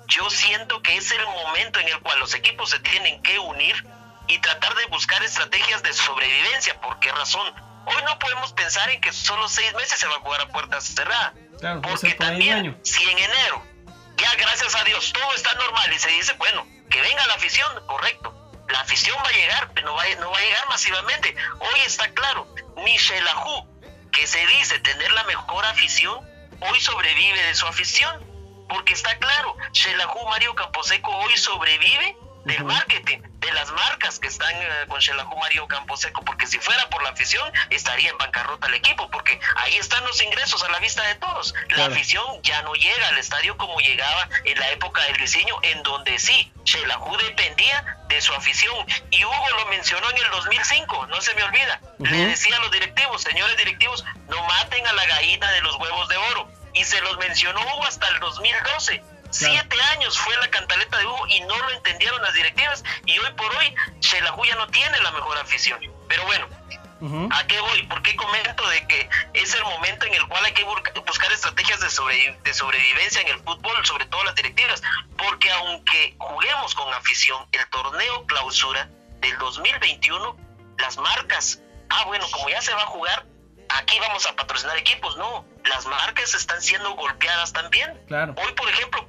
yo 0.06 0.30
siento 0.30 0.82
que 0.82 0.96
es 0.96 1.10
el 1.10 1.24
momento 1.26 1.80
en 1.80 1.88
el 1.88 2.00
cual 2.00 2.18
los 2.20 2.34
equipos 2.34 2.70
se 2.70 2.78
tienen 2.80 3.22
que 3.22 3.38
unir 3.38 3.86
y 4.28 4.38
tratar 4.38 4.74
de 4.74 4.86
buscar 4.86 5.22
estrategias 5.22 5.82
de 5.82 5.92
sobrevivencia. 5.92 6.80
¿Por 6.80 6.98
qué 7.00 7.12
razón? 7.12 7.46
Hoy 7.86 8.02
no 8.04 8.18
podemos 8.18 8.52
pensar 8.52 8.88
en 8.90 9.00
que 9.00 9.12
solo 9.12 9.48
seis 9.48 9.72
meses 9.74 9.98
se 9.98 10.06
va 10.06 10.16
a 10.16 10.20
jugar 10.20 10.40
a 10.40 10.48
puertas 10.48 10.84
cerradas. 10.84 11.32
porque 11.82 12.14
también, 12.14 12.78
si 12.82 13.02
en 13.04 13.18
enero, 13.18 13.62
ya 14.16 14.34
gracias 14.36 14.74
a 14.74 14.84
Dios, 14.84 15.12
todo 15.12 15.34
está 15.34 15.54
normal 15.54 15.92
y 15.92 15.98
se 15.98 16.08
dice, 16.10 16.32
bueno, 16.34 16.66
que 16.90 17.00
venga 17.00 17.26
la 17.26 17.34
afición, 17.34 17.68
correcto. 17.86 18.32
La 18.68 18.80
afición 18.80 19.16
va 19.24 19.28
a 19.28 19.32
llegar, 19.32 19.70
pero 19.74 19.86
no 19.86 19.94
va, 19.94 20.04
no 20.18 20.30
va 20.30 20.38
a 20.38 20.40
llegar 20.40 20.68
masivamente. 20.68 21.36
Hoy 21.60 21.80
está 21.86 22.08
claro, 22.12 22.52
ni 22.84 22.96
que 24.12 24.26
se 24.26 24.46
dice 24.46 24.80
tener 24.80 25.12
la 25.12 25.24
mejor 25.24 25.64
afición, 25.66 26.26
hoy 26.60 26.80
sobrevive 26.80 27.42
de 27.42 27.54
su 27.54 27.66
afición 27.66 28.35
porque 28.68 28.94
está 28.94 29.16
claro, 29.18 29.56
Shelahu 29.72 30.28
Mario 30.28 30.54
Camposeco 30.54 31.10
hoy 31.16 31.36
sobrevive 31.36 32.16
del 32.46 32.64
marketing, 32.64 33.18
de 33.40 33.52
las 33.52 33.70
marcas 33.72 34.20
que 34.20 34.28
están 34.28 34.54
eh, 34.54 34.68
con 34.88 35.00
Shelahu 35.00 35.36
Mario 35.36 35.66
Camposeco, 35.66 36.22
porque 36.24 36.46
si 36.46 36.58
fuera 36.60 36.88
por 36.90 37.02
la 37.02 37.10
afición 37.10 37.52
estaría 37.70 38.10
en 38.10 38.18
bancarrota 38.18 38.68
el 38.68 38.74
equipo, 38.74 39.10
porque 39.10 39.40
ahí 39.56 39.74
están 39.76 40.04
los 40.04 40.22
ingresos 40.22 40.62
a 40.62 40.68
la 40.70 40.78
vista 40.78 41.02
de 41.02 41.16
todos. 41.16 41.54
La 41.70 41.86
afición 41.86 42.24
ya 42.42 42.62
no 42.62 42.74
llega 42.74 43.08
al 43.08 43.18
estadio 43.18 43.56
como 43.56 43.80
llegaba 43.80 44.28
en 44.44 44.58
la 44.60 44.70
época 44.70 45.02
del 45.02 45.16
diseño, 45.16 45.56
en 45.62 45.82
donde 45.82 46.18
sí, 46.20 46.52
Shelahu 46.64 47.16
dependía 47.16 47.98
de 48.08 48.20
su 48.20 48.32
afición. 48.32 48.86
Y 49.10 49.24
Hugo 49.24 49.50
lo 49.58 49.66
mencionó 49.66 50.08
en 50.10 50.16
el 50.18 50.30
2005, 50.30 51.06
no 51.08 51.20
se 51.20 51.34
me 51.34 51.42
olvida. 51.42 51.80
Le 51.98 52.26
decía 52.26 52.56
a 52.56 52.60
los 52.60 52.70
directivos, 52.70 53.22
señores 53.22 53.56
directivos, 53.56 54.04
no 54.28 54.42
maten 54.44 54.86
a 54.86 54.92
la 54.92 55.04
gallina 55.06 55.50
de 55.50 55.62
los 55.62 55.74
huevos 55.76 56.08
de 56.08 56.16
oro. 56.16 56.48
Y 56.76 56.84
se 56.84 57.00
los 57.00 57.16
mencionó 57.18 57.60
Hugo 57.60 57.84
hasta 57.84 58.06
el 58.08 58.20
2012 58.20 59.02
Siete 59.30 59.76
años 59.92 60.18
fue 60.18 60.36
la 60.38 60.48
cantaleta 60.48 60.98
de 60.98 61.06
Hugo 61.06 61.26
y 61.28 61.40
no 61.40 61.56
lo 61.56 61.70
entendieron 61.70 62.22
las 62.22 62.34
directivas 62.34 62.82
y 63.04 63.18
hoy 63.18 63.30
por 63.36 63.54
hoy 63.56 63.74
Shelahu 64.00 64.44
ya 64.44 64.54
no 64.56 64.66
tiene 64.68 64.98
la 65.00 65.10
mejor 65.10 65.36
afición. 65.38 65.80
Pero 66.08 66.24
bueno, 66.24 66.48
¿a 67.30 67.46
qué 67.46 67.60
voy? 67.60 67.82
¿Por 67.84 68.02
qué 68.02 68.16
comento 68.16 68.66
de 68.68 68.86
que 68.86 69.08
es 69.34 69.54
el 69.54 69.62
momento 69.64 70.06
en 70.06 70.14
el 70.14 70.26
cual 70.28 70.44
hay 70.44 70.52
que 70.52 70.64
buscar 70.64 71.30
estrategias 71.32 71.80
de, 71.80 72.38
de 72.42 72.54
sobrevivencia 72.54 73.20
en 73.22 73.28
el 73.28 73.38
fútbol, 73.40 73.84
sobre 73.84 74.06
todo 74.06 74.24
las 74.24 74.34
directivas? 74.34 74.82
Porque 75.18 75.50
aunque 75.52 76.14
juguemos 76.18 76.74
con 76.74 76.92
afición, 76.94 77.46
el 77.52 77.66
torneo 77.68 78.24
clausura 78.26 78.88
del 79.20 79.36
2021, 79.38 80.36
las 80.78 80.96
marcas, 80.98 81.60
ah 81.90 82.04
bueno, 82.06 82.26
como 82.30 82.48
ya 82.48 82.62
se 82.62 82.72
va 82.72 82.82
a 82.82 82.86
jugar, 82.86 83.26
aquí 83.68 83.98
vamos 84.00 84.26
a 84.26 84.34
patrocinar 84.34 84.76
equipos, 84.76 85.16
no, 85.16 85.44
las 85.64 85.86
marcas 85.86 86.34
están 86.34 86.62
siendo 86.62 86.94
golpeadas 86.94 87.52
también. 87.52 88.00
Claro. 88.08 88.34
Hoy, 88.36 88.52
por 88.52 88.68
ejemplo, 88.68 89.06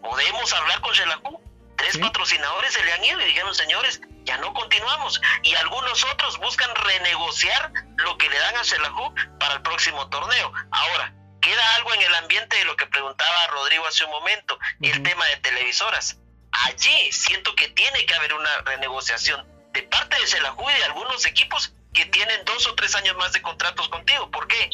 podemos 0.00 0.52
hablar 0.52 0.80
con 0.80 0.92
Shelahu. 0.92 1.40
Tres 1.76 1.98
patrocinadores 1.98 2.74
se 2.74 2.84
le 2.84 2.92
han 2.92 3.04
ido 3.04 3.20
y 3.20 3.24
dijeron, 3.24 3.54
señores, 3.54 4.00
ya 4.24 4.36
no 4.38 4.54
continuamos. 4.54 5.20
Y 5.42 5.54
algunos 5.56 6.04
otros 6.04 6.38
buscan 6.38 6.70
renegociar 6.76 7.72
lo 7.96 8.16
que 8.18 8.28
le 8.28 8.38
dan 8.38 8.56
a 8.56 8.62
Shelahu 8.62 9.14
para 9.40 9.54
el 9.54 9.62
próximo 9.62 10.08
torneo. 10.08 10.52
Ahora, 10.70 11.12
queda 11.40 11.74
algo 11.74 11.92
en 11.94 12.02
el 12.02 12.14
ambiente 12.14 12.56
de 12.56 12.64
lo 12.66 12.76
que 12.76 12.86
preguntaba 12.86 13.46
Rodrigo 13.48 13.86
hace 13.86 14.04
un 14.04 14.10
momento, 14.10 14.58
el 14.80 15.02
tema 15.02 15.26
de 15.26 15.36
televisoras. 15.38 16.18
Allí 16.52 17.10
siento 17.10 17.54
que 17.56 17.68
tiene 17.68 18.06
que 18.06 18.14
haber 18.14 18.34
una 18.34 18.58
renegociación 18.58 19.44
de 19.72 19.82
parte 19.82 20.18
de 20.20 20.26
Shelahu 20.26 20.70
y 20.70 20.74
de 20.74 20.84
algunos 20.84 21.26
equipos 21.26 21.74
que 21.92 22.06
tienen 22.06 22.44
dos 22.44 22.66
o 22.66 22.74
tres 22.74 22.94
años 22.94 23.16
más 23.16 23.32
de 23.32 23.42
contratos 23.42 23.88
contigo. 23.88 24.30
¿Por 24.30 24.46
qué? 24.48 24.70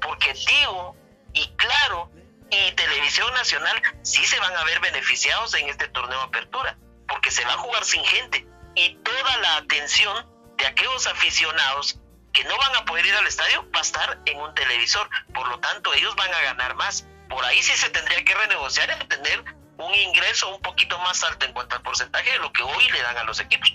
Porque 0.00 0.34
Tigo 0.34 0.96
y 1.32 1.46
Claro 1.56 2.10
y 2.50 2.72
Televisión 2.72 3.32
Nacional 3.34 3.80
sí 4.02 4.24
se 4.24 4.38
van 4.40 4.54
a 4.56 4.64
ver 4.64 4.80
beneficiados 4.80 5.54
en 5.54 5.68
este 5.68 5.88
torneo 5.88 6.20
apertura, 6.20 6.76
porque 7.08 7.30
se 7.30 7.44
va 7.44 7.54
a 7.54 7.58
jugar 7.58 7.84
sin 7.84 8.04
gente 8.04 8.46
y 8.74 8.94
toda 8.96 9.36
la 9.38 9.56
atención 9.58 10.26
de 10.58 10.66
aquellos 10.66 11.06
aficionados 11.06 12.00
que 12.32 12.44
no 12.44 12.56
van 12.56 12.76
a 12.76 12.84
poder 12.84 13.06
ir 13.06 13.14
al 13.14 13.26
estadio 13.26 13.68
va 13.74 13.80
a 13.80 13.82
estar 13.82 14.20
en 14.26 14.38
un 14.38 14.54
televisor, 14.54 15.08
por 15.34 15.48
lo 15.48 15.58
tanto 15.58 15.92
ellos 15.94 16.14
van 16.16 16.32
a 16.32 16.40
ganar 16.42 16.74
más. 16.76 17.06
Por 17.28 17.44
ahí 17.44 17.62
sí 17.62 17.72
se 17.72 17.90
tendría 17.90 18.24
que 18.24 18.34
renegociar 18.34 18.96
y 19.02 19.06
tener 19.06 19.44
un 19.78 19.94
ingreso 19.94 20.54
un 20.54 20.60
poquito 20.60 20.98
más 20.98 21.22
alto 21.24 21.46
en 21.46 21.52
cuanto 21.52 21.76
al 21.76 21.82
porcentaje 21.82 22.30
de 22.32 22.38
lo 22.38 22.52
que 22.52 22.62
hoy 22.62 22.88
le 22.92 23.02
dan 23.02 23.16
a 23.16 23.24
los 23.24 23.40
equipos. 23.40 23.72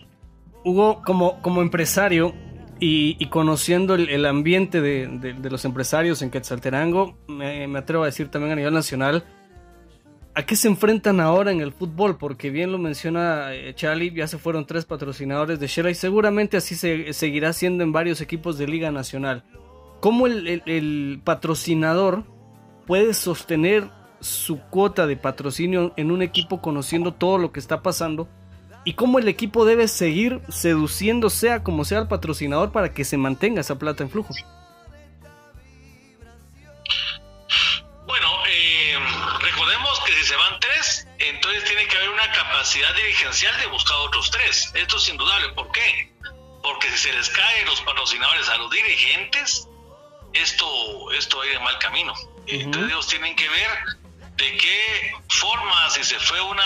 Hugo, 0.63 1.01
como, 1.03 1.41
como 1.41 1.61
empresario, 1.61 2.33
y, 2.79 3.25
conociendo 3.27 3.95
el, 3.95 4.25
ambiente 4.25 4.81
de, 4.81 5.49
los 5.49 5.65
empresarios 5.65 6.21
en 6.21 6.29
Quetzalterango, 6.29 7.17
me, 7.27 7.67
me, 7.67 7.79
atrevo 7.79 8.03
a 8.03 8.07
decir 8.07 8.29
también 8.29 8.53
a 8.53 8.55
nivel 8.55 8.73
nacional, 8.73 9.23
¿a 10.33 10.45
qué 10.45 10.55
se 10.55 10.67
enfrentan 10.67 11.21
ahora 11.21 11.51
en 11.51 11.61
el 11.61 11.71
fútbol? 11.71 12.17
Porque 12.17 12.49
bien 12.49 12.71
lo 12.71 12.77
menciona 12.77 13.53
eh, 13.53 13.73
Charlie, 13.75 14.11
ya 14.13 14.27
se 14.27 14.37
fueron 14.37 14.65
tres 14.65 14.85
patrocinadores 14.85 15.59
de 15.59 15.67
Shela 15.67 15.89
y 15.89 15.95
seguramente 15.95 16.57
así 16.57 16.75
se 16.75 17.13
seguirá 17.13 17.53
siendo 17.53 17.83
en 17.83 17.93
varios 17.93 18.19
equipos 18.19 18.57
de 18.57 18.67
Liga 18.67 18.91
Nacional. 18.91 19.43
¿Cómo 20.01 20.27
el 20.27 21.21
patrocinador 21.23 22.25
puede 22.85 23.13
sostener 23.13 23.89
su 24.19 24.59
cuota 24.59 25.07
de 25.07 25.17
patrocinio 25.17 25.93
en 25.95 26.11
un 26.11 26.21
equipo 26.21 26.61
conociendo 26.61 27.13
todo 27.13 27.37
lo 27.37 27.51
que 27.51 27.59
está 27.59 27.81
pasando? 27.81 28.27
Y 28.85 28.93
cómo 28.93 29.17
el 29.19 29.27
equipo 29.27 29.65
debe 29.65 29.87
seguir 29.87 30.41
seduciendo 30.47 31.29
sea 31.31 31.63
como 31.63 31.83
sea 31.83 31.97
al 31.97 32.07
patrocinador 32.07 32.71
para 32.71 32.93
que 32.93 33.03
se 33.03 33.17
mantenga 33.17 33.61
esa 33.61 33.77
plata 33.79 34.03
en 34.03 34.11
flujo. 34.11 34.33
Bueno, 38.05 38.29
eh, 38.47 38.95
recordemos 39.41 39.99
que 40.05 40.11
si 40.13 40.23
se 40.23 40.35
van 40.35 40.59
tres, 40.59 41.07
entonces 41.17 41.63
tiene 41.65 41.87
que 41.87 41.97
haber 41.97 42.11
una 42.11 42.31
capacidad 42.31 42.95
dirigencial 42.95 43.59
de 43.59 43.67
buscar 43.67 43.97
otros 43.97 44.29
tres. 44.29 44.71
Esto 44.75 44.97
es 44.97 45.09
indudable. 45.09 45.49
¿Por 45.53 45.71
qué? 45.71 46.13
Porque 46.61 46.87
si 46.91 46.97
se 46.97 47.13
les 47.13 47.29
caen 47.29 47.65
los 47.65 47.81
patrocinadores 47.81 48.47
a 48.49 48.57
los 48.57 48.69
dirigentes, 48.69 49.67
esto, 50.33 51.11
esto 51.11 51.37
va 51.37 51.43
a 51.43 51.47
ir 51.47 51.53
de 51.53 51.59
mal 51.59 51.79
camino. 51.79 52.13
Entonces 52.45 52.91
ellos 52.91 53.07
tienen 53.07 53.35
que 53.35 53.49
ver 53.49 53.69
de 54.35 54.57
qué 54.57 55.13
forma, 55.29 55.89
si 55.89 56.03
se 56.03 56.19
fue 56.19 56.41
una 56.41 56.63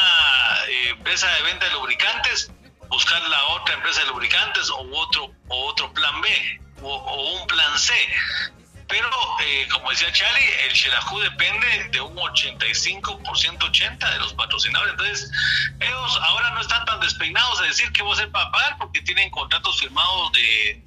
eh, 0.67 0.89
empresa 0.89 1.27
de 1.35 1.41
venta 1.43 1.65
de 1.65 1.71
lubricantes, 1.73 2.51
buscar 2.89 3.21
la 3.29 3.43
otra 3.47 3.75
empresa 3.75 4.01
de 4.01 4.07
lubricantes 4.07 4.69
o 4.69 4.89
otro, 4.97 5.31
o 5.47 5.65
otro 5.67 5.93
plan 5.93 6.21
B 6.21 6.59
o, 6.81 7.33
un 7.39 7.47
plan 7.47 7.77
C. 7.77 7.93
Pero, 8.87 9.07
eh, 9.41 9.67
como 9.71 9.91
decía 9.91 10.11
Charlie, 10.11 10.51
el 10.67 10.73
Shelahu 10.73 11.19
depende 11.19 11.89
de 11.91 12.01
un 12.01 12.17
85%, 12.17 13.21
80% 13.21 14.11
de 14.11 14.17
los 14.17 14.33
patrocinadores. 14.33 14.93
Entonces, 14.93 15.31
ellos 15.79 16.19
ahora 16.23 16.49
no 16.51 16.61
están 16.61 16.83
tan 16.85 16.99
despeinados 16.99 17.61
de 17.61 17.67
decir 17.67 17.91
que 17.91 18.01
voy 18.01 18.19
a 18.19 18.31
para 18.31 18.51
pagar 18.51 18.77
porque 18.79 19.01
tienen 19.01 19.29
contratos 19.29 19.79
firmados 19.79 20.31
de, 20.31 20.81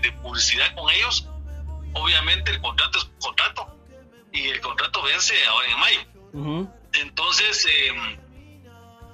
de, 0.00 0.12
publicidad 0.20 0.74
con 0.74 0.90
ellos. 0.90 1.26
Obviamente, 1.94 2.50
el 2.50 2.60
contrato 2.60 2.98
es 2.98 3.04
contrato 3.20 3.73
y 4.34 4.48
el 4.48 4.60
contrato 4.60 5.00
vence 5.02 5.34
ahora 5.46 5.68
en 5.70 5.78
mayo. 5.78 6.68
Entonces, 6.92 7.66
em, 7.66 8.18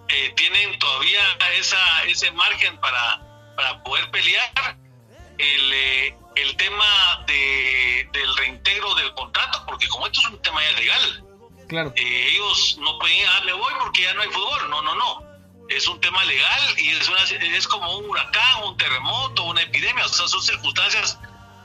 eh, 0.09 0.33
tienen 0.35 0.79
todavía 0.79 1.21
esa, 1.59 2.05
ese 2.05 2.31
margen 2.33 2.77
para, 2.81 3.21
para 3.55 3.83
poder 3.85 4.11
pelear. 4.11 4.77
El, 5.39 5.73
eh, 5.73 6.17
el 6.37 6.57
tema 6.57 7.25
de, 7.27 8.09
del 8.13 8.37
reintegro 8.37 8.95
del 8.95 9.13
contrato, 9.15 9.65
porque 9.67 9.89
como 9.89 10.07
esto 10.07 10.21
es 10.21 10.29
un 10.29 10.43
tema 10.43 10.61
ya 10.63 10.79
legal, 10.79 11.25
claro. 11.69 11.93
Eh, 11.97 12.29
ellos 12.33 12.77
no 12.81 12.99
pueden, 12.99 13.27
ah, 13.29 13.43
me 13.45 13.53
voy 13.53 13.73
porque 13.81 14.03
ya 14.03 14.15
no 14.15 14.23
hay 14.23 14.29
fútbol. 14.29 14.71
No, 14.71 14.83
no, 14.83 14.95
no. 14.95 15.31
Es 15.69 15.87
un 15.87 16.01
tema 16.01 16.25
legal 16.25 16.79
y 16.79 16.89
es, 16.89 17.09
una, 17.09 17.23
es 17.57 17.69
como 17.69 17.99
un 17.99 18.11
huracán, 18.11 18.65
un 18.65 18.77
terremoto, 18.77 19.45
una 19.45 19.63
epidemia. 19.63 20.05
O 20.05 20.09
sea, 20.09 20.27
son 20.29 20.43
circunstancias 20.43 21.19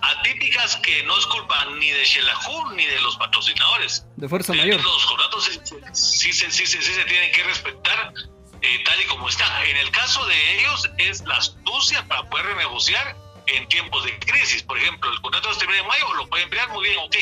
atípicas 0.06 0.78
que 0.78 1.04
no 1.04 1.18
es 1.18 1.26
culpa 1.28 1.66
ni 1.78 1.90
de 1.92 2.04
Shelahu 2.04 2.72
ni 2.72 2.86
de 2.86 3.02
los 3.02 3.16
patrocinadores. 3.18 4.06
De 4.16 4.30
fuerza 4.30 4.54
mayor. 4.54 4.82
Los 4.84 5.06
contratos 5.06 5.46
sí, 5.94 6.34
sí, 6.34 6.52
sí, 6.52 6.66
sí, 6.66 6.82
se 6.82 7.06
tienen 7.06 7.32
que 7.32 7.44
respetar 7.44 8.14
eh, 8.62 8.84
tal 8.84 9.02
y 9.02 9.06
como 9.06 9.30
están. 9.30 9.66
En 9.66 9.78
el 9.78 9.92
caso 9.92 10.26
de 10.26 10.60
ellos 10.60 10.90
es 10.98 11.22
la 11.26 11.38
astucia 11.38 12.06
para 12.08 12.30
poder 12.30 12.46
renegociar 12.48 13.16
en 13.48 13.68
tiempos 13.68 14.04
de 14.06 14.18
crisis. 14.20 14.64
Por 14.64 14.78
ejemplo, 14.78 15.12
el 15.12 15.22
contrato 15.22 15.54
de 15.54 15.74
de 15.74 15.84
mayo 15.84 16.14
lo 16.16 16.28
pueden 16.28 16.46
emplear 16.46 16.70
muy 16.70 16.88
bien, 16.88 17.00
ok. 17.00 17.16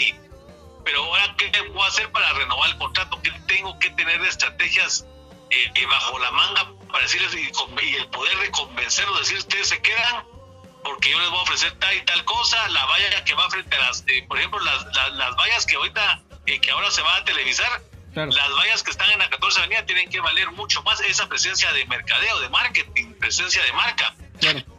Pero 0.86 1.04
ahora, 1.06 1.36
¿qué 1.38 1.50
puedo 1.72 1.84
hacer 1.84 2.12
para 2.12 2.34
renovar 2.34 2.70
el 2.70 2.78
contrato? 2.78 3.22
¿Qué 3.22 3.32
tengo 3.48 3.78
que 3.80 3.90
tener 3.92 4.22
de 4.22 4.28
estrategias 4.28 5.06
eh, 5.50 5.72
eh, 5.76 5.86
bajo 5.86 6.20
la 6.20 6.32
manga 6.32 6.74
para 6.92 7.04
decirles 7.04 7.34
y, 7.36 7.86
y 7.86 7.96
el 7.96 8.08
poder 8.08 8.38
de 8.40 8.52
convencerlos, 8.52 9.20
decir, 9.20 9.38
ustedes 9.38 9.70
se 9.70 9.82
quedan 9.82 10.26
porque 10.84 11.12
yo 11.12 11.20
les 11.20 11.30
voy 11.30 11.40
a 11.40 11.44
ofrecer 11.44 11.72
tal 11.80 11.96
y 11.96 12.02
tal 12.02 12.24
cosa, 12.26 12.68
la 12.70 12.86
valla 12.86 13.24
que 13.24 13.34
va 13.34 13.50
frente 13.50 13.76
a 13.76 13.80
las, 13.80 14.04
eh, 14.08 14.26
por 14.28 14.38
ejemplo, 14.38 14.60
las, 14.60 14.86
las, 15.14 15.36
vallas 15.36 15.66
que 15.66 15.76
ahorita, 15.76 16.22
eh, 16.46 16.60
que 16.60 16.72
ahora 16.72 16.92
se 16.92 17.02
va 17.02 17.18
a 17.18 17.24
televisar, 17.24 17.82
las 18.14 18.54
vallas 18.56 18.84
que 18.84 18.92
están 18.92 19.10
en 19.10 19.20
la 19.20 19.30
14 19.30 19.60
Avenida 19.60 19.86
tienen 19.86 20.08
que 20.10 20.20
valer 20.20 20.52
mucho 20.52 20.84
más 20.84 21.02
esa 21.02 21.28
presencia 21.28 21.72
de 21.74 21.84
mercadeo, 21.86 22.40
de 22.42 22.50
marketing, 22.50 23.14
presencia 23.16 23.64
de 23.64 23.74
marca. 23.74 24.14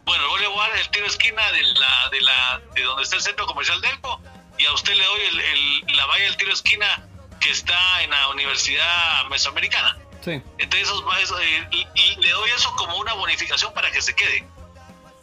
Bueno, 0.05 0.23
yo 0.29 0.37
le 0.37 0.47
voy 0.47 0.65
a 0.65 0.69
dar 0.69 0.77
el 0.77 0.89
tiro 0.89 1.05
esquina 1.05 1.51
de 1.51 1.63
la, 1.63 2.09
de 2.11 2.21
la, 2.21 2.61
de 2.75 2.83
donde 2.83 3.03
está 3.03 3.17
el 3.17 3.21
centro 3.21 3.45
comercial 3.45 3.81
Delco 3.81 4.21
y 4.57 4.65
a 4.65 4.73
usted 4.73 4.95
le 4.95 5.03
doy 5.03 5.21
el, 5.21 5.97
la 5.97 6.05
valla 6.05 6.23
del 6.23 6.37
tiro 6.37 6.53
esquina 6.53 7.03
que 7.41 7.49
está 7.49 8.03
en 8.03 8.11
la 8.11 8.29
Universidad 8.29 9.25
Mesoamericana. 9.29 9.97
Sí. 10.23 10.41
Entonces, 10.57 11.33
eh, 11.41 12.17
le 12.17 12.29
doy 12.29 12.49
eso 12.51 12.73
como 12.77 12.97
una 12.97 13.13
bonificación 13.13 13.73
para 13.73 13.91
que 13.91 14.01
se 14.01 14.15
quede 14.15 14.47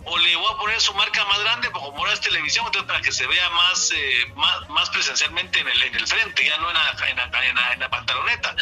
o 0.05 0.19
le 0.19 0.37
voy 0.37 0.53
a 0.53 0.57
poner 0.59 0.81
su 0.81 0.93
marca 0.95 1.25
más 1.27 1.41
grande 1.41 1.71
como 1.71 1.97
ahora 1.99 2.13
es 2.13 2.21
televisión 2.21 2.67
para 2.87 3.01
que 3.01 3.13
se 3.13 3.27
vea 3.27 3.51
más, 3.51 3.93
eh, 3.95 4.33
más, 4.35 4.69
más, 4.71 4.91
presencialmente 4.91 5.61
en 5.61 5.69
el, 5.69 5.83
en 5.83 5.95
el 5.95 6.07
frente, 6.07 6.45
ya 6.45 6.57
no 6.59 6.69
en 6.69 6.75
la, 6.75 7.71
en 7.75 7.81
la, 7.81 7.91
pantaloneta. 7.91 8.55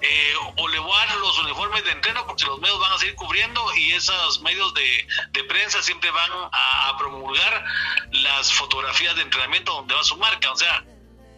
Eh, 0.00 0.34
o 0.56 0.68
le 0.68 0.78
voy 0.78 0.92
a 0.92 1.06
dar 1.06 1.16
los 1.16 1.38
uniformes 1.40 1.84
de 1.84 1.90
entreno 1.92 2.26
porque 2.26 2.44
los 2.44 2.58
medios 2.60 2.78
van 2.80 2.92
a 2.92 2.98
seguir 2.98 3.14
cubriendo 3.16 3.64
y 3.76 3.92
esos 3.92 4.40
medios 4.40 4.72
de, 4.74 5.06
de 5.32 5.44
prensa 5.44 5.82
siempre 5.82 6.10
van 6.10 6.30
a, 6.52 6.96
promulgar 6.98 7.64
las 8.10 8.52
fotografías 8.52 9.14
de 9.16 9.22
entrenamiento 9.22 9.72
donde 9.72 9.94
va 9.94 10.02
su 10.02 10.16
marca. 10.16 10.50
O 10.50 10.56
sea, 10.56 10.84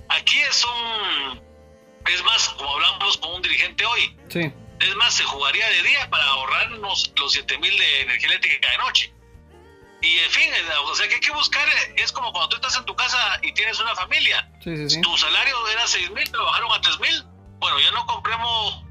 aquí 0.08 0.40
es 0.40 0.64
un... 0.64 1.50
Es 2.06 2.24
más, 2.24 2.48
como 2.50 2.74
hablamos 2.74 3.18
con 3.18 3.34
un 3.34 3.42
dirigente 3.42 3.84
hoy, 3.84 4.16
sí 4.30 4.52
Es 4.80 4.96
más, 4.96 5.14
se 5.14 5.24
jugaría 5.24 5.68
de 5.68 5.82
día 5.82 6.08
para 6.08 6.24
ahorrarnos 6.24 7.12
los 7.16 7.32
7 7.32 7.58
mil 7.58 7.76
de 7.76 8.00
energía 8.02 8.28
eléctrica 8.28 8.70
de 8.70 8.78
noche. 8.78 9.12
Y 10.02 10.18
en 10.18 10.30
fin, 10.30 10.50
o 10.84 10.94
sea 10.94 11.08
que 11.08 11.14
hay 11.14 11.20
que 11.20 11.32
buscar, 11.32 11.66
es 11.96 12.12
como 12.12 12.32
cuando 12.32 12.48
tú 12.48 12.56
estás 12.56 12.76
en 12.76 12.84
tu 12.84 12.96
casa 12.96 13.18
y 13.42 13.52
tienes 13.52 13.78
una 13.80 13.94
familia. 13.94 14.50
Tu 14.62 15.16
salario 15.18 15.68
era 15.68 15.86
6 15.86 16.10
mil, 16.10 16.30
te 16.30 16.38
bajaron 16.38 16.72
a 16.72 16.80
3 16.80 17.00
mil. 17.00 17.24
Bueno, 17.58 17.78
ya 17.80 17.90
no 17.90 18.06
compremos 18.06 18.82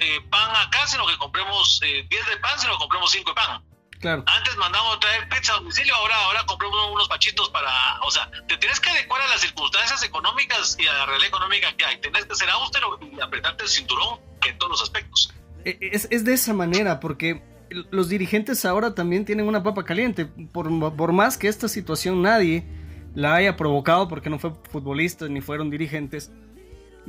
eh, 0.00 0.20
pan 0.30 0.54
acá, 0.56 0.86
sino 0.86 1.06
que 1.06 1.16
compremos 1.16 1.80
10 1.80 1.92
eh, 1.92 2.30
de 2.30 2.36
pan, 2.38 2.58
sino 2.58 2.72
que 2.72 2.78
compremos 2.78 3.10
5 3.10 3.30
de 3.30 3.34
pan. 3.34 3.64
Claro. 4.00 4.24
Antes 4.26 4.56
mandamos 4.56 5.00
traer 5.00 5.28
pizza 5.28 5.54
a 5.54 5.56
domicilio, 5.56 5.94
ahora, 5.94 6.14
ahora 6.24 6.44
compramos 6.46 6.92
unos 6.92 7.08
pachitos 7.08 7.50
para, 7.50 8.00
o 8.02 8.10
sea, 8.10 8.30
te 8.46 8.56
tienes 8.58 8.78
que 8.78 8.90
adecuar 8.90 9.22
a 9.22 9.28
las 9.28 9.40
circunstancias 9.40 10.02
económicas 10.04 10.76
y 10.78 10.86
a 10.86 10.92
la 10.92 11.06
realidad 11.06 11.28
económica 11.28 11.76
que 11.76 11.84
hay. 11.84 12.00
Tienes 12.00 12.26
que 12.26 12.34
ser 12.36 12.48
austero 12.50 12.98
y 13.00 13.20
apretarte 13.20 13.64
el 13.64 13.68
cinturón 13.68 14.20
en 14.46 14.56
todos 14.58 14.70
los 14.70 14.82
aspectos. 14.82 15.34
E, 15.64 15.78
es, 15.80 16.06
es 16.10 16.24
de 16.24 16.34
esa 16.34 16.52
manera, 16.54 17.00
porque 17.00 17.42
los 17.90 18.08
dirigentes 18.08 18.64
ahora 18.64 18.94
también 18.94 19.24
tienen 19.24 19.46
una 19.46 19.62
papa 19.62 19.84
caliente. 19.84 20.26
Por, 20.26 20.96
por, 20.96 21.12
más 21.12 21.36
que 21.36 21.48
esta 21.48 21.68
situación 21.68 22.22
nadie 22.22 22.64
la 23.14 23.34
haya 23.34 23.56
provocado, 23.56 24.08
porque 24.08 24.30
no 24.30 24.38
fue 24.38 24.52
futbolistas 24.70 25.30
ni 25.30 25.40
fueron 25.40 25.70
dirigentes, 25.70 26.30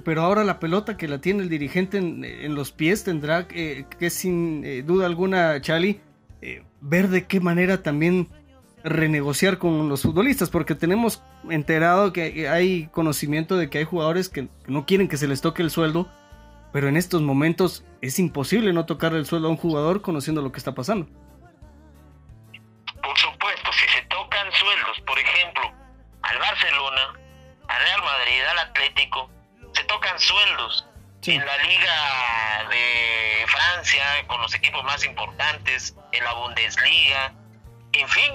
pero 0.03 0.21
ahora 0.21 0.43
la 0.43 0.59
pelota 0.59 0.97
que 0.97 1.07
la 1.07 1.19
tiene 1.19 1.43
el 1.43 1.49
dirigente 1.49 1.97
en, 1.97 2.55
los 2.55 2.71
pies 2.71 3.03
tendrá 3.03 3.47
que, 3.47 3.85
sin 4.09 4.63
eh, 4.65 4.81
duda 4.81 5.05
alguna, 5.05 5.61
Chali, 5.61 5.99
eh, 6.41 6.63
ver 6.81 7.09
de 7.09 7.25
qué 7.25 7.39
manera 7.39 7.83
también 7.83 8.29
renegociar 8.83 9.57
con 9.57 9.89
los 9.89 10.03
futbolistas, 10.03 10.49
porque 10.49 10.73
tenemos 10.73 11.21
enterado 11.49 12.13
que 12.13 12.47
hay 12.47 12.87
conocimiento 12.91 13.57
de 13.57 13.69
que 13.69 13.79
hay 13.79 13.83
jugadores 13.83 14.29
que 14.29 14.47
no 14.67 14.85
quieren 14.85 15.09
que 15.09 15.17
se 15.17 15.27
les 15.27 15.41
toque 15.41 15.61
el 15.61 15.69
sueldo 15.69 16.09
pero 16.71 16.88
en 16.88 16.97
estos 16.97 17.21
momentos 17.21 17.84
es 18.01 18.19
imposible 18.19 18.73
no 18.73 18.86
tocar 18.86 19.13
el 19.13 19.25
suelo 19.25 19.47
a 19.47 19.51
un 19.51 19.58
jugador 19.58 20.01
conociendo 20.01 20.41
lo 20.41 20.51
que 20.51 20.60
está 20.60 20.73
pasando. 20.73 21.08
Por 23.01 23.17
supuesto, 23.17 23.71
si 23.73 23.88
se 23.88 24.01
tocan 24.03 24.51
sueldos, 24.51 25.01
por 25.05 25.17
ejemplo, 25.19 25.71
al 26.21 26.38
Barcelona, 26.38 27.13
al 27.67 27.82
Real 27.82 28.03
Madrid, 28.03 28.41
al 28.51 28.60
Atlético, 28.60 29.29
se 29.73 29.84
tocan 29.86 30.19
sueldos 30.19 30.86
en 31.25 31.45
la 31.45 31.58
Liga 31.58 32.67
de 32.69 33.45
Francia, 33.47 34.03
con 34.27 34.41
los 34.41 34.53
equipos 34.53 34.84
más 34.84 35.05
importantes, 35.05 35.95
en 36.12 36.23
la 36.23 36.34
Bundesliga, 36.34 37.34
en 37.93 38.08
fin, 38.08 38.34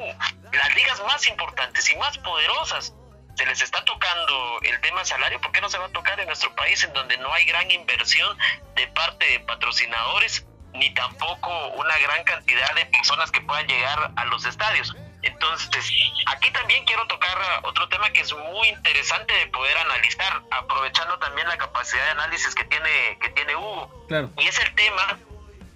las 0.53 0.75
ligas 0.75 1.03
más 1.07 1.27
importantes 1.27 1.91
y 1.91 1.97
más 1.97 2.19
poderosas 2.19 2.95
se 3.35 3.47
les 3.47 3.63
está 3.63 3.85
tocando 3.85 4.61
el 4.63 4.81
tema 4.81 5.05
salario, 5.05 5.41
¿por 5.41 5.53
qué 5.53 5.61
no 5.61 5.69
se 5.69 5.79
va 5.79 5.87
a 5.87 5.91
tocar 5.91 6.19
en 6.21 6.27
nuestro 6.27 6.55
país 6.55 6.83
en 6.85 6.93
donde 6.93 7.17
no 7.19 7.33
hay 7.33 7.45
gran 7.45 7.71
inversión 7.71 8.37
de 8.77 8.87
parte 8.89 9.27
de 9.27 9.41
patrocinadores 9.41 10.47
ni 10.73 10.93
tampoco 10.93 11.69
una 11.69 11.97
gran 11.99 12.25
cantidad 12.25 12.75
de 12.75 12.87
personas 12.87 13.31
que 13.31 13.41
puedan 13.41 13.67
llegar 13.67 14.13
a 14.17 14.25
los 14.27 14.45
estadios? 14.45 14.95
Entonces, 15.23 15.91
aquí 16.27 16.51
también 16.51 16.85
quiero 16.85 17.07
tocar 17.07 17.39
otro 17.63 17.89
tema 17.89 18.11
que 18.11 18.21
es 18.21 18.33
muy 18.35 18.69
interesante 18.69 19.33
de 19.35 19.47
poder 19.47 19.77
analizar, 19.79 20.43
aprovechando 20.51 21.19
también 21.19 21.49
la 21.49 21.57
capacidad 21.57 22.05
de 22.05 22.11
análisis 22.11 22.55
que 22.55 22.65
tiene, 22.65 23.19
que 23.21 23.31
tiene 23.31 23.57
Hugo. 23.57 24.07
Y 24.37 24.47
es 24.47 24.59
el 24.59 24.75
tema 24.75 25.19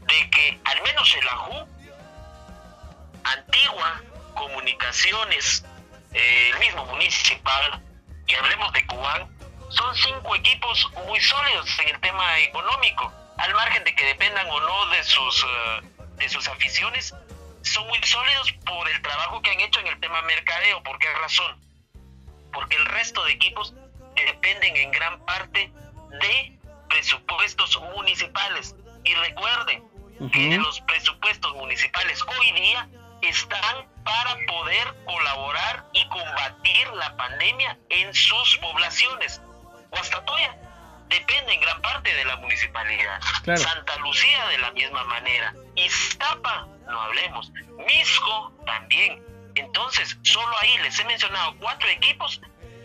de 0.01 0.31
que 0.31 0.61
al 0.64 0.83
menos 0.83 1.14
el 1.14 1.29
AJU, 1.29 1.68
antigua 3.25 4.03
comunicaciones 4.35 5.64
el 6.12 6.59
mismo 6.59 6.85
municipal, 6.87 7.83
y 8.27 8.35
hablemos 8.35 8.73
de 8.73 8.87
Cubán, 8.87 9.29
son 9.71 9.94
cinco 9.97 10.35
equipos 10.37 10.90
muy 11.07 11.21
sólidos 11.21 11.79
en 11.81 11.88
el 11.88 12.01
tema 12.01 12.38
económico, 12.38 13.12
al 13.37 13.55
margen 13.55 13.85
de 13.85 13.94
que 13.94 14.05
dependan 14.05 14.49
o 14.51 14.61
no 14.61 14.87
de 14.87 15.05
sus, 15.05 15.44
eh, 15.44 15.81
de 16.16 16.29
sus 16.29 16.49
aficiones, 16.49 17.14
son 17.62 17.87
muy 17.88 18.03
sólidos 18.03 18.53
por 18.64 18.88
el 18.88 19.01
trabajo 19.03 19.42
que 19.42 19.51
han 19.51 19.61
hecho 19.61 19.81
en 19.81 19.88
el 19.88 20.01
tema 20.01 20.23
mercadeo. 20.23 20.83
¿Por 20.83 20.99
qué 20.99 21.12
razón? 21.14 21.61
Porque 22.53 22.77
el 22.77 22.87
resto 22.87 23.25
de 23.25 23.33
equipos 23.33 23.75
dependen 24.14 24.77
en 24.77 24.90
gran 24.90 25.25
parte 25.25 25.73
de 26.21 26.59
presupuestos 26.88 27.81
municipales. 27.94 28.75
Y 29.05 29.14
recuerden 29.14 29.85
que 30.33 30.49
de 30.49 30.59
los 30.59 30.81
presupuestos 30.83 31.55
municipales 31.55 32.23
hoy 32.38 32.53
día 32.53 32.88
están 33.22 33.87
para 34.04 34.37
poder 34.46 34.94
colaborar 35.04 35.85
y 35.92 36.07
combatir 36.09 36.88
la 36.94 37.16
pandemia 37.16 37.78
en 37.90 38.14
sus 38.14 38.57
poblaciones. 38.59 39.40
Guastatoya 39.90 40.57
depende 41.09 41.54
en 41.54 41.61
gran 41.61 41.81
parte 41.83 42.14
de 42.14 42.24
la 42.24 42.37
municipalidad. 42.37 43.20
Santa 43.44 43.96
Lucía 43.98 44.46
de 44.48 44.59
la 44.59 44.70
misma 44.72 45.04
manera. 45.04 45.54
Iztapa, 45.74 46.66
no 46.87 47.00
hablemos. 47.00 47.50
Misco 47.87 48.52
también. 48.66 49.22
Entonces, 49.54 50.16
solo 50.22 50.54
ahí 50.61 50.78
les 50.78 50.98
he 50.98 51.04
mencionado 51.04 51.57
cuatro 51.59 51.88
equipos 51.88 52.40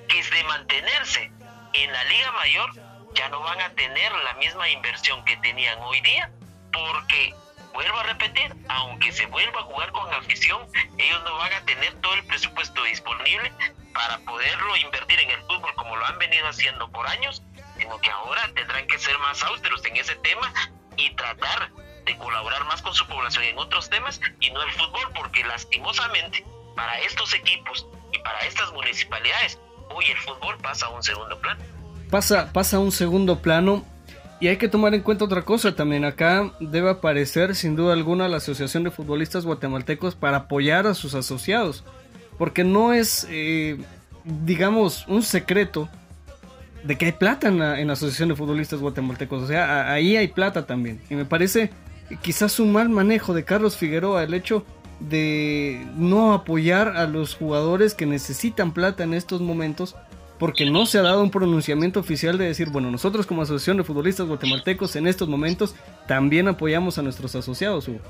que 0.07 0.23
de 0.23 0.43
mantenerse 0.45 1.31
en 1.73 1.91
la 1.91 2.03
Liga 2.05 2.31
Mayor 2.33 2.71
ya 3.15 3.29
no 3.29 3.39
van 3.41 3.61
a 3.61 3.69
tener 3.71 4.11
la 4.11 4.33
misma 4.35 4.69
inversión 4.69 5.23
que 5.25 5.37
tenían 5.37 5.79
hoy 5.81 6.01
día 6.01 6.31
porque 6.71 7.33
vuelvo 7.73 7.99
a 7.99 8.03
repetir, 8.03 8.55
aunque 8.69 9.11
se 9.11 9.25
vuelva 9.25 9.61
a 9.61 9.63
jugar 9.63 9.91
con 9.91 10.13
afición, 10.13 10.61
ellos 10.97 11.23
no 11.23 11.35
van 11.37 11.53
a 11.53 11.65
tener 11.65 11.93
todo 12.01 12.13
el 12.13 12.23
presupuesto 12.25 12.83
disponible 12.83 13.51
para 13.93 14.19
poderlo 14.19 14.77
invertir 14.77 15.19
en 15.19 15.31
el 15.31 15.39
fútbol 15.41 15.73
como 15.75 15.95
lo 15.95 16.05
han 16.05 16.17
venido 16.19 16.47
haciendo 16.47 16.89
por 16.89 17.07
años, 17.07 17.43
sino 17.77 17.99
que 17.99 18.09
ahora 18.09 18.49
tendrán 18.55 18.87
que 18.87 18.97
ser 18.99 19.17
más 19.19 19.43
austeros 19.43 19.83
en 19.85 19.97
ese 19.97 20.15
tema 20.15 20.53
y 20.97 21.09
tratar 21.15 21.71
de 22.05 22.17
colaborar 22.17 22.65
más 22.65 22.81
con 22.81 22.93
su 22.93 23.07
población 23.07 23.43
en 23.45 23.57
otros 23.57 23.89
temas 23.89 24.19
y 24.39 24.51
no 24.51 24.61
el 24.61 24.71
fútbol, 24.71 25.11
porque 25.15 25.43
lastimosamente 25.43 26.45
para 26.75 26.99
estos 26.99 27.33
equipos 27.33 27.87
y 28.11 28.19
para 28.19 28.39
estas 28.41 28.71
municipalidades, 28.73 29.59
hoy 29.89 30.05
el 30.05 30.17
fútbol 30.17 30.57
pasa 30.59 30.87
a 30.87 30.89
un 30.89 31.03
segundo 31.03 31.39
plano. 31.39 31.63
Pasa, 32.09 32.51
pasa 32.51 32.77
a 32.77 32.79
un 32.79 32.91
segundo 32.91 33.41
plano 33.41 33.85
y 34.43 34.49
hay 34.49 34.57
que 34.57 34.67
tomar 34.67 34.93
en 34.93 34.99
cuenta 34.99 35.23
otra 35.23 35.43
cosa 35.43 35.73
también. 35.73 36.03
Acá 36.03 36.51
debe 36.59 36.89
aparecer 36.89 37.55
sin 37.55 37.77
duda 37.77 37.93
alguna 37.93 38.27
la 38.27 38.37
Asociación 38.37 38.83
de 38.83 38.91
Futbolistas 38.91 39.45
Guatemaltecos 39.45 40.15
para 40.15 40.35
apoyar 40.35 40.85
a 40.85 40.95
sus 40.95 41.15
asociados. 41.15 41.85
Porque 42.37 42.65
no 42.65 42.91
es, 42.91 43.25
eh, 43.29 43.77
digamos, 44.25 45.07
un 45.07 45.23
secreto 45.23 45.87
de 46.83 46.97
que 46.97 47.05
hay 47.05 47.11
plata 47.13 47.47
en 47.47 47.59
la, 47.87 47.93
Asociación 47.93 48.27
de 48.27 48.35
Futbolistas 48.35 48.81
Guatemaltecos. 48.81 49.43
O 49.43 49.47
sea, 49.47 49.89
ahí 49.93 50.17
hay 50.17 50.27
plata 50.27 50.65
también. 50.65 50.99
Y 51.09 51.15
me 51.15 51.23
parece 51.23 51.69
quizás 52.21 52.59
un 52.59 52.73
mal 52.73 52.89
manejo 52.89 53.33
de 53.33 53.45
Carlos 53.45 53.77
Figueroa 53.77 54.23
el 54.23 54.33
hecho 54.33 54.65
de 54.99 55.87
no 55.95 56.33
apoyar 56.33 56.97
a 56.97 57.07
los 57.07 57.33
jugadores 57.33 57.93
que 57.93 58.05
necesitan 58.05 58.73
plata 58.73 59.05
en 59.05 59.13
estos 59.13 59.39
momentos 59.39 59.95
porque 60.43 60.65
no 60.65 60.85
se 60.85 60.99
ha 60.99 61.03
dado 61.03 61.23
un 61.23 61.31
pronunciamiento 61.31 62.01
oficial 62.01 62.37
de 62.37 62.43
decir, 62.43 62.67
bueno, 62.67 62.91
nosotros 62.91 63.25
como 63.25 63.43
Asociación 63.43 63.77
de 63.77 63.85
Futbolistas 63.85 64.27
Guatemaltecos 64.27 64.93
en 64.97 65.07
estos 65.07 65.29
momentos 65.29 65.73
también 66.05 66.49
apoyamos 66.49 66.97
a 66.97 67.01
nuestros 67.01 67.33
asociados. 67.33 67.87
Hugo. 67.87 68.01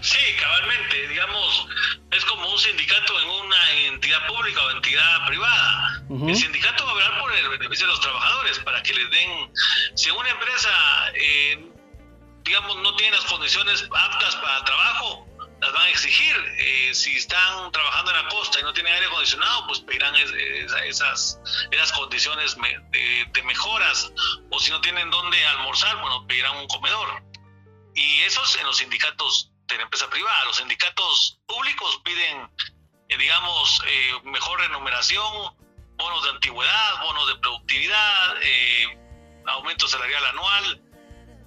Sí, 0.00 0.18
cabalmente, 0.40 1.06
digamos, 1.06 1.68
es 2.10 2.24
como 2.24 2.50
un 2.50 2.58
sindicato 2.58 3.12
en 3.20 3.28
una 3.28 3.72
entidad 3.94 4.26
pública 4.26 4.60
o 4.64 4.70
entidad 4.72 5.26
privada. 5.28 6.02
El 6.26 6.34
sindicato 6.34 6.84
va 6.84 6.90
a 6.90 6.94
hablar 6.94 7.20
por 7.20 7.32
el 7.32 7.48
beneficio 7.50 7.86
de 7.86 7.92
los 7.92 8.00
trabajadores, 8.00 8.58
para 8.58 8.82
que 8.82 8.92
les 8.92 9.08
den, 9.12 9.30
si 9.94 10.10
una 10.10 10.30
empresa, 10.30 10.68
eh, 11.14 11.64
digamos, 12.42 12.76
no 12.82 12.96
tiene 12.96 13.14
las 13.14 13.26
condiciones 13.26 13.84
aptas 13.84 14.34
para 14.34 14.64
trabajo, 14.64 15.28
las 15.66 15.74
van 15.74 15.86
a 15.86 15.90
exigir. 15.90 16.36
Eh, 16.58 16.94
si 16.94 17.16
están 17.16 17.72
trabajando 17.72 18.12
en 18.12 18.24
la 18.24 18.28
costa 18.28 18.60
y 18.60 18.62
no 18.62 18.72
tienen 18.72 18.92
aire 18.94 19.06
acondicionado, 19.06 19.66
pues 19.66 19.80
pedirán 19.80 20.14
esas, 20.14 21.40
esas 21.70 21.92
condiciones 21.92 22.56
de, 22.56 23.42
mejoras. 23.44 24.12
O 24.50 24.58
si 24.58 24.70
no 24.70 24.80
tienen 24.80 25.10
dónde 25.10 25.44
almorzar, 25.46 25.96
bueno, 26.00 26.26
pedirán 26.26 26.56
un 26.56 26.66
comedor. 26.68 27.22
Y 27.94 28.22
esos 28.22 28.56
en 28.56 28.66
los 28.66 28.76
sindicatos 28.76 29.50
de 29.66 29.76
la 29.76 29.82
empresa 29.82 30.08
privada. 30.08 30.44
Los 30.46 30.56
sindicatos 30.56 31.38
públicos 31.46 32.00
piden, 32.04 32.50
eh, 33.08 33.16
digamos, 33.18 33.82
eh, 33.86 34.12
mejor 34.24 34.60
remuneración, 34.60 35.56
bonos 35.96 36.24
de 36.24 36.30
antigüedad, 36.30 37.02
bonos 37.02 37.28
de 37.28 37.36
productividad, 37.36 38.36
aumento 39.46 39.88
salarial 39.88 40.26
anual 40.26 40.85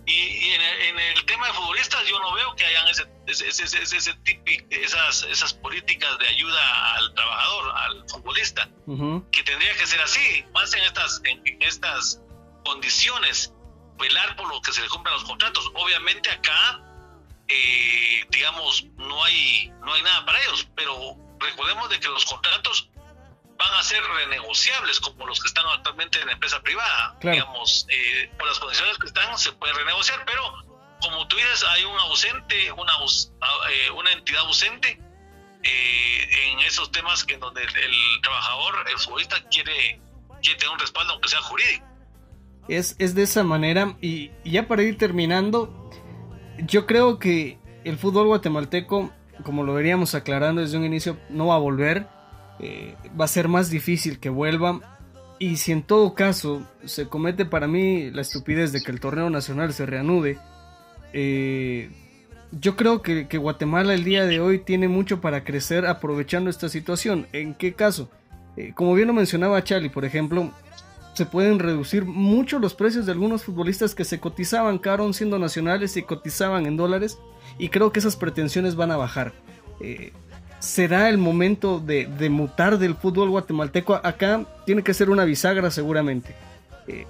y, 0.09 0.51
en, 0.53 0.99
el, 0.99 1.25
tema 1.25 1.47
de 1.47 1.53
futbolistas 1.53 2.05
yo 2.07 2.19
no 2.19 2.33
veo 2.33 2.55
que 2.55 2.65
hayan 2.65 2.87
ese, 2.87 3.07
ese, 3.27 3.63
esas, 4.71 5.23
esas 5.23 5.53
políticas 5.53 6.17
de 6.17 6.27
ayuda 6.27 6.95
al 6.95 7.13
trabajador, 7.13 7.77
al 7.77 8.09
futbolista, 8.09 8.67
que 9.31 9.43
tendría 9.43 9.73
que 9.75 9.85
ser 9.85 10.01
así, 10.01 10.43
más 10.53 10.73
en 10.73 10.83
estas, 10.83 11.21
en, 11.25 11.61
estas 11.61 12.21
condiciones, 12.65 13.53
velar 13.99 14.35
por 14.35 14.49
lo 14.49 14.61
que 14.61 14.71
se 14.71 14.81
le 14.81 14.89
cumplan 14.89 15.13
los 15.13 15.25
contratos. 15.25 15.71
Obviamente 15.75 16.31
acá, 16.31 16.81
eh, 17.47 18.25
digamos, 18.29 18.85
no 18.97 19.23
hay, 19.23 19.71
no 19.81 19.93
hay 19.93 20.01
nada 20.01 20.25
para 20.25 20.41
ellos, 20.41 20.67
pero 20.75 21.15
recordemos 21.39 21.89
de 21.89 21.99
que 21.99 22.07
los 22.07 22.25
contratos 22.25 22.88
van 23.59 23.73
a 23.73 23.83
ser 23.83 24.01
renegociables 24.01 24.99
como 25.01 25.27
los 25.27 25.39
que 25.41 25.47
están 25.47 25.65
actualmente 25.67 26.19
en 26.19 26.27
la 26.27 26.33
empresa 26.33 26.61
privada. 26.61 27.17
Digamos, 27.21 27.85
eh, 27.89 28.31
por 28.37 28.47
las 28.47 28.57
condiciones 28.57 28.97
que 28.97 29.07
están 29.07 29.37
se 29.37 29.51
pueden 29.51 29.75
renegociar, 29.75 30.23
pero 30.25 30.41
como 31.01 31.27
tú 31.27 31.35
dices, 31.35 31.65
hay 31.65 31.83
un 31.83 31.99
ausente, 31.99 32.71
una, 32.71 32.93
eh, 33.69 33.91
una 33.91 34.11
entidad 34.13 34.41
ausente 34.45 34.99
eh, 35.61 36.51
en 36.51 36.59
esos 36.59 36.89
temas 36.91 37.25
que 37.25 37.37
donde 37.37 37.61
el, 37.61 38.21
trabajador, 38.23 38.75
el 38.89 38.97
futbolista 38.97 39.35
quiere, 39.49 40.01
quiere 40.41 40.57
tener 40.57 40.73
un 40.73 40.79
respaldo 40.79 41.13
aunque 41.13 41.27
sea 41.27 41.41
jurídico. 41.41 41.85
Es, 42.69 42.95
es 42.97 43.13
de 43.13 43.23
esa 43.23 43.43
manera 43.43 43.97
y 44.01 44.31
ya 44.45 44.67
para 44.67 44.83
ir 44.83 44.97
terminando, 44.97 45.91
yo 46.59 46.85
creo 46.85 47.19
que 47.19 47.59
el 47.83 47.97
fútbol 47.97 48.27
guatemalteco, 48.27 49.11
como 49.43 49.63
lo 49.63 49.73
veríamos 49.73 50.15
aclarando 50.15 50.61
desde 50.61 50.77
un 50.77 50.85
inicio, 50.85 51.19
no 51.29 51.47
va 51.47 51.55
a 51.55 51.59
volver 51.59 52.18
eh, 52.59 52.95
va 53.19 53.25
a 53.25 53.29
ser 53.29 53.47
más 53.47 53.69
difícil 53.69 54.19
que 54.19 54.29
vuelva. 54.29 54.97
Y 55.39 55.55
si 55.55 55.71
en 55.71 55.83
todo 55.83 56.13
caso 56.15 56.67
se 56.83 57.07
comete 57.07 57.45
para 57.45 57.67
mí 57.67 58.11
la 58.11 58.21
estupidez 58.21 58.73
de 58.73 58.81
que 58.81 58.91
el 58.91 58.99
torneo 58.99 59.29
nacional 59.29 59.71
se 59.73 59.85
reanude, 59.85 60.37
eh, 61.13 61.89
yo 62.51 62.75
creo 62.75 63.01
que, 63.01 63.25
Guatemala 63.37 63.93
el 63.93 64.03
día 64.03 64.25
de 64.25 64.41
hoy 64.41 64.59
tiene 64.59 64.87
mucho 64.87 65.21
para 65.21 65.43
crecer 65.43 65.85
aprovechando 65.85 66.49
esta 66.49 66.67
situación. 66.67 67.27
¿En 67.31 67.53
qué 67.53 67.73
caso? 67.73 68.09
Eh, 68.57 68.73
como 68.75 68.93
bien 68.93 69.07
lo 69.07 69.13
mencionaba 69.13 69.63
Charlie, 69.63 69.89
por 69.89 70.03
ejemplo, 70.03 70.51
se 71.13 71.25
pueden 71.25 71.59
reducir 71.59 72.03
mucho 72.03 72.59
los 72.59 72.73
precios 72.73 73.05
de 73.05 73.13
algunos 73.13 73.43
futbolistas 73.43 73.95
que 73.95 74.03
se 74.03 74.19
cotizaban 74.19 74.77
caro 74.77 75.11
siendo 75.13 75.39
nacionales 75.39 75.95
y 75.95 76.03
cotizaban 76.03 76.65
en 76.65 76.75
dólares 76.75 77.17
y 77.57 77.69
creo 77.69 77.91
que 77.91 77.99
esas 77.99 78.15
pretensiones 78.15 78.75
van 78.75 78.91
a 78.91 78.97
bajar 78.97 79.33
será 80.59 81.09
el 81.09 81.17
momento 81.17 81.79
de, 81.79 82.07
mutar 82.29 82.77
del 82.77 82.95
fútbol 82.95 83.29
guatemalteco. 83.29 83.95
Acá 83.95 84.45
tiene 84.65 84.83
que 84.83 84.93
ser 84.93 85.09
una 85.09 85.25
bisagra 85.25 85.71
seguramente. 85.71 86.35
Eh, 86.87 87.07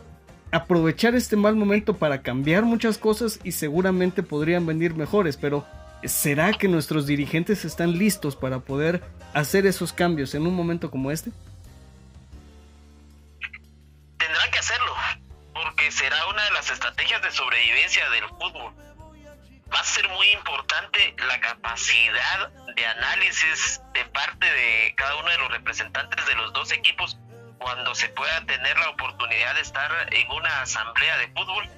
aprovechar 0.52 1.16
este 1.16 1.36
mal 1.36 1.56
momento 1.56 1.96
para 1.96 2.22
cambiar 2.22 2.64
muchas 2.64 2.98
cosas 2.98 3.40
y 3.44 3.52
seguramente 3.52 4.24
podrían 4.24 4.66
venir 4.66 4.96
mejores, 4.96 5.38
pero 5.38 5.66
¿será 6.04 6.54
que 6.54 6.68
nuestros 6.68 7.06
dirigentes 7.06 7.66
están 7.66 7.98
listos 7.98 8.36
para 8.36 8.60
poder 8.60 9.04
hacer 9.34 9.66
esos 9.66 9.94
cambios 9.94 10.34
en 10.36 10.48
un 10.48 10.56
momento 10.56 10.90
como 10.90 11.12
este? 11.12 11.32
Tendrán 14.18 14.52
que 14.52 14.60
hacerlo, 14.60 14.94
porque 15.54 15.92
será 15.92 16.28
una 16.28 16.44
de 16.44 16.52
las 16.52 16.72
estrategias 16.72 17.22
de 17.22 17.32
sobrevivencia 17.32 18.10
del 18.10 18.26
fútbol 18.30 18.88
va 19.73 19.79
a 19.79 19.84
ser 19.84 20.08
muy 20.10 20.27
importante 20.32 21.15
la 21.27 21.39
capacidad 21.39 22.49
de 22.75 22.86
análisis 22.86 23.82
de 23.93 24.05
parte 24.05 24.45
de 24.45 24.93
cada 24.95 25.15
uno 25.17 25.29
de 25.29 25.38
los 25.38 25.51
representantes 25.51 26.25
de 26.25 26.36
los 26.36 26.53
dos 26.53 26.71
equipos 26.71 27.17
cuando 27.58 27.93
se 27.93 28.10
pueda 28.10 28.45
tener 28.45 28.77
la 28.77 28.89
oportunidad 28.89 29.55
de 29.55 29.62
estar 29.62 29.91
en 30.12 30.32
una 30.32 30.62
asamblea 30.62 31.17
de 31.17 31.27
fútbol 31.27 31.69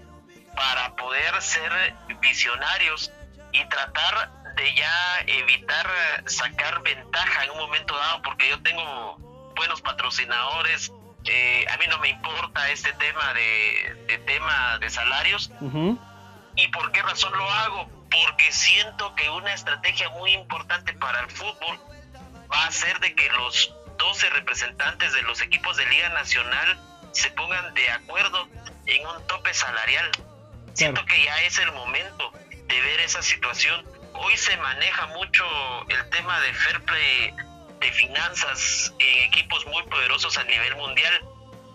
para 0.56 0.96
poder 0.96 1.42
ser 1.42 1.96
visionarios 2.22 3.12
y 3.52 3.66
tratar 3.66 4.32
de 4.56 4.76
ya 4.76 5.20
evitar 5.28 5.88
sacar 6.28 6.82
ventaja 6.84 7.46
en 7.46 7.52
un 7.52 7.58
momento 7.58 7.98
dado 7.98 8.22
porque 8.22 8.50
yo 8.50 8.62
tengo 8.62 9.18
buenos 9.56 9.82
patrocinadores 9.82 10.92
eh, 11.26 11.66
a 11.72 11.78
mí 11.78 11.86
no 11.88 12.00
me 12.00 12.10
importa 12.10 12.72
este 12.72 12.94
tema 12.94 13.34
de, 13.34 14.22
tema 14.26 14.78
de 14.80 14.90
salarios 14.90 15.52
¿Y 16.62 16.68
por 16.68 16.92
qué 16.92 17.02
razón 17.02 17.34
lo 17.36 17.50
hago? 17.50 17.90
Porque 18.12 18.52
siento 18.52 19.16
que 19.16 19.28
una 19.32 19.52
estrategia 19.52 20.10
muy 20.10 20.32
importante 20.34 20.94
para 20.94 21.22
el 21.22 21.32
fútbol 21.32 21.80
va 22.52 22.68
a 22.68 22.72
ser 22.72 23.00
de 23.00 23.16
que 23.16 23.28
los 23.30 23.74
12 23.98 24.30
representantes 24.30 25.12
de 25.14 25.24
los 25.24 25.42
equipos 25.42 25.76
de 25.78 25.88
Liga 25.88 26.10
Nacional 26.10 26.80
se 27.14 27.32
pongan 27.32 27.74
de 27.74 27.90
acuerdo 27.90 28.48
en 28.86 29.08
un 29.08 29.26
tope 29.26 29.52
salarial. 29.56 30.12
Siento 30.76 31.04
que 31.06 31.24
ya 31.24 31.42
es 31.42 31.58
el 31.58 31.72
momento 31.72 32.32
de 32.68 32.80
ver 32.80 33.00
esa 33.00 33.24
situación. 33.24 33.84
Hoy 34.14 34.38
se 34.38 34.56
maneja 34.58 35.08
mucho 35.08 35.44
el 35.90 36.10
tema 36.12 36.40
de 36.42 36.54
fair 36.54 36.86
play 36.86 37.34
de 37.80 37.92
finanzas 37.92 38.94
en 39.00 39.24
equipos 39.24 39.66
muy 39.66 39.82
poderosos 39.84 40.38
a 40.38 40.44
nivel 40.44 40.76
mundial 40.76 41.22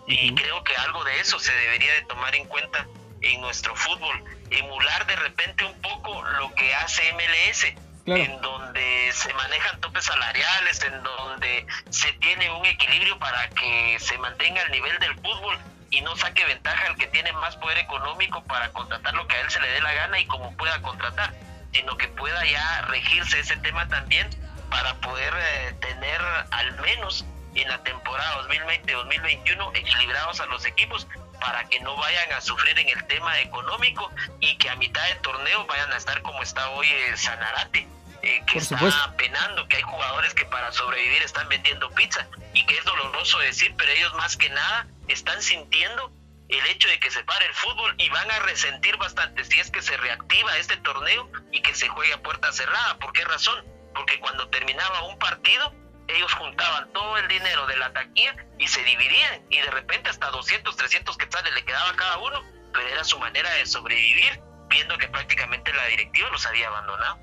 y 0.07 0.33
creo 0.33 0.63
que 0.63 0.73
algo 0.77 1.03
de 1.03 1.19
eso 1.19 1.37
se 1.39 1.53
debería 1.53 1.93
de 1.95 2.03
tomar 2.03 2.33
en 2.35 2.45
cuenta 2.45 2.87
en 3.21 3.41
nuestro 3.41 3.75
fútbol 3.75 4.23
emular 4.49 5.05
de 5.05 5.15
repente 5.15 5.65
un 5.65 5.81
poco 5.81 6.23
lo 6.23 6.53
que 6.55 6.73
hace 6.75 7.13
MLS, 7.13 7.65
en 8.05 8.41
donde 8.41 9.11
se 9.11 9.33
manejan 9.33 9.81
topes 9.81 10.05
salariales, 10.05 10.81
en 10.83 11.03
donde 11.03 11.67
se 11.89 12.13
tiene 12.13 12.49
un 12.51 12.65
equilibrio 12.65 13.19
para 13.19 13.49
que 13.49 13.97
se 13.99 14.17
mantenga 14.17 14.61
el 14.61 14.71
nivel 14.71 14.97
del 14.99 15.13
fútbol 15.15 15.57
y 15.89 16.01
no 16.01 16.15
saque 16.15 16.45
ventaja 16.45 16.87
el 16.87 16.95
que 16.95 17.07
tiene 17.07 17.31
más 17.33 17.55
poder 17.57 17.77
económico 17.79 18.43
para 18.43 18.71
contratar 18.71 19.13
lo 19.13 19.27
que 19.27 19.35
a 19.35 19.41
él 19.41 19.49
se 19.49 19.59
le 19.59 19.67
dé 19.69 19.81
la 19.81 19.93
gana 19.93 20.19
y 20.19 20.25
como 20.25 20.55
pueda 20.55 20.81
contratar, 20.81 21.33
sino 21.73 21.97
que 21.97 22.07
pueda 22.09 22.45
ya 22.45 22.81
regirse 22.83 23.39
ese 23.39 23.57
tema 23.57 23.87
también 23.87 24.29
para 24.69 24.93
poder 24.95 25.33
eh, 25.37 25.75
tener 25.81 26.21
al 26.51 26.79
menos 26.81 27.25
en 27.55 27.67
la 27.67 27.81
temporada 27.83 28.47
2020-2021 28.47 29.77
equilibrados 29.77 30.39
a 30.39 30.45
los 30.47 30.65
equipos 30.65 31.07
para 31.39 31.65
que 31.65 31.79
no 31.79 31.95
vayan 31.95 32.31
a 32.33 32.41
sufrir 32.41 32.77
en 32.79 32.89
el 32.89 33.05
tema 33.07 33.39
económico 33.39 34.11
y 34.39 34.57
que 34.57 34.69
a 34.69 34.75
mitad 34.75 35.05
de 35.07 35.15
torneo 35.15 35.65
vayan 35.65 35.91
a 35.93 35.97
estar 35.97 36.21
como 36.21 36.41
está 36.41 36.69
hoy 36.69 36.89
el 36.89 37.17
Sanarate. 37.17 37.87
Eh, 38.23 38.43
que 38.47 38.57
está 38.57 39.13
penando, 39.15 39.67
que 39.67 39.77
hay 39.77 39.83
jugadores 39.83 40.33
que 40.33 40.43
para 40.45 40.71
sobrevivir 40.71 41.21
están 41.21 41.47
vendiendo 41.49 41.91
pizza 41.91 42.27
y 42.53 42.65
que 42.65 42.77
es 42.77 42.83
doloroso 42.83 43.37
decir, 43.39 43.73
pero 43.77 43.91
ellos 43.91 44.13
más 44.15 44.35
que 44.35 44.49
nada 44.49 44.87
están 45.07 45.41
sintiendo 45.41 46.11
el 46.49 46.65
hecho 46.67 46.87
de 46.87 46.99
que 46.99 47.11
se 47.11 47.23
pare 47.23 47.45
el 47.45 47.53
fútbol 47.53 47.93
y 47.97 48.09
van 48.09 48.29
a 48.31 48.39
resentir 48.39 48.97
bastante 48.97 49.43
si 49.43 49.59
es 49.59 49.69
que 49.69 49.81
se 49.81 49.97
reactiva 49.97 50.57
este 50.57 50.77
torneo 50.77 51.29
y 51.51 51.61
que 51.61 51.75
se 51.75 51.87
juegue 51.89 52.13
a 52.13 52.21
puerta 52.21 52.51
cerrada. 52.51 52.97
¿Por 52.99 53.13
qué 53.13 53.23
razón? 53.25 53.63
Porque 53.93 54.19
cuando 54.19 54.49
terminaba 54.49 55.03
un 55.03 55.19
partido, 55.19 55.73
ellos 56.07 56.33
juntaban 56.33 56.91
todo 56.93 57.17
el 57.17 57.27
dinero 57.27 57.67
de 57.67 57.77
la 57.77 57.91
taquilla 57.91 58.35
y 58.57 58.67
se 58.67 58.83
dividían 58.83 59.41
y 59.49 59.59
de 59.59 59.71
repente 59.71 60.09
hasta 60.09 60.29
200, 60.29 60.75
300 60.75 61.17
quetzales 61.17 61.53
le 61.53 61.63
quedaba 61.63 61.89
a 61.89 61.95
cada 61.95 62.17
uno, 62.19 62.43
pero 62.73 62.87
era 62.87 63.03
su 63.03 63.19
manera 63.19 63.51
de 63.53 63.65
sobrevivir 63.65 64.41
viendo 64.69 64.97
que 64.97 65.07
prácticamente 65.07 65.73
la 65.73 65.85
directiva 65.87 66.29
los 66.31 66.45
había 66.45 66.67
abandonado. 66.67 67.19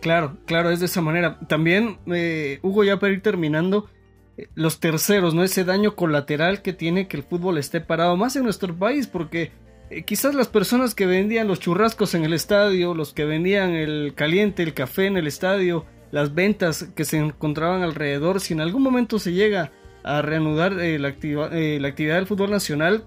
Claro, 0.00 0.36
claro, 0.46 0.70
es 0.70 0.80
de 0.80 0.86
esa 0.86 1.00
manera. 1.00 1.38
También, 1.48 1.98
eh, 2.06 2.58
Hugo, 2.62 2.84
ya 2.84 2.98
para 2.98 3.12
ir 3.12 3.22
terminando, 3.22 3.90
eh, 4.36 4.48
los 4.54 4.78
terceros, 4.78 5.34
¿no? 5.34 5.42
Ese 5.42 5.64
daño 5.64 5.96
colateral 5.96 6.62
que 6.62 6.72
tiene 6.72 7.08
que 7.08 7.16
el 7.16 7.22
fútbol 7.22 7.58
esté 7.58 7.80
parado, 7.80 8.16
más 8.16 8.36
en 8.36 8.44
nuestro 8.44 8.74
país, 8.76 9.06
porque 9.06 9.52
eh, 9.90 10.04
quizás 10.04 10.34
las 10.34 10.48
personas 10.48 10.94
que 10.94 11.06
vendían 11.06 11.48
los 11.48 11.60
churrascos 11.60 12.14
en 12.14 12.24
el 12.24 12.34
estadio, 12.34 12.94
los 12.94 13.12
que 13.14 13.24
vendían 13.24 13.70
el 13.70 14.12
caliente, 14.14 14.62
el 14.62 14.74
café 14.74 15.06
en 15.06 15.16
el 15.16 15.26
estadio, 15.26 15.86
las 16.10 16.34
ventas 16.34 16.88
que 16.94 17.04
se 17.04 17.18
encontraban 17.18 17.82
alrededor, 17.82 18.40
si 18.40 18.54
en 18.54 18.60
algún 18.60 18.82
momento 18.82 19.18
se 19.18 19.32
llega 19.32 19.72
a 20.04 20.22
reanudar 20.22 20.78
eh, 20.80 20.98
la, 20.98 21.08
eh, 21.08 21.78
la, 21.80 21.88
actividad 21.88 22.16
del 22.16 22.26
fútbol 22.26 22.50
nacional, 22.50 23.04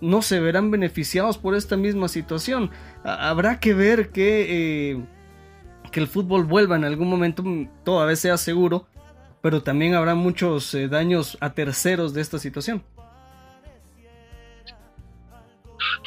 no 0.00 0.20
se 0.20 0.40
verán 0.40 0.70
beneficiados 0.70 1.38
por 1.38 1.54
esta 1.54 1.76
misma 1.76 2.08
situación. 2.08 2.70
habrá 3.04 3.58
que 3.58 3.72
ver 3.72 4.10
que, 4.10 4.90
eh, 4.90 5.04
que 5.90 6.00
el 6.00 6.08
fútbol 6.08 6.44
vuelva 6.44 6.76
en 6.76 6.84
algún 6.84 7.08
momento, 7.08 7.42
todavía 7.84 8.16
sea 8.16 8.36
seguro, 8.36 8.86
pero 9.40 9.62
también 9.62 9.94
habrá 9.94 10.14
muchos 10.14 10.76
daños 10.90 11.38
a 11.40 11.54
terceros 11.54 12.14
de 12.14 12.20
esta 12.20 12.38
situación. 12.38 12.84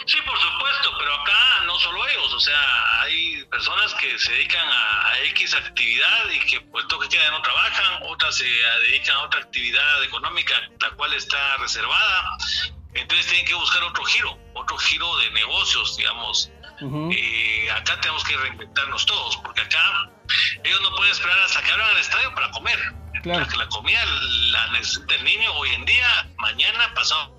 Sí, 0.06 0.18
personas 3.56 3.94
que 3.94 4.20
se 4.20 4.34
dedican 4.34 4.68
a, 4.68 5.14
X 5.30 5.54
actividad 5.54 6.30
y 6.30 6.40
que 6.46 6.60
pues 6.60 6.86
toque 6.88 7.08
que 7.08 7.18
no 7.32 7.42
trabajan, 7.42 8.04
otras 8.10 8.36
se 8.36 8.44
dedican 8.44 9.16
a 9.16 9.24
otra 9.24 9.40
actividad 9.40 10.04
económica 10.04 10.56
la 10.82 10.90
cual 10.92 11.14
está 11.14 11.56
reservada, 11.58 12.38
entonces 12.94 13.26
tienen 13.28 13.46
que 13.46 13.54
buscar 13.54 13.82
otro 13.84 14.04
giro, 14.04 14.38
otro 14.56 14.78
giro 14.78 15.18
de 15.18 15.32
negocios, 15.32 15.96
digamos. 15.96 16.52
Eh, 16.82 17.72
acá 17.72 18.00
tenemos 18.02 18.26
que 18.26 18.36
reinventarnos 18.36 19.06
todos, 19.06 19.38
porque 19.38 19.62
acá 19.62 20.10
ellos 20.66 20.82
no 20.82 20.94
pueden 20.94 21.14
esperar 21.14 21.40
hasta 21.40 21.64
que 21.64 21.72
abran 21.72 21.90
el 21.92 21.98
estadio 21.98 22.36
para 22.36 22.52
comer. 22.52 22.80
Claro. 23.24 23.48
La, 23.52 23.64
la 23.64 23.70
comida 23.70 24.04
la 24.52 24.68
necesita 24.72 25.16
el 25.16 25.24
niño 25.24 25.54
hoy 25.54 25.70
en 25.70 25.86
día, 25.86 26.28
mañana, 26.40 26.94
pasado 26.94 27.34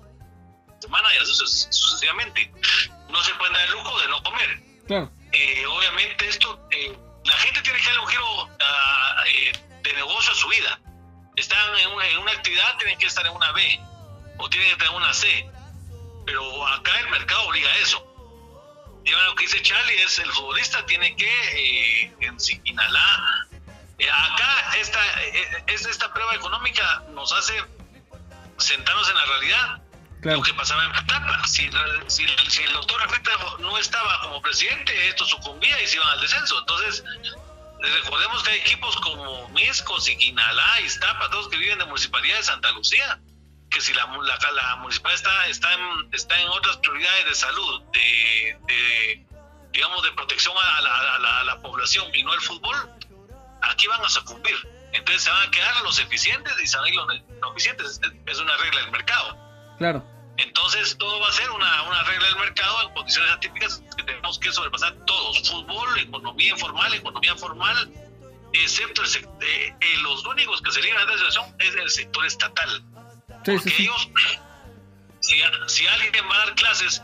semana 0.79 1.07
y 1.13 1.17
así 1.21 1.33
sucesivamente. 1.35 2.51
No 3.09 3.21
se 3.23 3.33
puede 3.35 3.53
dar 3.53 3.65
el 3.65 3.71
lujo 3.71 3.99
de 3.99 4.07
no 4.07 4.23
comer. 4.23 5.16
Eh, 5.31 5.65
obviamente 5.67 6.27
esto, 6.27 6.67
eh, 6.71 6.97
la 7.25 7.33
gente 7.33 7.61
tiene 7.61 7.79
que 7.79 7.85
darle 7.85 8.01
un 8.01 8.07
giro 8.07 8.49
eh, 9.25 9.51
de 9.83 9.93
negocio 9.93 10.31
a 10.31 10.35
su 10.35 10.47
vida. 10.47 10.79
Están 11.35 11.77
en 11.77 11.89
una, 11.91 12.07
en 12.07 12.17
una, 12.19 12.31
actividad, 12.31 12.77
tienen 12.77 12.97
que 12.97 13.05
estar 13.05 13.25
en 13.25 13.33
una 13.33 13.51
B 13.51 13.79
o 14.37 14.49
tienen 14.49 14.69
que 14.69 14.73
estar 14.73 14.87
en 14.87 14.95
una 14.95 15.13
C. 15.13 15.49
Pero 16.25 16.67
acá 16.67 16.99
el 16.99 17.09
mercado 17.09 17.47
obliga 17.47 17.69
a 17.69 17.77
eso. 17.77 18.03
Y 19.05 19.11
lo 19.11 19.35
que 19.35 19.43
dice 19.43 19.61
Charlie 19.61 20.01
es 20.01 20.19
el 20.19 20.29
futbolista 20.31 20.85
tiene 20.85 21.15
que 21.15 22.11
inhalar. 22.65 23.19
acá 24.11 24.77
esta, 24.77 25.23
es, 25.67 25.85
esta 25.85 26.13
prueba 26.13 26.35
económica 26.35 27.03
nos 27.11 27.31
hace 27.31 27.53
sentarnos 28.57 29.09
en 29.09 29.15
la 29.15 29.25
realidad. 29.25 29.81
Lo 30.21 30.41
que 30.41 30.53
pasaba 30.53 30.83
en 30.85 30.91
Petapa. 30.93 31.47
Si, 31.47 31.69
si, 32.07 32.63
el 32.63 32.73
doctor 32.73 33.01
Afecta 33.03 33.31
no 33.59 33.77
estaba 33.77 34.21
como 34.21 34.41
presidente, 34.41 35.07
esto 35.07 35.25
sucumbía 35.25 35.81
y 35.81 35.87
se 35.87 35.95
iban 35.95 36.09
al 36.09 36.21
descenso. 36.21 36.59
Entonces, 36.59 37.03
recordemos 37.79 38.43
que 38.43 38.51
hay 38.51 38.59
equipos 38.59 38.95
como 38.97 39.47
Miscos 39.49 40.09
y 40.09 40.17
Quinalá, 40.17 40.81
Iztapa, 40.81 41.29
todos 41.29 41.49
que 41.49 41.57
viven 41.57 41.79
de 41.79 41.85
municipalidad 41.85 42.37
de 42.37 42.43
Santa 42.43 42.71
Lucía, 42.71 43.19
que 43.69 43.79
si 43.79 43.93
la, 43.93 44.05
la, 44.05 44.75
municipalidad 44.77 45.49
está, 45.49 45.73
está, 46.11 46.39
en, 46.39 46.49
otras 46.49 46.77
prioridades 46.77 47.25
de 47.25 47.35
salud, 47.35 47.81
de, 47.93 49.25
digamos, 49.71 50.03
de 50.03 50.11
protección 50.13 50.55
a 50.57 50.81
la, 50.81 51.43
la 51.43 51.61
población 51.61 52.13
y 52.13 52.23
no 52.23 52.33
el 52.33 52.41
fútbol, 52.41 52.75
aquí 53.61 53.87
van 53.87 54.03
a 54.03 54.09
sucumbir. 54.09 54.55
Entonces 54.93 55.23
se 55.23 55.29
van 55.29 55.47
a 55.47 55.51
quedar 55.51 55.81
los 55.83 55.99
eficientes 55.99 56.53
y 56.61 56.67
se 56.67 56.77
van 56.77 56.85
a 56.85 56.89
ir 56.89 56.95
los 56.95 57.07
no 57.07 57.51
eficientes. 57.51 58.01
Es 58.25 58.39
una 58.39 58.57
regla 58.57 58.81
del 58.81 58.91
mercado. 58.91 59.46
Claro. 59.77 60.03
Entonces 60.37 60.95
todo 60.97 61.19
va 61.19 61.27
a 61.27 61.31
ser 61.31 61.49
una, 61.51 61.83
una 61.83 62.03
regla 62.03 62.27
del 62.27 62.35
mercado 62.37 62.83
en 62.83 62.93
condiciones 62.93 63.31
atípicas 63.31 63.81
que 63.95 64.03
tenemos 64.03 64.37
que 64.37 64.51
sobrepasar 64.51 64.93
todos. 65.05 65.49
Fútbol, 65.49 65.99
economía 65.99 66.51
informal, 66.51 66.93
economía 66.93 67.35
formal, 67.35 67.91
excepto 68.53 69.01
el, 69.01 69.15
eh, 69.15 69.75
eh, 69.79 69.97
los 70.01 70.25
únicos 70.25 70.61
que 70.61 70.71
se 70.71 70.81
libran 70.81 71.07
de 71.07 71.13
esa 71.13 71.25
situación 71.25 71.55
es 71.59 71.75
el 71.75 71.89
sector 71.89 72.25
estatal. 72.25 72.83
Sí, 73.45 73.51
porque 73.53 73.81
ellos, 73.81 74.09
si, 75.19 75.41
si, 75.67 75.87
alguien 75.87 76.25
va 76.29 76.35
a 76.35 76.45
dar 76.45 76.55
clases 76.55 77.01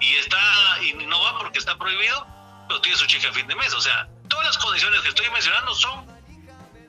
y 0.00 0.14
está 0.16 0.38
y 0.82 0.92
no 1.06 1.20
va 1.22 1.38
porque 1.38 1.58
está 1.58 1.76
prohibido, 1.78 2.26
pero 2.68 2.80
tiene 2.80 2.98
su 2.98 3.06
cheque 3.06 3.26
a 3.28 3.32
fin 3.32 3.46
de 3.46 3.54
mes. 3.54 3.72
O 3.74 3.80
sea, 3.80 4.08
todas 4.28 4.46
las 4.46 4.58
condiciones 4.58 5.00
que 5.00 5.08
estoy 5.08 5.30
mencionando 5.30 5.74
son 5.74 6.06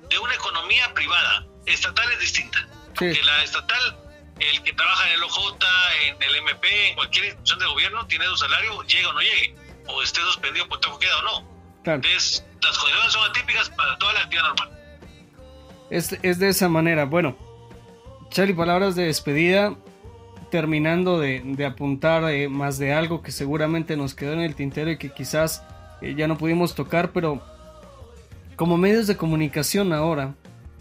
de 0.10 0.20
una 0.20 0.34
economía 0.34 0.94
privada. 0.94 1.46
Estatal 1.66 2.12
es 2.12 2.20
distinta. 2.20 2.68
Porque 2.88 3.22
la 3.24 3.44
estatal, 3.44 3.98
el 4.40 4.64
que 4.64 4.74
trabaja 4.74 5.08
en 5.08 5.14
el 5.14 5.24
OJ, 5.24 5.58
en 6.08 6.24
el 6.24 6.36
MP, 6.36 6.90
en 6.90 6.96
cualquier 6.96 7.26
institución 7.26 7.60
de 7.60 7.66
gobierno, 7.66 8.08
tiene 8.08 8.26
su 8.26 8.38
salario, 8.38 8.82
llegue 8.84 9.06
o 9.06 9.14
no 9.14 9.22
llegue, 9.22 9.56
o 9.88 10.02
esté 10.02 10.22
suspendido 10.22 10.68
por 10.68 10.80
todo 10.80 11.00
queda 11.00 11.18
o 11.20 11.22
no. 11.24 11.60
Entonces, 11.86 12.46
las 12.62 12.78
condiciones 12.78 13.14
son 13.14 13.30
atípicas 13.30 13.70
para 13.72 13.98
toda 13.98 14.14
la 14.14 14.20
actividad 14.22 14.48
normal. 14.48 14.70
Es, 15.90 16.18
es 16.22 16.40
de 16.40 16.50
esa 16.50 16.70
manera. 16.70 17.06
Bueno, 17.06 17.36
Charlie, 18.30 18.54
palabras 18.54 18.96
de 18.96 19.06
despedida. 19.06 19.76
Terminando 20.52 21.20
de, 21.20 21.44
de 21.44 21.64
apuntar 21.64 22.24
eh, 22.32 22.50
más 22.50 22.80
de 22.80 22.92
algo 22.92 23.22
que 23.22 23.32
seguramente 23.32 23.96
nos 23.96 24.16
quedó 24.16 24.34
en 24.34 24.42
el 24.42 24.56
tintero 24.56 24.90
y 24.90 24.98
que 24.98 25.14
quizás 25.14 25.64
eh, 26.02 26.16
ya 26.18 26.28
no 26.28 26.40
pudimos 26.40 26.74
tocar, 26.74 27.12
pero 27.12 27.40
como 28.56 28.76
medios 28.76 29.06
de 29.06 29.16
comunicación 29.16 29.94
ahora, 29.94 30.34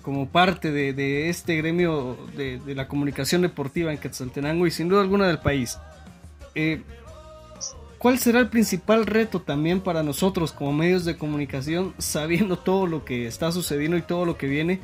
como 0.09 0.27
parte 0.27 0.73
de, 0.73 1.29
este 1.29 1.57
gremio 1.57 2.17
de, 2.35 2.75
la 2.75 2.89
comunicación 2.89 3.43
deportiva 3.43 3.93
en 3.93 3.99
Quetzaltenango 3.99 4.67
y 4.67 4.71
sin 4.71 4.89
duda 4.89 5.03
alguna 5.03 5.29
del 5.29 5.39
país, 5.39 5.79
eh, 6.55 6.81
¿cuál 7.99 8.19
será 8.19 8.39
el 8.41 8.49
principal 8.49 9.05
reto 9.05 9.43
también 9.43 9.83
para 9.83 10.03
nosotros 10.03 10.53
como 10.53 10.73
medios 10.73 11.05
de 11.05 11.19
comunicación, 11.19 11.93
sabiendo 11.99 12.57
todo 12.57 12.87
lo 12.87 13.05
que 13.05 13.27
está 13.27 13.53
sucediendo 13.53 13.99
y 13.99 14.01
todo 14.01 14.25
lo 14.25 14.39
que 14.39 14.47
viene, 14.47 14.81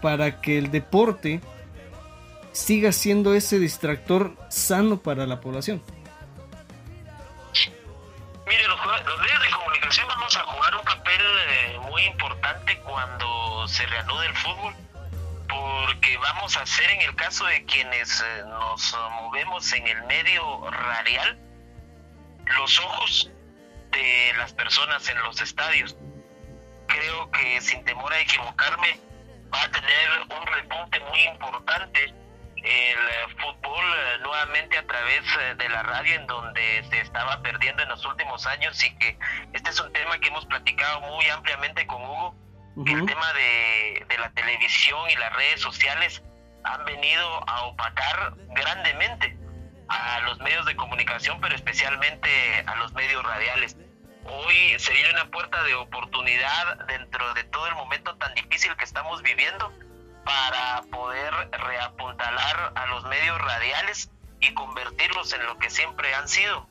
para 0.00 0.40
que 0.40 0.56
el 0.56 0.70
deporte 0.70 1.42
siga 2.52 2.92
siendo 2.92 3.34
ese 3.34 3.58
distractor 3.58 4.32
sano 4.48 5.00
para 5.00 5.26
la 5.26 5.42
población? 5.42 5.82
Mire, 8.50 8.66
los, 8.66 8.84
medios 8.84 9.42
de 9.42 9.50
comunicación 9.50 10.08
vamos 10.08 10.36
a 10.36 10.40
jugar 10.40 10.74
un 10.74 10.82
papel 10.82 11.20
eh, 11.22 11.78
muy 11.82 12.02
importante 12.02 12.76
cuando 12.80 13.68
se 13.68 13.86
reanude 13.86 14.26
el 14.26 14.36
fútbol, 14.36 14.74
porque 15.48 16.16
vamos 16.16 16.56
a 16.56 16.66
ser 16.66 16.90
en 16.90 17.02
el 17.02 17.14
caso 17.14 17.46
de 17.46 17.64
quienes 17.66 18.20
eh, 18.20 18.42
nos 18.48 18.98
movemos 19.20 19.72
en 19.72 19.86
el 19.86 20.02
medio 20.02 20.68
radial, 20.68 21.38
los 22.58 22.76
ojos 22.80 23.30
de 23.92 24.32
las 24.36 24.52
personas 24.52 25.08
en 25.08 25.22
los 25.22 25.40
estadios. 25.40 25.94
Creo 26.88 27.30
que 27.30 27.60
sin 27.60 27.84
temor 27.84 28.12
a 28.12 28.18
equivocarme 28.18 28.98
va 29.54 29.62
a 29.62 29.70
tener 29.70 30.08
un 30.28 30.46
repunte 30.48 30.98
muy 30.98 31.20
importante 31.22 32.12
el 32.62 32.98
eh, 32.98 33.34
fútbol 33.38 33.84
eh, 33.84 34.18
nuevamente 34.22 34.78
a 34.78 34.86
través 34.86 35.22
eh, 35.40 35.54
de 35.56 35.68
la 35.68 35.82
radio 35.82 36.14
en 36.14 36.26
donde 36.26 36.84
se 36.90 37.00
estaba 37.00 37.40
perdiendo 37.42 37.82
en 37.82 37.88
los 37.88 38.04
últimos 38.04 38.46
años 38.46 38.82
y 38.84 38.94
que 38.96 39.18
este 39.52 39.70
es 39.70 39.80
un 39.80 39.92
tema 39.92 40.18
que 40.18 40.28
hemos 40.28 40.46
platicado 40.46 41.00
muy 41.00 41.26
ampliamente 41.28 41.86
con 41.86 42.02
Hugo, 42.02 42.34
que 42.84 42.92
el 42.92 43.04
tema 43.04 43.32
de, 43.32 44.06
de 44.08 44.18
la 44.18 44.30
televisión 44.30 45.10
y 45.10 45.16
las 45.16 45.32
redes 45.34 45.60
sociales 45.60 46.22
han 46.64 46.84
venido 46.84 47.48
a 47.48 47.62
opacar 47.62 48.34
grandemente 48.54 49.36
a 49.88 50.20
los 50.20 50.38
medios 50.38 50.64
de 50.66 50.76
comunicación, 50.76 51.40
pero 51.40 51.54
especialmente 51.54 52.30
a 52.66 52.76
los 52.76 52.92
medios 52.92 53.24
radiales. 53.24 53.76
Hoy 54.24 54.78
se 54.78 54.92
viene 54.92 55.10
una 55.10 55.30
puerta 55.30 55.62
de 55.64 55.74
oportunidad 55.74 56.86
dentro 56.86 57.34
de 57.34 57.44
todo 57.44 57.66
el 57.66 57.74
momento 57.74 58.16
tan 58.16 58.34
difícil 58.34 58.74
que 58.76 58.84
estamos 58.84 59.22
viviendo 59.22 59.72
para 60.30 60.82
poder 60.92 61.32
reapuntalar 61.50 62.72
a 62.76 62.86
los 62.86 63.04
medios 63.06 63.36
radiales 63.40 64.10
y 64.38 64.54
convertirlos 64.54 65.32
en 65.32 65.44
lo 65.44 65.58
que 65.58 65.70
siempre 65.70 66.14
han 66.14 66.28
sido, 66.28 66.68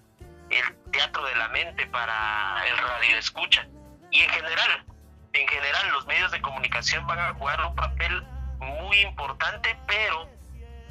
el 0.49 0.91
teatro 0.91 1.25
de 1.25 1.35
la 1.35 1.49
mente 1.49 1.85
para 1.87 2.63
el 2.65 2.77
radio 2.77 3.17
escucha. 3.17 3.67
Y 4.11 4.21
en 4.21 4.29
general, 4.29 4.85
en 5.33 5.47
general 5.47 5.89
los 5.91 6.07
medios 6.07 6.31
de 6.31 6.41
comunicación 6.41 7.05
van 7.05 7.19
a 7.19 7.33
jugar 7.33 7.61
un 7.65 7.75
papel 7.75 8.23
muy 8.59 9.01
importante, 9.01 9.77
pero 9.87 10.29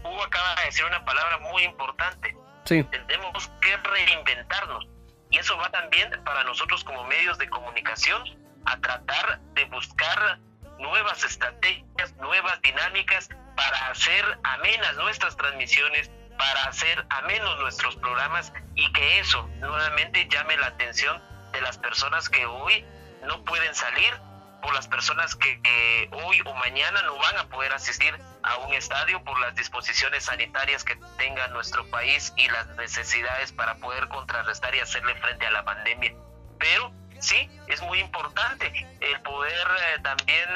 Hugo 0.05 0.23
acaba 0.23 0.55
de 0.57 0.67
decir 0.67 0.85
una 0.85 1.03
palabra 1.07 1.39
muy 1.39 1.63
importante. 1.63 2.37
Tenemos 2.65 3.51
que 3.63 3.77
reinventarnos. 3.79 4.87
Y 5.31 5.39
eso 5.39 5.57
va 5.57 5.71
también 5.71 6.23
para 6.23 6.45
nosotros 6.45 6.85
como 6.85 7.05
medios 7.05 7.39
de 7.39 7.49
comunicación 7.49 8.23
a 8.67 8.79
tratar 8.79 9.41
de 9.55 9.65
buscar 9.65 10.39
nuevas 10.79 11.25
estrategias, 11.25 12.13
nuevas 12.17 12.61
dinámicas 12.63 13.29
para 13.57 13.89
hacer 13.89 14.39
amenas 14.45 14.97
nuestras 14.97 15.37
transmisiones, 15.37 16.11
para 16.37 16.65
hacer 16.65 17.05
amenos 17.11 17.59
nuestros 17.59 17.97
programas 17.97 18.53
y 18.75 18.91
que 18.93 19.19
eso 19.19 19.43
nuevamente 19.59 20.29
llame 20.29 20.57
la 20.57 20.69
atención 20.69 21.23
de 21.53 21.61
las 21.61 21.79
personas 21.79 22.29
que 22.29 22.47
hoy 22.47 22.85
no 23.23 23.45
pueden 23.45 23.75
salir 23.75 24.15
por 24.63 24.75
las 24.75 24.89
personas 24.89 25.37
que, 25.37 26.09
hoy 26.13 26.41
o 26.45 26.55
mañana 26.55 27.03
no 27.03 27.17
van 27.19 27.37
a 27.39 27.45
poder 27.49 27.73
asistir 27.73 28.19
a 28.43 28.57
un 28.59 28.75
estadio 28.75 29.23
por 29.25 29.39
las 29.41 29.55
disposiciones 29.55 30.25
sanitarias 30.25 30.85
que 30.85 30.97
tenga 31.17 31.49
nuestro 31.49 31.87
país 31.91 32.33
y 32.37 32.49
las 32.49 32.67
necesidades 32.77 33.53
para 33.53 33.77
poder 33.77 34.09
contrarrestar 34.09 34.75
y 34.75 34.81
hacerle 34.81 35.15
frente 35.17 35.47
a 35.47 35.51
la 35.51 35.65
pandemia. 35.65 36.13
Pero 36.59 36.93
sí, 37.21 37.49
es 37.69 37.81
muy 37.83 38.01
importante 38.01 38.87
el 39.01 39.21
poder 39.23 39.67
eh, 39.69 40.01
también 40.03 40.49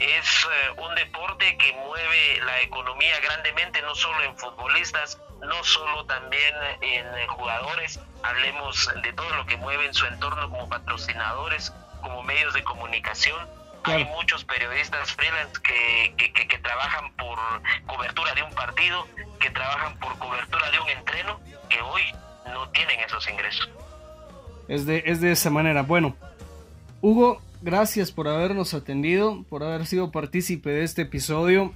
es 0.00 0.44
eh, 0.44 0.80
un 0.80 0.94
deporte 0.94 1.56
que 1.56 1.72
mueve 1.72 2.40
la 2.44 2.60
economía 2.62 3.20
grandemente, 3.20 3.82
no 3.82 3.94
solo 3.94 4.22
en 4.22 4.36
futbolistas, 4.36 5.20
no 5.42 5.62
solo 5.62 6.04
también 6.06 6.54
en 6.80 7.26
jugadores, 7.28 8.00
hablemos 8.22 8.90
de 9.02 9.12
todo 9.12 9.30
lo 9.36 9.46
que 9.46 9.56
mueve 9.56 9.86
en 9.86 9.94
su 9.94 10.06
entorno 10.06 10.48
como 10.50 10.68
patrocinadores, 10.68 11.72
como 12.02 12.22
medios 12.22 12.54
de 12.54 12.62
comunicación. 12.64 13.48
Hay 13.84 14.04
muchos 14.06 14.44
periodistas 14.44 15.12
freelance 15.12 15.60
que, 15.62 16.14
que, 16.16 16.46
que, 16.46 16.58
trabajan 16.58 17.12
por 17.16 17.38
cobertura 17.86 18.34
de 18.34 18.42
un 18.42 18.52
partido, 18.52 19.06
que 19.38 19.50
trabajan 19.50 19.98
por 19.98 20.18
cobertura 20.18 20.70
de 20.70 20.80
un 20.80 20.88
entreno, 20.90 21.40
que 21.70 21.80
hoy 21.80 22.02
no 22.52 22.68
tienen 22.70 23.00
esos 23.00 23.28
ingresos. 23.30 23.70
Es 24.68 24.84
de, 24.84 25.02
es 25.06 25.22
de 25.22 25.32
esa 25.32 25.48
manera. 25.48 25.82
Bueno, 25.82 26.14
Hugo, 27.00 27.40
gracias 27.62 28.12
por 28.12 28.28
habernos 28.28 28.74
atendido, 28.74 29.44
por 29.48 29.62
haber 29.62 29.86
sido 29.86 30.10
partícipe 30.10 30.70
de 30.70 30.84
este 30.84 31.02
episodio. 31.02 31.72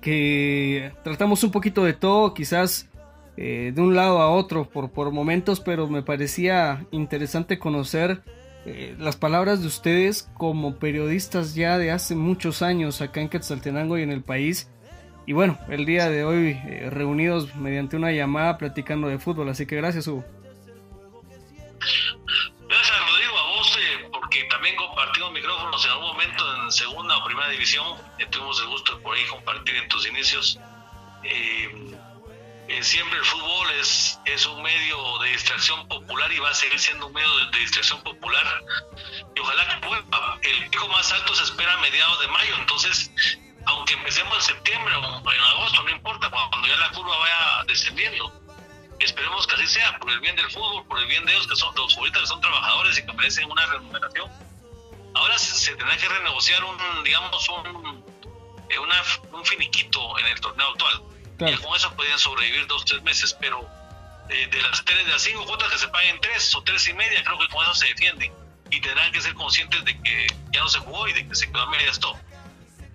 Que 0.00 0.92
tratamos 1.04 1.44
un 1.44 1.50
poquito 1.50 1.84
de 1.84 1.92
todo, 1.92 2.32
quizás 2.32 2.88
eh, 3.36 3.72
de 3.74 3.80
un 3.82 3.94
lado 3.94 4.20
a 4.20 4.30
otro 4.30 4.68
por, 4.68 4.90
por 4.90 5.12
momentos, 5.12 5.60
pero 5.60 5.88
me 5.88 6.02
parecía 6.02 6.86
interesante 6.90 7.58
conocer 7.58 8.22
eh, 8.66 8.94
las 8.98 9.16
palabras 9.16 9.62
de 9.62 9.66
ustedes 9.66 10.28
como 10.34 10.76
periodistas 10.76 11.54
ya 11.54 11.78
de 11.78 11.90
hace 11.90 12.14
muchos 12.14 12.60
años 12.60 13.00
acá 13.00 13.20
en 13.20 13.30
Quetzaltenango 13.30 13.98
y 13.98 14.02
en 14.02 14.10
el 14.10 14.22
país. 14.22 14.70
Y 15.26 15.32
bueno, 15.32 15.58
el 15.68 15.86
día 15.86 16.10
de 16.10 16.24
hoy 16.24 16.58
eh, 16.66 16.88
reunidos 16.90 17.54
mediante 17.56 17.96
una 17.96 18.12
llamada 18.12 18.58
platicando 18.58 19.08
de 19.08 19.18
fútbol, 19.18 19.48
así 19.48 19.64
que 19.64 19.76
gracias 19.76 20.06
Hugo. 20.06 20.24
En 25.84 25.90
algún 25.92 26.08
momento 26.08 26.56
en 26.56 26.72
segunda 26.72 27.16
o 27.16 27.24
primera 27.24 27.48
división. 27.48 27.86
Eh, 28.18 28.26
tuvimos 28.26 28.60
el 28.60 28.66
gusto 28.66 28.96
de 28.96 29.02
por 29.02 29.16
ahí 29.16 29.24
compartir 29.26 29.76
en 29.76 29.88
tus 29.88 30.06
inicios. 30.06 30.58
Eh, 31.24 31.96
siempre 32.82 33.18
el 33.18 33.24
fútbol 33.24 33.70
es, 33.80 34.20
es 34.24 34.46
un 34.46 34.62
medio 34.62 35.18
de 35.18 35.30
distracción 35.30 35.86
popular 35.88 36.32
y 36.32 36.38
va 36.38 36.50
a 36.50 36.54
seguir 36.54 36.78
siendo 36.78 37.06
un 37.06 37.12
medio 37.12 37.28
de, 37.36 37.58
distracción 37.58 38.02
popular. 38.02 38.46
Y 39.34 39.40
ojalá 39.40 39.68
que 39.68 39.86
pueda. 39.86 40.38
El 40.42 40.70
pico 40.70 40.88
más 40.88 41.12
alto 41.12 41.34
se 41.34 41.44
espera 41.44 41.74
a 41.74 41.78
mediados 41.78 42.20
de 42.20 42.28
mayo, 42.28 42.54
entonces 42.58 43.10
aunque 43.66 43.94
empecemos 43.94 44.34
en 44.36 44.42
septiembre 44.42 44.94
o 44.96 45.32
en 45.32 45.40
agosto, 45.40 45.82
no 45.82 45.90
importa, 45.90 46.30
cuando 46.30 46.66
ya 46.66 46.76
la 46.76 46.90
curva 46.90 47.16
vaya 47.18 47.64
descendiendo. 47.66 48.32
Esperemos 48.98 49.46
que 49.46 49.54
así 49.54 49.66
sea, 49.66 49.98
por 49.98 50.10
el 50.10 50.20
bien 50.20 50.36
del 50.36 50.50
fútbol, 50.50 50.86
por 50.86 50.98
el 50.98 51.06
bien 51.06 51.24
de 51.24 51.32
ellos 51.32 51.46
que 51.46 51.56
son 51.56 51.74
los 51.74 51.94
futbolistas 51.94 52.22
que 52.22 52.28
son 52.28 52.40
trabajadores 52.40 52.98
y 52.98 53.06
que 53.06 53.12
merecen 53.12 53.50
una 53.50 53.66
remuneración. 53.66 54.30
Ahora 55.14 55.38
se, 55.38 55.74
tendrá 55.74 55.96
que 55.96 56.08
renegociar 56.08 56.64
un, 56.64 56.76
digamos, 57.04 57.48
un, 57.48 58.04
eh, 58.68 58.78
un 59.32 59.44
finiquito 59.44 60.18
en 60.18 60.26
el 60.26 60.40
torneo 60.40 60.68
actual. 60.68 61.02
Y 61.40 61.56
con 61.56 61.74
eso 61.74 61.94
podrían 61.96 62.18
sobrevivir 62.18 62.66
dos 62.66 62.82
o 62.82 62.84
tres 62.84 63.02
meses, 63.02 63.34
pero 63.40 63.66
eh, 64.28 64.46
de 64.46 64.62
las 64.62 64.84
tres, 64.84 65.06
de 65.06 65.12
las 65.12 65.22
cinco 65.22 65.46
cuotas 65.46 65.70
que 65.72 65.78
se 65.78 65.88
paguen 65.88 66.20
tres 66.20 66.54
o 66.54 66.62
tres 66.62 66.86
y 66.88 66.92
media, 66.92 67.24
creo 67.24 67.38
que 67.38 67.48
con 67.48 67.62
eso 67.62 67.74
se 67.74 67.86
defienden. 67.86 68.32
Y 68.70 68.80
tendrán 68.80 69.10
que 69.10 69.20
ser 69.20 69.34
conscientes 69.34 69.84
de 69.84 70.00
que 70.02 70.26
ya 70.52 70.60
no 70.60 70.68
se 70.68 70.78
jugó 70.78 71.08
y 71.08 71.12
de 71.12 71.26
que 71.26 71.34
se 71.34 71.46
quedó 71.50 71.62
a 71.62 71.70
medias 71.70 71.98
todo 71.98 72.18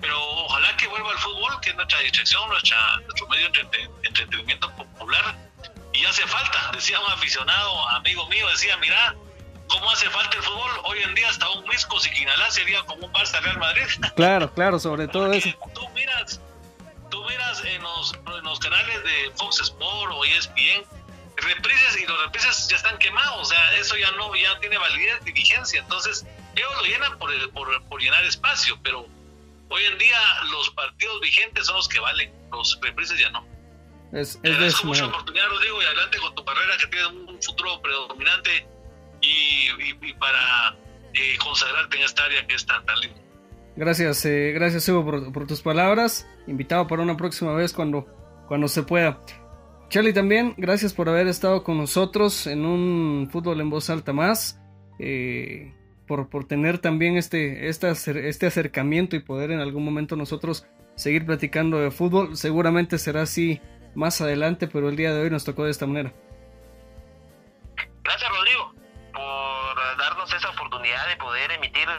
pero 0.06 0.22
ojalá 0.22 0.76
que 0.78 0.88
vuelva 0.88 1.12
al 1.12 1.18
fútbol, 1.18 1.60
que 1.62 1.72
es 1.72 1.76
nuestra 1.76 2.00
distracción, 2.00 2.48
nuestra, 2.50 2.98
nuestro 2.98 3.28
medio 3.28 3.50
de 3.50 3.90
entretenimiento 4.04 4.70
popular. 4.76 5.36
Y 5.94 6.06
hace 6.06 6.28
falta, 6.28 6.72
decía 6.74 7.00
un 7.00 7.12
aficionado, 7.12 7.90
amigo 7.90 8.28
mío, 8.28 8.48
decía, 8.50 8.78
mira, 8.78 9.16
¿cómo 9.68 9.92
hace 9.92 10.10
falta 10.10 10.38
el 10.38 10.44
fútbol? 10.44 10.72
Hoy 10.84 11.00
en 11.04 11.16
día 11.16 11.30
hasta 11.30 11.50
un 11.50 11.68
Misco 11.68 12.00
Siquinalá 12.00 12.50
sería 12.52 12.84
como 12.84 13.06
un 13.06 13.14
Barça 13.14 13.42
Real 13.42 13.58
Madrid. 13.60 13.86
Claro, 14.16 14.52
claro, 14.54 14.80
sobre 14.80 15.08
todo 15.08 15.32
eso. 15.34 15.50
Tú 15.74 15.90
miras, 15.90 16.40
tú 17.10 17.24
miras 17.26 17.64
en 17.66 17.82
los, 17.82 18.14
en 18.14 18.44
los 18.44 18.60
canales 18.60 19.04
de 19.04 19.32
Fox 19.36 19.60
Sport 19.62 20.12
o 20.14 20.26
ESPN, 20.26 20.86
reprises 21.38 22.02
y 22.02 22.06
los 22.06 22.22
reprises 22.24 22.68
ya 22.70 22.78
están 22.78 22.98
quemados, 22.98 23.42
o 23.42 23.46
sea, 23.46 23.74
eso 23.76 23.98
ya 23.98 24.12
no, 24.12 24.34
ya 24.36 24.58
tiene 24.60 24.78
validez 24.78 25.20
y 25.26 25.32
vigencia, 25.32 25.82
entonces 25.82 26.26
ellos 26.56 26.72
lo 26.78 26.84
llenan 26.84 27.18
por, 27.18 27.52
por, 27.52 27.84
por 27.84 28.02
llenar 28.02 28.24
espacio, 28.24 28.80
pero 28.82 29.06
Hoy 29.70 29.84
en 29.86 29.98
día 29.98 30.18
los 30.52 30.70
partidos 30.72 31.20
vigentes 31.22 31.66
son 31.66 31.78
los 31.78 31.88
que 31.88 32.00
valen, 32.00 32.32
los 32.52 32.78
reprises 32.82 33.20
ya 33.20 33.30
no. 33.32 33.46
Es, 34.12 34.40
Te 34.42 34.50
agradezco 34.50 34.88
mucha 34.88 35.06
oportunidad, 35.06 35.48
Rodrigo, 35.48 35.82
y 35.82 35.86
adelante 35.86 36.20
con 36.20 36.36
tu 36.36 36.46
carrera 36.46 36.78
que 36.78 36.88
tiene 36.88 37.08
un 37.08 37.42
futuro 37.42 37.82
predominante 37.82 38.68
y, 39.26 40.14
para 40.14 40.78
eh, 41.14 41.38
consagrarte 41.44 41.98
en 41.98 42.04
esta 42.04 42.26
área 42.26 42.46
que 42.48 42.56
es 42.56 42.66
tan, 42.66 42.86
tan 42.86 43.00
linda. 43.00 43.26
Gracias, 43.76 44.26
eh, 44.26 44.54
gracias 44.54 44.88
Hugo 44.88 45.32
por, 45.34 45.48
tus 45.48 45.62
palabras. 45.62 46.28
Invitado 46.48 46.88
para 46.88 47.02
una 47.02 47.18
próxima 47.18 47.54
vez 47.54 47.74
cuando, 47.74 48.06
cuando 48.48 48.68
se 48.68 48.84
pueda. 48.84 49.20
Charlie 49.90 50.14
también, 50.14 50.54
gracias 50.58 50.94
por 50.94 51.10
haber 51.10 51.28
estado 51.28 51.64
con 51.64 51.78
nosotros 51.78 52.48
en 52.48 52.66
un 52.66 53.30
fútbol 53.32 53.60
en 53.62 53.70
voz 53.70 53.90
alta 53.90 54.14
más. 54.14 54.60
Eh, 54.98 55.74
por, 56.08 56.30
por 56.30 56.48
tener 56.48 56.78
también 56.78 57.18
este, 57.18 57.68
este, 57.68 57.90
este 58.30 58.46
acercamiento 58.46 59.16
y 59.16 59.20
poder 59.20 59.52
en 59.52 59.60
algún 59.60 59.84
momento 59.84 60.16
nosotros 60.16 60.66
seguir 60.96 61.26
platicando 61.26 61.80
de 61.80 61.92
fútbol. 61.92 62.38
Seguramente 62.38 62.98
será 62.98 63.24
así 63.24 63.60
más 63.94 64.22
adelante, 64.22 64.68
pero 64.68 64.88
el 64.88 64.96
día 64.96 65.14
de 65.14 65.22
hoy 65.22 65.30
nos 65.30 65.44
tocó 65.44 65.66
de 65.66 65.72
esta 65.72 65.86
manera. 65.86 66.14
Gracias 68.04 68.30
Rodrigo 68.30 68.75
darnos 70.06 70.32
esa 70.34 70.50
oportunidad 70.50 71.08
de 71.08 71.18
poder 71.18 71.52
emitir 71.52 71.90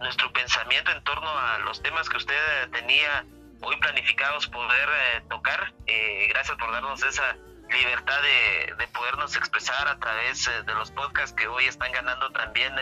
nuestro 0.00 0.32
pensamiento 0.32 0.90
en 0.90 1.04
torno 1.04 1.30
a 1.38 1.58
los 1.58 1.80
temas 1.80 2.08
que 2.08 2.16
usted 2.16 2.70
tenía 2.72 3.24
hoy 3.60 3.76
planificados 3.76 4.48
poder 4.48 4.88
eh, 4.88 5.22
tocar. 5.30 5.72
Eh, 5.86 6.26
gracias 6.30 6.56
por 6.58 6.72
darnos 6.72 7.00
esa 7.04 7.36
libertad 7.70 8.20
de, 8.22 8.74
de, 8.74 8.88
podernos 8.88 9.36
expresar 9.36 9.86
a 9.86 9.98
través 10.00 10.48
eh, 10.48 10.62
de 10.64 10.74
los 10.74 10.90
podcasts 10.90 11.34
que 11.36 11.46
hoy 11.46 11.66
están 11.66 11.92
ganando 11.92 12.28
también 12.32 12.74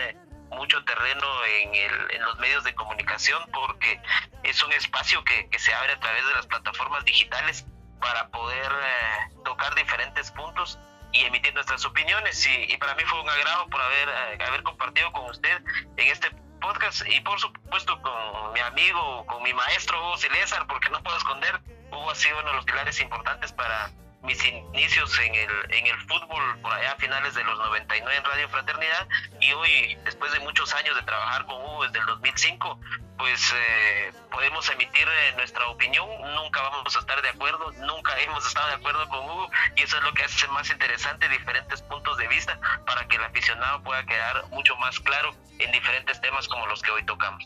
mucho 0.49 0.83
terreno 0.85 1.27
en, 1.45 1.75
el, 1.75 2.11
en 2.11 2.21
los 2.23 2.37
medios 2.39 2.63
de 2.63 2.73
comunicación 2.73 3.43
porque 3.51 4.01
es 4.41 4.61
un 4.63 4.73
espacio 4.73 5.23
que, 5.23 5.49
que, 5.49 5.59
se 5.59 5.73
abre 5.73 5.93
a 5.93 5.99
través 5.99 6.25
de 6.27 6.33
las 6.33 6.47
plataformas 6.47 7.05
digitales 7.05 7.65
para 8.01 8.27
poder 8.29 8.71
eh, 8.71 9.35
tocar 9.45 9.73
diferentes 9.75 10.31
puntos 10.31 10.79
y 11.13 11.25
emitir 11.25 11.53
nuestras 11.53 11.85
opiniones. 11.85 12.45
Y, 12.47 12.75
para 12.77 12.95
mí 12.95 13.03
fue 13.05 13.21
un 13.21 13.29
agrado 13.29 13.67
por 13.67 13.81
haber, 13.81 14.09
eh, 14.09 14.43
haber 14.45 14.63
compartido 14.63 15.11
con 15.11 15.29
usted 15.29 15.61
en 15.97 16.07
este 16.07 16.29
podcast 16.59 17.03
y 17.07 17.19
por 17.21 17.39
supuesto 17.39 18.01
con 18.01 18.53
mi 18.53 18.59
amigo, 18.59 19.25
con 19.25 19.43
mi 19.43 19.53
maestro 19.53 19.99
Hugo 19.99 20.17
Silésar, 20.17 20.65
porque 20.67 20.89
no 20.89 21.01
puedo 21.03 21.17
esconder, 21.17 21.61
Hugo 21.91 22.09
ha 22.09 22.15
sido 22.15 22.39
uno 22.39 22.49
de 22.49 22.55
los 22.55 22.65
pilares 22.65 22.99
importantes 23.01 23.51
para 23.51 23.91
mis 24.23 24.43
inicios 24.45 25.19
en 25.19 25.35
el, 25.35 25.49
en 25.69 25.85
el 25.85 25.99
fútbol 26.07 26.57
por 26.61 26.71
allá 26.71 26.93
a 26.93 26.95
finales 26.95 27.33
de 27.33 27.43
los 27.43 27.57
99 27.59 28.15
en 28.15 28.23
Radio 28.23 28.49
Fraternidad 28.49 29.07
y 29.41 29.51
hoy, 29.51 29.97
después 30.05 30.31
de 30.31 30.39
muchos 30.39 30.73
años 30.73 30.95
de 30.95 31.01
trabajar 31.03 31.45
con 31.45 31.61
Hugo 31.61 31.83
desde 31.83 31.99
el 31.99 32.05
2005, 32.05 32.79
pues 33.17 33.53
eh, 33.53 34.11
podemos 34.31 34.69
emitir 34.69 35.07
eh, 35.07 35.33
nuestra 35.35 35.67
opinión, 35.67 36.07
nunca 36.35 36.61
vamos 36.61 36.95
a 36.95 36.99
estar 36.99 37.21
de 37.21 37.29
acuerdo, 37.29 37.71
nunca 37.85 38.17
hemos 38.21 38.47
estado 38.47 38.67
de 38.67 38.73
acuerdo 38.75 39.07
con 39.09 39.19
Hugo 39.19 39.49
y 39.75 39.83
eso 39.83 39.97
es 39.97 40.03
lo 40.03 40.13
que 40.13 40.23
hace 40.23 40.47
más 40.47 40.69
interesante 40.69 41.27
diferentes 41.27 41.81
puntos 41.81 42.17
de 42.17 42.27
vista 42.29 42.57
para 42.85 43.05
que 43.07 43.17
el 43.17 43.23
aficionado 43.23 43.83
pueda 43.83 44.05
quedar 44.05 44.45
mucho 44.51 44.75
más 44.77 44.99
claro 45.01 45.35
en 45.59 45.71
diferentes 45.73 46.19
temas 46.21 46.47
como 46.47 46.65
los 46.67 46.81
que 46.81 46.91
hoy 46.91 47.03
tocamos. 47.05 47.45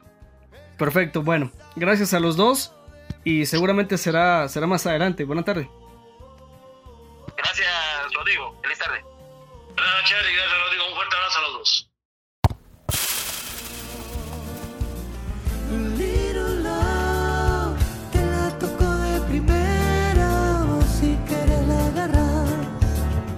Perfecto, 0.77 1.23
bueno, 1.23 1.51
gracias 1.75 2.13
a 2.13 2.19
los 2.19 2.37
dos 2.37 2.73
y 3.23 3.47
seguramente 3.47 3.97
será, 3.97 4.47
será 4.47 4.67
más 4.67 4.85
adelante. 4.85 5.23
Buenas 5.23 5.45
tardes. 5.45 5.67
Gracias, 7.37 8.13
Rodrigo. 8.13 8.59
Feliz 8.61 8.77
tarde. 8.79 9.03
Gracias, 9.75 10.09
Charlie. 10.09 10.33
Gracias, 10.33 10.59
Rodrigo. 10.59 10.87
Un 10.89 10.95
fuerte 10.95 11.15
abrazo 11.15 11.37
a 11.37 11.41
los 11.41 11.53
dos. 11.53 11.83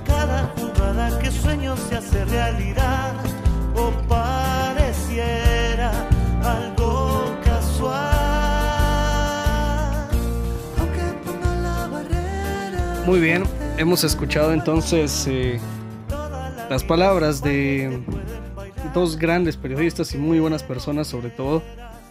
Cada 0.05 0.43
jugada 0.57 1.19
que 1.19 1.31
sueño 1.31 1.75
se 1.75 1.95
hace 1.97 2.25
realidad 2.25 3.15
o 3.75 3.91
pareciera 4.07 5.91
algo 6.43 7.35
casual. 7.43 8.19
Muy 13.05 13.19
bien, 13.19 13.43
hemos 13.79 14.03
escuchado 14.03 14.51
entonces 14.51 15.25
eh, 15.27 15.57
las 16.69 16.83
palabras 16.83 17.41
de 17.41 18.03
dos 18.93 19.17
grandes 19.17 19.55
periodistas 19.55 20.13
y 20.13 20.17
muy 20.17 20.41
buenas 20.41 20.63
personas 20.63 21.07
sobre 21.07 21.29
todo, 21.29 21.63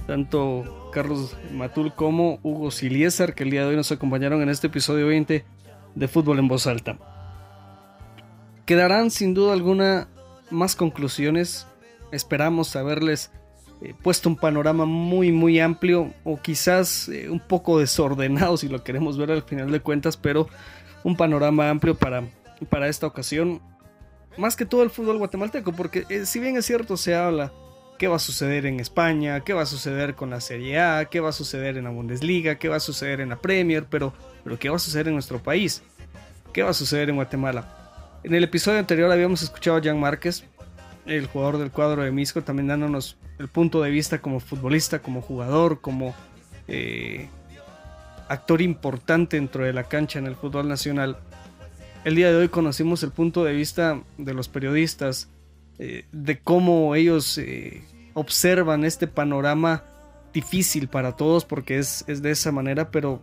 tanto 0.06 0.90
Carlos 0.94 1.36
Matul 1.52 1.92
como 1.92 2.38
Hugo 2.42 2.70
Siliesar, 2.70 3.34
que 3.34 3.44
el 3.44 3.50
día 3.50 3.60
de 3.60 3.68
hoy 3.68 3.76
nos 3.76 3.92
acompañaron 3.92 4.40
en 4.40 4.48
este 4.48 4.68
episodio 4.68 5.08
20 5.08 5.44
de 5.94 6.08
Fútbol 6.08 6.38
en 6.38 6.48
Voz 6.48 6.66
Alta. 6.66 6.96
Quedarán 8.64 9.10
sin 9.10 9.34
duda 9.34 9.52
alguna 9.52 10.08
más 10.50 10.74
conclusiones, 10.74 11.66
esperamos 12.12 12.74
haberles 12.76 13.30
eh, 13.82 13.92
puesto 14.02 14.30
un 14.30 14.36
panorama 14.36 14.86
muy 14.86 15.32
muy 15.32 15.60
amplio 15.60 16.14
o 16.24 16.40
quizás 16.40 17.10
eh, 17.10 17.28
un 17.28 17.40
poco 17.40 17.78
desordenado 17.78 18.56
si 18.56 18.68
lo 18.68 18.82
queremos 18.82 19.18
ver 19.18 19.30
al 19.32 19.42
final 19.42 19.70
de 19.70 19.80
cuentas, 19.80 20.16
pero 20.16 20.48
un 21.04 21.16
panorama 21.16 21.70
amplio 21.70 21.94
para, 21.94 22.24
para 22.68 22.88
esta 22.88 23.06
ocasión. 23.06 23.60
Más 24.36 24.56
que 24.56 24.66
todo 24.66 24.82
el 24.82 24.90
fútbol 24.90 25.18
guatemalteco, 25.18 25.72
porque 25.72 26.04
eh, 26.08 26.24
si 26.26 26.38
bien 26.38 26.56
es 26.56 26.66
cierto, 26.66 26.96
se 26.96 27.14
habla 27.14 27.52
qué 27.98 28.06
va 28.06 28.16
a 28.16 28.20
suceder 28.20 28.64
en 28.66 28.78
España, 28.78 29.40
qué 29.40 29.52
va 29.52 29.62
a 29.62 29.66
suceder 29.66 30.14
con 30.14 30.30
la 30.30 30.40
Serie 30.40 30.78
A, 30.78 31.06
qué 31.06 31.20
va 31.20 31.30
a 31.30 31.32
suceder 31.32 31.76
en 31.76 31.84
la 31.84 31.90
Bundesliga, 31.90 32.54
qué 32.54 32.68
va 32.68 32.76
a 32.76 32.80
suceder 32.80 33.20
en 33.20 33.30
la 33.30 33.36
Premier, 33.36 33.86
pero, 33.90 34.14
pero 34.44 34.58
qué 34.58 34.68
va 34.68 34.76
a 34.76 34.78
suceder 34.78 35.08
en 35.08 35.14
nuestro 35.14 35.42
país, 35.42 35.82
qué 36.52 36.62
va 36.62 36.70
a 36.70 36.74
suceder 36.74 37.10
en 37.10 37.16
Guatemala. 37.16 37.74
En 38.22 38.34
el 38.34 38.44
episodio 38.44 38.78
anterior 38.78 39.10
habíamos 39.10 39.42
escuchado 39.42 39.76
a 39.76 39.82
Jan 39.82 39.98
Márquez, 39.98 40.44
el 41.06 41.26
jugador 41.26 41.58
del 41.58 41.70
cuadro 41.70 42.02
de 42.02 42.12
Misco, 42.12 42.42
también 42.42 42.68
dándonos 42.68 43.16
el 43.38 43.48
punto 43.48 43.82
de 43.82 43.90
vista 43.90 44.20
como 44.20 44.40
futbolista, 44.40 45.00
como 45.00 45.20
jugador, 45.20 45.80
como 45.80 46.14
eh, 46.68 47.28
actor 48.28 48.62
importante 48.62 49.36
dentro 49.36 49.64
de 49.64 49.72
la 49.72 49.84
cancha 49.84 50.18
en 50.18 50.26
el 50.26 50.36
fútbol 50.36 50.68
nacional. 50.68 51.16
El 52.04 52.14
día 52.14 52.30
de 52.30 52.36
hoy 52.36 52.48
conocimos 52.48 53.02
el 53.02 53.10
punto 53.10 53.44
de 53.44 53.52
vista 53.52 54.00
de 54.16 54.34
los 54.34 54.48
periodistas, 54.48 55.28
eh, 55.78 56.04
de 56.12 56.38
cómo 56.38 56.94
ellos 56.94 57.38
eh, 57.38 57.82
observan 58.14 58.84
este 58.84 59.06
panorama 59.06 59.84
difícil 60.32 60.88
para 60.88 61.16
todos 61.16 61.44
porque 61.44 61.78
es, 61.78 62.04
de 62.06 62.30
esa 62.30 62.52
manera, 62.52 62.90
pero 62.90 63.22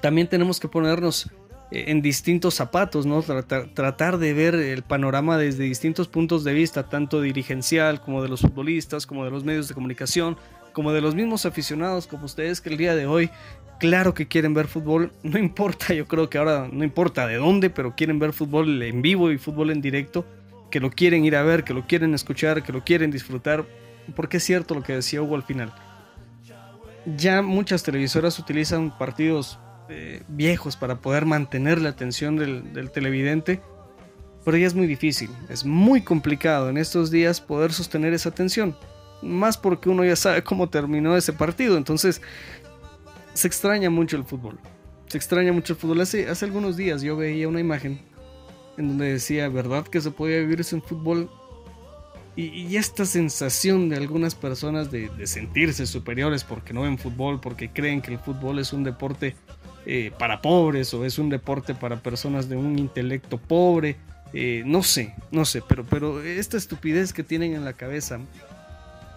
también 0.00 0.28
tenemos 0.28 0.58
que 0.60 0.68
ponernos 0.68 1.30
eh, 1.70 1.84
en 1.88 2.02
distintos 2.02 2.54
zapatos, 2.54 3.06
¿no? 3.06 3.22
tratar 3.22 4.18
de 4.18 4.34
ver 4.34 4.54
el 4.54 4.82
panorama 4.82 5.38
desde 5.38 5.64
distintos 5.64 6.08
puntos 6.08 6.44
de 6.44 6.52
vista, 6.52 6.88
tanto 6.88 7.20
dirigencial 7.20 8.00
como 8.00 8.22
de 8.22 8.28
los 8.28 8.40
futbolistas, 8.40 9.06
como 9.06 9.24
de 9.24 9.30
los 9.30 9.44
medios 9.44 9.68
de 9.68 9.74
comunicación, 9.74 10.36
como 10.72 10.92
de 10.92 11.00
los 11.00 11.14
mismos 11.14 11.46
aficionados 11.46 12.06
como 12.06 12.24
ustedes 12.24 12.60
que 12.60 12.70
el 12.70 12.76
día 12.76 12.94
de 12.94 13.06
hoy 13.06 13.30
claro 13.82 14.14
que 14.14 14.28
quieren 14.28 14.54
ver 14.54 14.68
fútbol, 14.68 15.12
no 15.24 15.38
importa, 15.38 15.92
yo 15.92 16.06
creo 16.06 16.30
que 16.30 16.38
ahora 16.38 16.68
no 16.70 16.84
importa 16.84 17.26
de 17.26 17.36
dónde, 17.36 17.68
pero 17.68 17.96
quieren 17.96 18.20
ver 18.20 18.32
fútbol 18.32 18.80
en 18.80 19.02
vivo 19.02 19.32
y 19.32 19.38
fútbol 19.38 19.70
en 19.70 19.80
directo, 19.80 20.24
que 20.70 20.78
lo 20.78 20.90
quieren 20.90 21.24
ir 21.24 21.34
a 21.34 21.42
ver, 21.42 21.64
que 21.64 21.74
lo 21.74 21.84
quieren 21.86 22.14
escuchar, 22.14 22.62
que 22.62 22.72
lo 22.72 22.84
quieren 22.84 23.10
disfrutar, 23.10 23.66
porque 24.14 24.36
es 24.36 24.44
cierto 24.44 24.74
lo 24.76 24.84
que 24.84 24.94
decía 24.94 25.20
Hugo 25.20 25.34
al 25.34 25.42
final. 25.42 25.74
ya 27.16 27.42
muchas 27.42 27.82
televisoras 27.82 28.38
utilizan 28.38 28.96
partidos 28.96 29.58
eh, 29.88 30.22
viejos 30.28 30.76
para 30.76 31.00
poder 31.00 31.26
mantener 31.26 31.80
la 31.80 31.88
atención 31.88 32.36
del, 32.36 32.90
televidente, 32.92 33.60
pero 34.44 34.56
ya 34.56 34.68
es 34.68 34.74
muy 34.74 34.86
difícil, 34.86 35.30
es 35.48 35.64
muy 35.64 36.02
complicado 36.02 36.70
en 36.70 36.76
estos 36.76 37.10
días 37.10 37.40
poder 37.40 37.72
sostener 37.72 38.14
esa 38.14 38.28
atención, 38.28 38.76
más 39.22 39.56
porque 39.56 39.88
uno 39.88 40.04
ya 40.04 40.16
sabe 40.16 40.42
cómo 40.42 40.68
terminó 40.68 41.16
ese 41.16 41.32
partido, 41.32 41.76
entonces 41.76 42.20
se 43.34 43.46
extraña 43.46 43.90
mucho 43.90 44.16
el 44.16 44.24
fútbol, 44.24 44.58
se 45.06 45.16
extraña 45.16 45.52
mucho 45.52 45.72
el 45.72 45.78
fútbol. 45.78 46.00
Hace, 46.00 46.28
hace 46.28 46.44
algunos 46.44 46.76
días 46.76 47.02
yo 47.02 47.16
veía 47.16 47.48
una 47.48 47.60
imagen 47.60 48.00
en 48.76 48.88
donde 48.88 49.12
decía, 49.12 49.48
¿verdad 49.48 49.86
que 49.86 50.00
se 50.00 50.10
podía 50.10 50.38
vivir 50.38 50.64
sin 50.64 50.82
fútbol? 50.82 51.30
Y, 52.34 52.76
esta 52.76 53.04
sensación 53.04 53.90
de 53.90 53.96
algunas 53.96 54.34
personas 54.34 54.90
de, 54.90 55.10
sentirse 55.26 55.86
superiores 55.86 56.44
porque 56.44 56.72
no 56.72 56.82
ven 56.82 56.96
fútbol, 56.96 57.40
porque 57.40 57.70
creen 57.70 58.00
que 58.00 58.12
el 58.12 58.18
fútbol 58.18 58.58
es 58.58 58.72
un 58.72 58.84
deporte 58.84 59.36
eh, 59.84 60.12
para 60.18 60.40
pobres 60.40 60.94
o 60.94 61.04
es 61.04 61.18
un 61.18 61.28
deporte 61.28 61.74
para 61.74 62.02
personas 62.02 62.48
de 62.48 62.56
un 62.56 62.78
intelecto 62.78 63.36
pobre, 63.36 63.96
eh, 64.32 64.62
no 64.64 64.82
sé, 64.82 65.14
no 65.30 65.44
sé, 65.44 65.62
pero, 65.68 65.84
pero 65.84 66.22
esta 66.22 66.56
estupidez 66.56 67.12
que 67.12 67.22
tienen 67.22 67.52
en 67.52 67.66
la 67.66 67.74
cabeza 67.74 68.18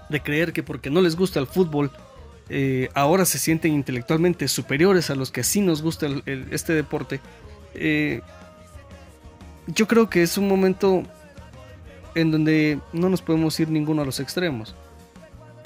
de 0.10 0.22
creer 0.22 0.54
que 0.54 0.64
porque 0.64 0.90
no 0.90 1.02
les 1.02 1.16
gusta 1.16 1.40
el 1.40 1.48
fútbol, 1.48 1.92
eh, 2.50 2.90
ahora 2.94 3.26
se 3.26 3.40
sienten 3.40 3.74
intelectualmente 3.74 4.48
superiores 4.48 5.10
a 5.10 5.16
los 5.16 5.32
que 5.32 5.44
sí 5.44 5.62
nos 5.62 5.82
gusta 5.82 6.08
este 6.52 6.74
deporte, 6.74 7.20
yo 9.68 9.88
creo 9.88 10.10
que 10.10 10.22
es 10.22 10.38
un 10.38 10.48
momento 10.48 11.04
en 12.14 12.32
donde 12.32 12.80
no 12.94 13.10
nos 13.10 13.22
podemos 13.22 13.60
ir 13.60 13.70
ninguno 13.70 14.02
a 14.02 14.06
los 14.06 14.20
extremos. 14.20 14.76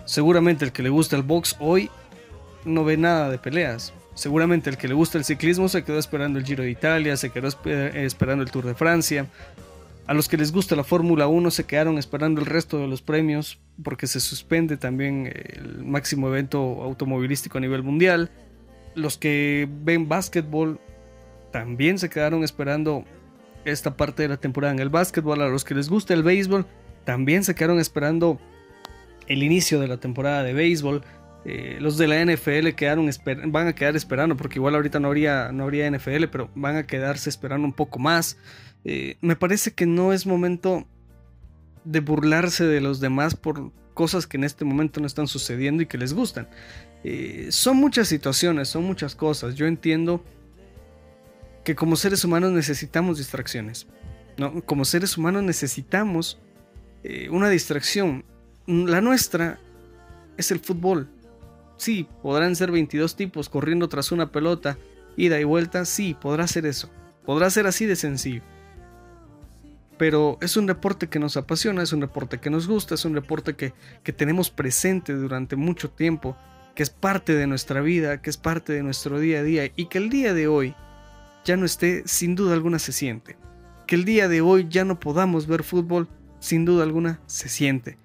Seguramente 0.05 0.65
el 0.65 0.71
que 0.71 0.83
le 0.83 0.89
gusta 0.89 1.15
el 1.15 1.23
box 1.23 1.55
hoy 1.59 1.89
no 2.65 2.83
ve 2.83 2.97
nada 2.97 3.29
de 3.29 3.37
peleas. 3.37 3.93
Seguramente 4.15 4.69
el 4.69 4.77
que 4.77 4.87
le 4.87 4.95
gusta 4.95 5.17
el 5.17 5.23
ciclismo 5.23 5.69
se 5.69 5.83
quedó 5.83 5.99
esperando 5.99 6.39
el 6.39 6.45
Giro 6.45 6.63
de 6.63 6.71
Italia, 6.71 7.15
se 7.15 7.29
quedó 7.29 7.47
esperando 7.47 8.43
el 8.43 8.51
Tour 8.51 8.65
de 8.65 8.75
Francia. 8.75 9.27
A 10.09 10.15
los 10.15 10.27
que 10.27 10.37
les 10.37 10.51
gusta 10.51 10.75
la 10.75 10.83
Fórmula 10.83 11.27
1 11.27 11.51
se 11.51 11.65
quedaron 11.65 11.99
esperando 11.99 12.41
el 12.41 12.47
resto 12.47 12.79
de 12.79 12.87
los 12.87 13.03
premios 13.03 13.59
porque 13.83 14.07
se 14.07 14.19
suspende 14.19 14.75
también 14.75 15.31
el 15.31 15.85
máximo 15.85 16.29
evento 16.29 16.81
automovilístico 16.81 17.59
a 17.59 17.61
nivel 17.61 17.83
mundial. 17.83 18.31
Los 18.95 19.19
que 19.19 19.69
ven 19.83 20.09
básquetbol 20.09 20.79
también 21.51 21.99
se 21.99 22.09
quedaron 22.09 22.43
esperando 22.43 23.05
esta 23.65 23.97
parte 23.97 24.23
de 24.23 24.29
la 24.29 24.37
temporada 24.37 24.73
en 24.73 24.79
el 24.79 24.89
básquetbol. 24.89 25.43
A 25.43 25.47
los 25.47 25.63
que 25.63 25.75
les 25.75 25.89
gusta 25.89 26.15
el 26.15 26.23
béisbol, 26.23 26.65
también 27.03 27.43
se 27.43 27.53
quedaron 27.53 27.79
esperando 27.79 28.39
el 29.27 29.43
inicio 29.43 29.79
de 29.79 29.89
la 29.89 29.97
temporada 29.97 30.41
de 30.41 30.53
béisbol. 30.53 31.03
Eh, 31.45 31.77
los 31.79 31.99
de 31.99 32.07
la 32.07 32.25
NFL 32.25 32.69
quedaron 32.69 33.07
van 33.51 33.67
a 33.67 33.75
quedar 33.75 33.95
esperando, 33.95 34.35
porque 34.35 34.57
igual 34.57 34.73
ahorita 34.73 34.99
no 34.99 35.09
habría, 35.09 35.51
no 35.51 35.65
habría 35.65 35.87
NFL, 35.87 36.25
pero 36.31 36.49
van 36.55 36.77
a 36.77 36.87
quedarse 36.87 37.29
esperando 37.29 37.67
un 37.67 37.73
poco 37.73 37.99
más. 37.99 38.37
Eh, 38.85 39.17
me 39.21 39.35
parece 39.35 39.73
que 39.73 39.85
no 39.85 40.13
es 40.13 40.25
momento 40.25 40.87
de 41.83 41.99
burlarse 41.99 42.65
de 42.65 42.81
los 42.81 42.99
demás 42.99 43.35
por 43.35 43.71
cosas 43.93 44.27
que 44.27 44.37
en 44.37 44.43
este 44.43 44.63
momento 44.63 45.01
no 45.01 45.07
están 45.07 45.27
sucediendo 45.27 45.83
y 45.83 45.85
que 45.85 45.97
les 45.97 46.13
gustan. 46.13 46.47
Eh, 47.03 47.47
son 47.51 47.77
muchas 47.77 48.07
situaciones, 48.07 48.69
son 48.69 48.83
muchas 48.83 49.15
cosas. 49.15 49.55
Yo 49.55 49.65
entiendo 49.65 50.23
que 51.63 51.75
como 51.75 51.95
seres 51.95 52.23
humanos 52.23 52.51
necesitamos 52.51 53.17
distracciones. 53.17 53.87
¿no? 54.37 54.61
Como 54.63 54.85
seres 54.85 55.17
humanos 55.17 55.43
necesitamos 55.43 56.39
eh, 57.03 57.29
una 57.29 57.49
distracción. 57.49 58.23
La 58.67 59.01
nuestra 59.01 59.59
es 60.37 60.51
el 60.51 60.59
fútbol. 60.59 61.09
Sí, 61.77 62.07
podrán 62.21 62.55
ser 62.55 62.71
22 62.71 63.15
tipos 63.15 63.49
corriendo 63.49 63.87
tras 63.87 64.11
una 64.11 64.31
pelota, 64.31 64.77
ida 65.15 65.39
y 65.39 65.43
vuelta. 65.43 65.85
Sí, 65.85 66.15
podrá 66.19 66.47
ser 66.47 66.65
eso. 66.65 66.89
Podrá 67.25 67.49
ser 67.49 67.67
así 67.67 67.85
de 67.85 67.95
sencillo. 67.95 68.41
Pero 69.99 70.37
es 70.41 70.55
un 70.55 70.65
deporte 70.65 71.09
que 71.09 71.19
nos 71.19 71.35
apasiona, 71.35 71.83
es 71.83 71.91
un 71.91 71.99
deporte 71.99 72.39
que 72.39 72.49
nos 72.49 72.69
gusta, 72.69 72.95
es 72.95 73.03
un 73.03 73.11
deporte 73.11 73.57
que, 73.57 73.73
que 74.01 74.13
tenemos 74.13 74.49
presente 74.49 75.13
durante 75.13 75.57
mucho 75.57 75.91
tiempo, 75.91 76.37
que 76.73 76.83
es 76.83 76.89
parte 76.89 77.35
de 77.35 77.47
nuestra 77.47 77.81
vida, 77.81 78.21
que 78.21 78.29
es 78.29 78.37
parte 78.37 78.71
de 78.71 78.81
nuestro 78.81 79.19
día 79.19 79.39
a 79.39 79.43
día 79.43 79.69
y 79.75 79.87
que 79.87 79.97
el 79.97 80.09
día 80.09 80.33
de 80.33 80.47
hoy 80.47 80.73
ya 81.43 81.57
no 81.57 81.65
esté, 81.65 82.03
sin 82.07 82.35
duda 82.35 82.53
alguna 82.53 82.79
se 82.79 82.93
siente. 82.93 83.35
Que 83.87 83.95
el 83.95 84.05
día 84.05 84.29
de 84.29 84.39
hoy 84.39 84.67
ya 84.69 84.85
no 84.85 85.01
podamos 85.01 85.47
ver 85.47 85.63
fútbol, 85.63 86.07
sin 86.39 86.63
duda 86.63 86.83
alguna 86.83 87.19
se 87.25 87.49
siente. 87.49 87.97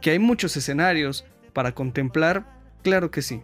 Que 0.00 0.12
hay 0.12 0.18
muchos 0.18 0.56
escenarios 0.56 1.26
para 1.52 1.72
contemplar, 1.72 2.46
claro 2.82 3.10
que 3.10 3.20
sí. 3.20 3.42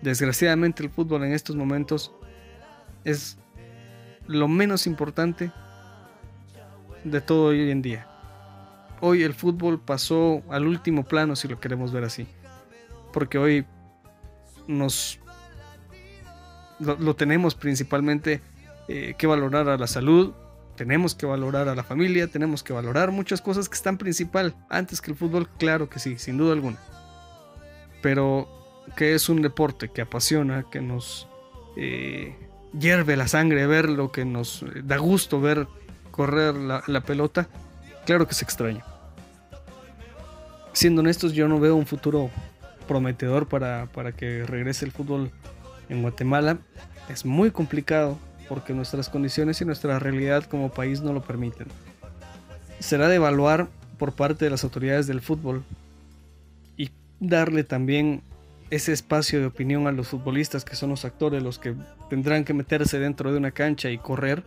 Desgraciadamente 0.00 0.84
el 0.84 0.90
fútbol 0.90 1.24
en 1.24 1.32
estos 1.32 1.56
momentos 1.56 2.12
es 3.02 3.36
lo 4.28 4.46
menos 4.46 4.86
importante 4.86 5.50
de 7.04 7.20
todo 7.20 7.46
hoy 7.46 7.70
en 7.70 7.82
día. 7.82 8.06
Hoy 9.00 9.22
el 9.22 9.34
fútbol 9.34 9.80
pasó 9.80 10.42
al 10.50 10.66
último 10.66 11.04
plano 11.04 11.36
si 11.36 11.48
lo 11.48 11.60
queremos 11.60 11.92
ver 11.92 12.04
así. 12.04 12.26
Porque 13.12 13.38
hoy 13.38 13.64
nos 14.66 15.20
lo, 16.78 17.16
tenemos 17.16 17.54
principalmente 17.54 18.40
eh, 18.88 19.14
que 19.18 19.26
valorar 19.26 19.68
a 19.68 19.76
la 19.76 19.86
salud, 19.86 20.32
tenemos 20.76 21.14
que 21.14 21.26
valorar 21.26 21.68
a 21.68 21.74
la 21.74 21.82
familia, 21.82 22.28
tenemos 22.28 22.62
que 22.62 22.72
valorar 22.72 23.10
muchas 23.10 23.40
cosas 23.40 23.68
que 23.68 23.74
están 23.74 23.98
principal 23.98 24.54
antes 24.68 25.00
que 25.00 25.10
el 25.10 25.16
fútbol, 25.16 25.48
claro 25.58 25.88
que 25.88 25.98
sí, 25.98 26.18
sin 26.18 26.38
duda 26.38 26.52
alguna. 26.52 26.78
Pero 28.00 28.48
que 28.96 29.14
es 29.14 29.28
un 29.28 29.42
deporte 29.42 29.88
que 29.88 30.02
apasiona, 30.02 30.66
que 30.70 30.80
nos 30.80 31.28
eh, 31.76 32.36
hierve 32.78 33.16
la 33.16 33.26
sangre 33.26 33.66
verlo, 33.66 34.12
que 34.12 34.24
nos 34.24 34.64
da 34.84 34.98
gusto 34.98 35.40
ver 35.40 35.66
correr 36.18 36.56
la, 36.56 37.00
pelota, 37.02 37.46
claro 38.04 38.26
que 38.26 38.34
se 38.34 38.44
extraña. 38.44 38.84
Siendo 40.72 41.00
honestos, 41.00 41.32
yo 41.32 41.46
no 41.46 41.60
veo 41.60 41.76
un 41.76 41.86
futuro 41.86 42.28
prometedor 42.88 43.46
para, 43.46 43.86
para 43.86 44.10
que 44.10 44.44
regrese 44.44 44.84
el 44.84 44.90
fútbol 44.90 45.30
en 45.88 46.02
Guatemala 46.02 46.58
es 47.08 47.24
muy 47.24 47.52
complicado 47.52 48.18
porque 48.48 48.74
nuestras 48.74 49.08
condiciones 49.08 49.60
y 49.60 49.64
nuestra 49.64 50.00
realidad 50.00 50.42
como 50.42 50.72
país 50.72 51.02
no 51.02 51.12
lo 51.12 51.22
permiten. 51.22 51.68
Será 52.80 53.06
de 53.06 53.14
evaluar 53.14 53.68
por 53.96 54.12
parte 54.12 54.44
de 54.44 54.50
las 54.50 54.64
autoridades 54.64 55.06
del 55.06 55.20
fútbol 55.20 55.62
y 56.76 56.90
darle 57.20 57.62
también 57.62 58.22
ese 58.70 58.92
espacio 58.92 59.38
de 59.38 59.46
opinión 59.46 59.86
a 59.86 59.92
los 59.92 60.08
futbolistas 60.08 60.64
que 60.64 60.74
son 60.74 60.90
los 60.90 61.04
actores, 61.04 61.44
los 61.44 61.60
que 61.60 61.76
tendrán 62.10 62.44
que 62.44 62.54
meterse 62.54 62.98
dentro 62.98 63.30
de 63.30 63.38
una 63.38 63.52
cancha 63.52 63.88
y 63.88 63.98
correr, 63.98 64.42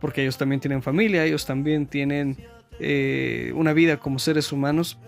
porque 0.00 0.22
ellos 0.22 0.38
también 0.38 0.60
tienen 0.60 0.82
familia, 0.82 1.24
ellos 1.24 1.46
también 1.46 1.86
tienen 1.86 2.36
eh, 2.78 3.52
una 3.54 3.72
vida 3.72 3.98
como 3.98 4.18
seres 4.18 4.52
humanos 4.52 4.98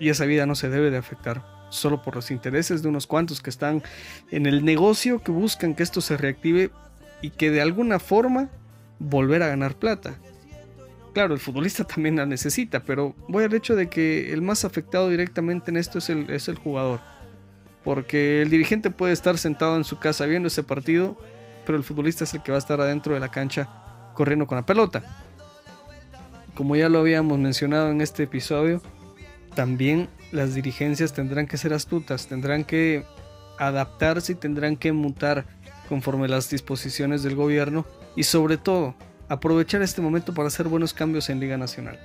y 0.00 0.08
esa 0.08 0.24
vida 0.24 0.46
no 0.46 0.54
se 0.54 0.68
debe 0.68 0.90
de 0.90 0.96
afectar 0.96 1.44
solo 1.70 2.02
por 2.02 2.16
los 2.16 2.30
intereses 2.30 2.82
de 2.82 2.88
unos 2.88 3.06
cuantos 3.06 3.42
que 3.42 3.50
están 3.50 3.82
en 4.30 4.46
el 4.46 4.64
negocio 4.64 5.22
que 5.22 5.30
buscan 5.30 5.74
que 5.74 5.82
esto 5.82 6.00
se 6.00 6.16
reactive 6.16 6.70
y 7.20 7.30
que 7.30 7.50
de 7.50 7.60
alguna 7.60 7.98
forma 7.98 8.48
volver 8.98 9.42
a 9.42 9.48
ganar 9.48 9.74
plata. 9.74 10.16
Claro, 11.12 11.34
el 11.34 11.40
futbolista 11.40 11.84
también 11.94 12.16
la 12.16 12.26
necesita, 12.26 12.80
pero 12.80 13.14
voy 13.28 13.44
al 13.44 13.54
hecho 13.54 13.76
de 13.76 13.88
que 13.88 14.32
el 14.32 14.40
más 14.40 14.64
afectado 14.64 15.10
directamente 15.10 15.70
en 15.70 15.76
esto 15.76 15.98
es 15.98 16.08
el, 16.08 16.30
es 16.30 16.48
el 16.48 16.56
jugador. 16.56 17.00
Porque 17.84 18.42
el 18.42 18.50
dirigente 18.50 18.90
puede 18.90 19.12
estar 19.12 19.38
sentado 19.38 19.76
en 19.76 19.84
su 19.84 19.98
casa 19.98 20.26
viendo 20.26 20.48
ese 20.48 20.62
partido, 20.62 21.18
pero 21.64 21.76
el 21.76 21.84
futbolista 21.84 22.24
es 22.24 22.34
el 22.34 22.42
que 22.42 22.50
va 22.50 22.56
a 22.56 22.60
estar 22.60 22.80
adentro 22.80 23.14
de 23.14 23.20
la 23.20 23.30
cancha 23.30 23.68
corriendo 24.18 24.48
con 24.48 24.56
la 24.56 24.66
pelota. 24.66 25.04
Como 26.56 26.74
ya 26.74 26.88
lo 26.88 26.98
habíamos 26.98 27.38
mencionado 27.38 27.92
en 27.92 28.00
este 28.00 28.24
episodio, 28.24 28.82
también 29.54 30.08
las 30.32 30.56
dirigencias 30.56 31.12
tendrán 31.12 31.46
que 31.46 31.56
ser 31.56 31.72
astutas, 31.72 32.26
tendrán 32.26 32.64
que 32.64 33.04
adaptarse 33.58 34.32
y 34.32 34.34
tendrán 34.34 34.76
que 34.76 34.90
mutar 34.90 35.44
conforme 35.88 36.26
las 36.26 36.50
disposiciones 36.50 37.22
del 37.22 37.36
gobierno 37.36 37.86
y 38.16 38.24
sobre 38.24 38.56
todo 38.56 38.96
aprovechar 39.28 39.82
este 39.82 40.02
momento 40.02 40.34
para 40.34 40.48
hacer 40.48 40.66
buenos 40.66 40.92
cambios 40.92 41.30
en 41.30 41.38
Liga 41.38 41.56
Nacional. 41.56 41.96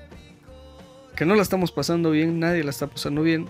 Que 1.16 1.26
no 1.26 1.34
la 1.34 1.42
estamos 1.42 1.72
pasando 1.72 2.12
bien, 2.12 2.40
nadie 2.40 2.64
la 2.64 2.70
está 2.70 2.86
pasando 2.86 3.24
bien, 3.24 3.50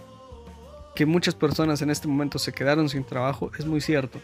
que 0.96 1.06
muchas 1.06 1.36
personas 1.36 1.82
en 1.82 1.90
este 1.90 2.08
momento 2.08 2.40
se 2.40 2.54
quedaron 2.54 2.88
sin 2.88 3.04
trabajo, 3.04 3.52
es 3.60 3.66
muy 3.66 3.82
cierto. 3.82 4.20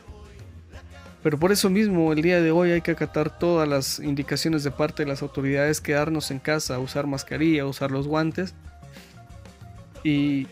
Pero 1.22 1.38
por 1.38 1.52
eso 1.52 1.70
mismo 1.70 2.14
el 2.14 2.22
día 2.22 2.42
de 2.42 2.52
hoy 2.52 2.72
hay 2.72 2.82
que 2.82 2.92
acatar 2.92 3.38
todas 3.38 3.68
las 3.68 4.00
indicaciones 4.00 4.64
de 4.64 4.72
parte 4.72 5.04
de 5.04 5.10
las 5.10 5.22
autoridades, 5.22 5.82
quedarnos 5.82 6.32
en 6.32 6.40
casa, 6.40 6.80
usar 6.80 7.08
mascarilla, 7.08 7.66
usar 7.66 7.92
los 7.92 8.08
guantes 8.08 8.54
y, 10.04 10.48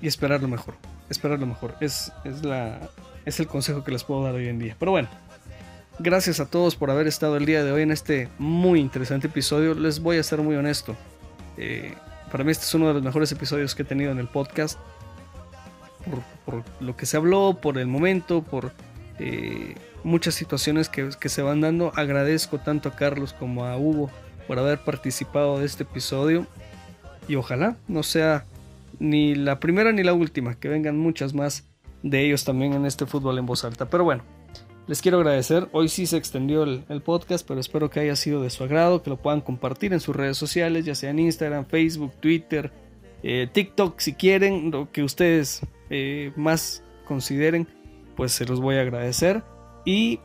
y 0.00 0.08
esperar 0.08 0.40
lo 0.40 0.48
mejor. 0.48 0.74
Esperar 1.10 1.38
lo 1.38 1.46
mejor. 1.46 1.74
Es, 1.80 2.10
es, 2.24 2.42
la, 2.42 2.80
es 3.26 3.38
el 3.38 3.46
consejo 3.46 3.84
que 3.84 3.92
les 3.92 4.02
puedo 4.02 4.22
dar 4.24 4.34
hoy 4.34 4.48
en 4.48 4.58
día. 4.58 4.76
Pero 4.78 4.92
bueno, 4.92 5.08
gracias 5.98 6.40
a 6.40 6.46
todos 6.46 6.74
por 6.74 6.90
haber 6.90 7.06
estado 7.06 7.36
el 7.36 7.44
día 7.44 7.62
de 7.62 7.70
hoy 7.70 7.82
en 7.82 7.90
este 7.90 8.30
muy 8.38 8.80
interesante 8.80 9.26
episodio. 9.26 9.74
Les 9.74 10.00
voy 10.00 10.16
a 10.16 10.22
ser 10.22 10.40
muy 10.40 10.56
honesto. 10.56 10.96
Eh, 11.58 11.94
para 12.32 12.44
mí 12.44 12.50
este 12.50 12.64
es 12.64 12.74
uno 12.74 12.88
de 12.88 12.94
los 12.94 13.02
mejores 13.02 13.30
episodios 13.30 13.74
que 13.74 13.82
he 13.82 13.84
tenido 13.84 14.10
en 14.10 14.18
el 14.18 14.26
podcast. 14.26 14.78
por, 16.46 16.62
lo 16.80 16.96
que 16.96 17.04
se 17.04 17.18
habló, 17.18 17.58
por 17.60 17.76
el 17.76 17.86
momento, 17.86 18.42
por 18.42 18.72
eh, 19.18 19.74
muchas 20.02 20.34
situaciones 20.34 20.88
que, 20.88 21.28
se 21.28 21.42
van 21.42 21.60
dando. 21.60 21.92
Agradezco 21.96 22.58
tanto 22.58 22.88
a 22.88 22.96
Carlos 22.96 23.32
como 23.32 23.64
a 23.64 23.76
Hugo 23.76 24.10
por 24.46 24.58
haber 24.58 24.78
participado 24.78 25.58
de 25.58 25.66
este 25.66 25.84
episodio 25.84 26.46
y 27.28 27.36
ojalá 27.36 27.76
no 27.88 28.02
sea 28.02 28.44
ni 28.98 29.34
la 29.34 29.58
primera 29.60 29.92
ni 29.92 30.02
la 30.02 30.12
última, 30.12 30.54
que 30.54 30.68
vengan 30.68 30.98
muchas 30.98 31.34
más 31.34 31.66
de 32.02 32.24
ellos 32.24 32.44
también 32.44 32.74
en 32.74 32.84
este 32.86 33.06
fútbol 33.06 33.38
en 33.38 33.46
voz 33.46 33.64
alta. 33.64 33.88
Pero 33.88 34.04
bueno, 34.04 34.22
les 34.86 35.00
quiero 35.00 35.18
agradecer. 35.18 35.68
Hoy 35.72 35.88
sí 35.88 36.06
se 36.06 36.16
extendió 36.16 36.64
el, 36.64 37.02
podcast, 37.02 37.46
pero 37.46 37.58
espero 37.58 37.88
que 37.88 38.00
haya 38.00 38.16
sido 38.16 38.42
de 38.42 38.50
su 38.50 38.64
agrado, 38.64 39.02
que 39.02 39.10
lo 39.10 39.16
puedan 39.16 39.40
compartir 39.40 39.92
en 39.92 40.00
sus 40.00 40.14
redes 40.14 40.36
sociales, 40.36 40.84
ya 40.84 40.94
sea 40.94 41.10
en 41.10 41.20
Instagram, 41.20 41.64
Facebook, 41.64 42.12
Twitter, 42.20 42.70
eh, 43.22 43.48
TikTok, 43.50 43.98
si 43.98 44.12
quieren, 44.12 44.70
lo 44.70 44.90
que 44.92 45.02
ustedes 45.02 45.62
eh, 45.88 46.32
más 46.36 46.82
consideren, 47.06 47.66
pues 48.16 48.32
se 48.32 48.44
los 48.44 48.60
voy 48.60 48.76
a 48.76 48.80
agradecer. 48.80 49.42
Y 49.84 50.20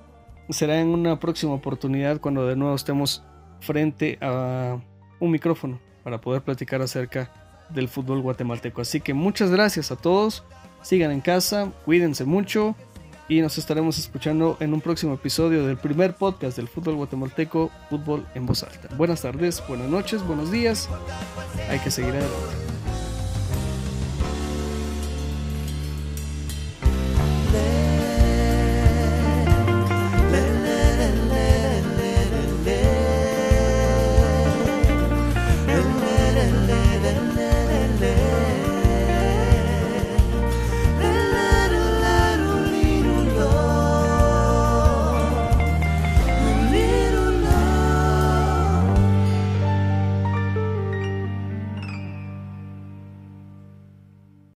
será 0.49 0.79
en 0.79 0.87
una 0.87 1.19
próxima 1.19 1.53
oportunidad 1.53 2.19
cuando 2.19 2.47
de 2.47 2.55
nuevo 2.55 2.75
estemos 2.75 3.23
frente 3.59 4.17
a 4.21 4.79
un 5.19 5.31
micrófono 5.31 5.79
para 6.03 6.21
poder 6.21 6.41
platicar 6.41 6.81
acerca 6.81 7.31
del 7.69 7.87
fútbol 7.87 8.21
guatemalteco. 8.21 8.81
Así 8.81 9.01
que 9.01 9.13
muchas 9.13 9.51
gracias 9.51 9.91
a 9.91 9.95
todos, 9.95 10.43
sigan 10.81 11.11
en 11.11 11.21
casa, 11.21 11.71
cuídense 11.85 12.25
mucho 12.25 12.75
y 13.27 13.41
nos 13.41 13.57
estaremos 13.59 13.99
escuchando 13.99 14.57
en 14.59 14.73
un 14.73 14.81
próximo 14.81 15.13
episodio 15.13 15.65
del 15.67 15.77
primer 15.77 16.15
podcast 16.15 16.57
del 16.57 16.67
fútbol 16.67 16.95
guatemalteco, 16.95 17.69
Fútbol 17.89 18.25
en 18.33 18.45
Voz 18.47 18.63
Alta. 18.63 18.89
Buenas 18.95 19.21
tardes, 19.21 19.63
buenas 19.67 19.87
noches, 19.87 20.25
buenos 20.25 20.51
días, 20.51 20.89
hay 21.69 21.79
que 21.79 21.91
seguir 21.91 22.11
adelante. 22.11 23.08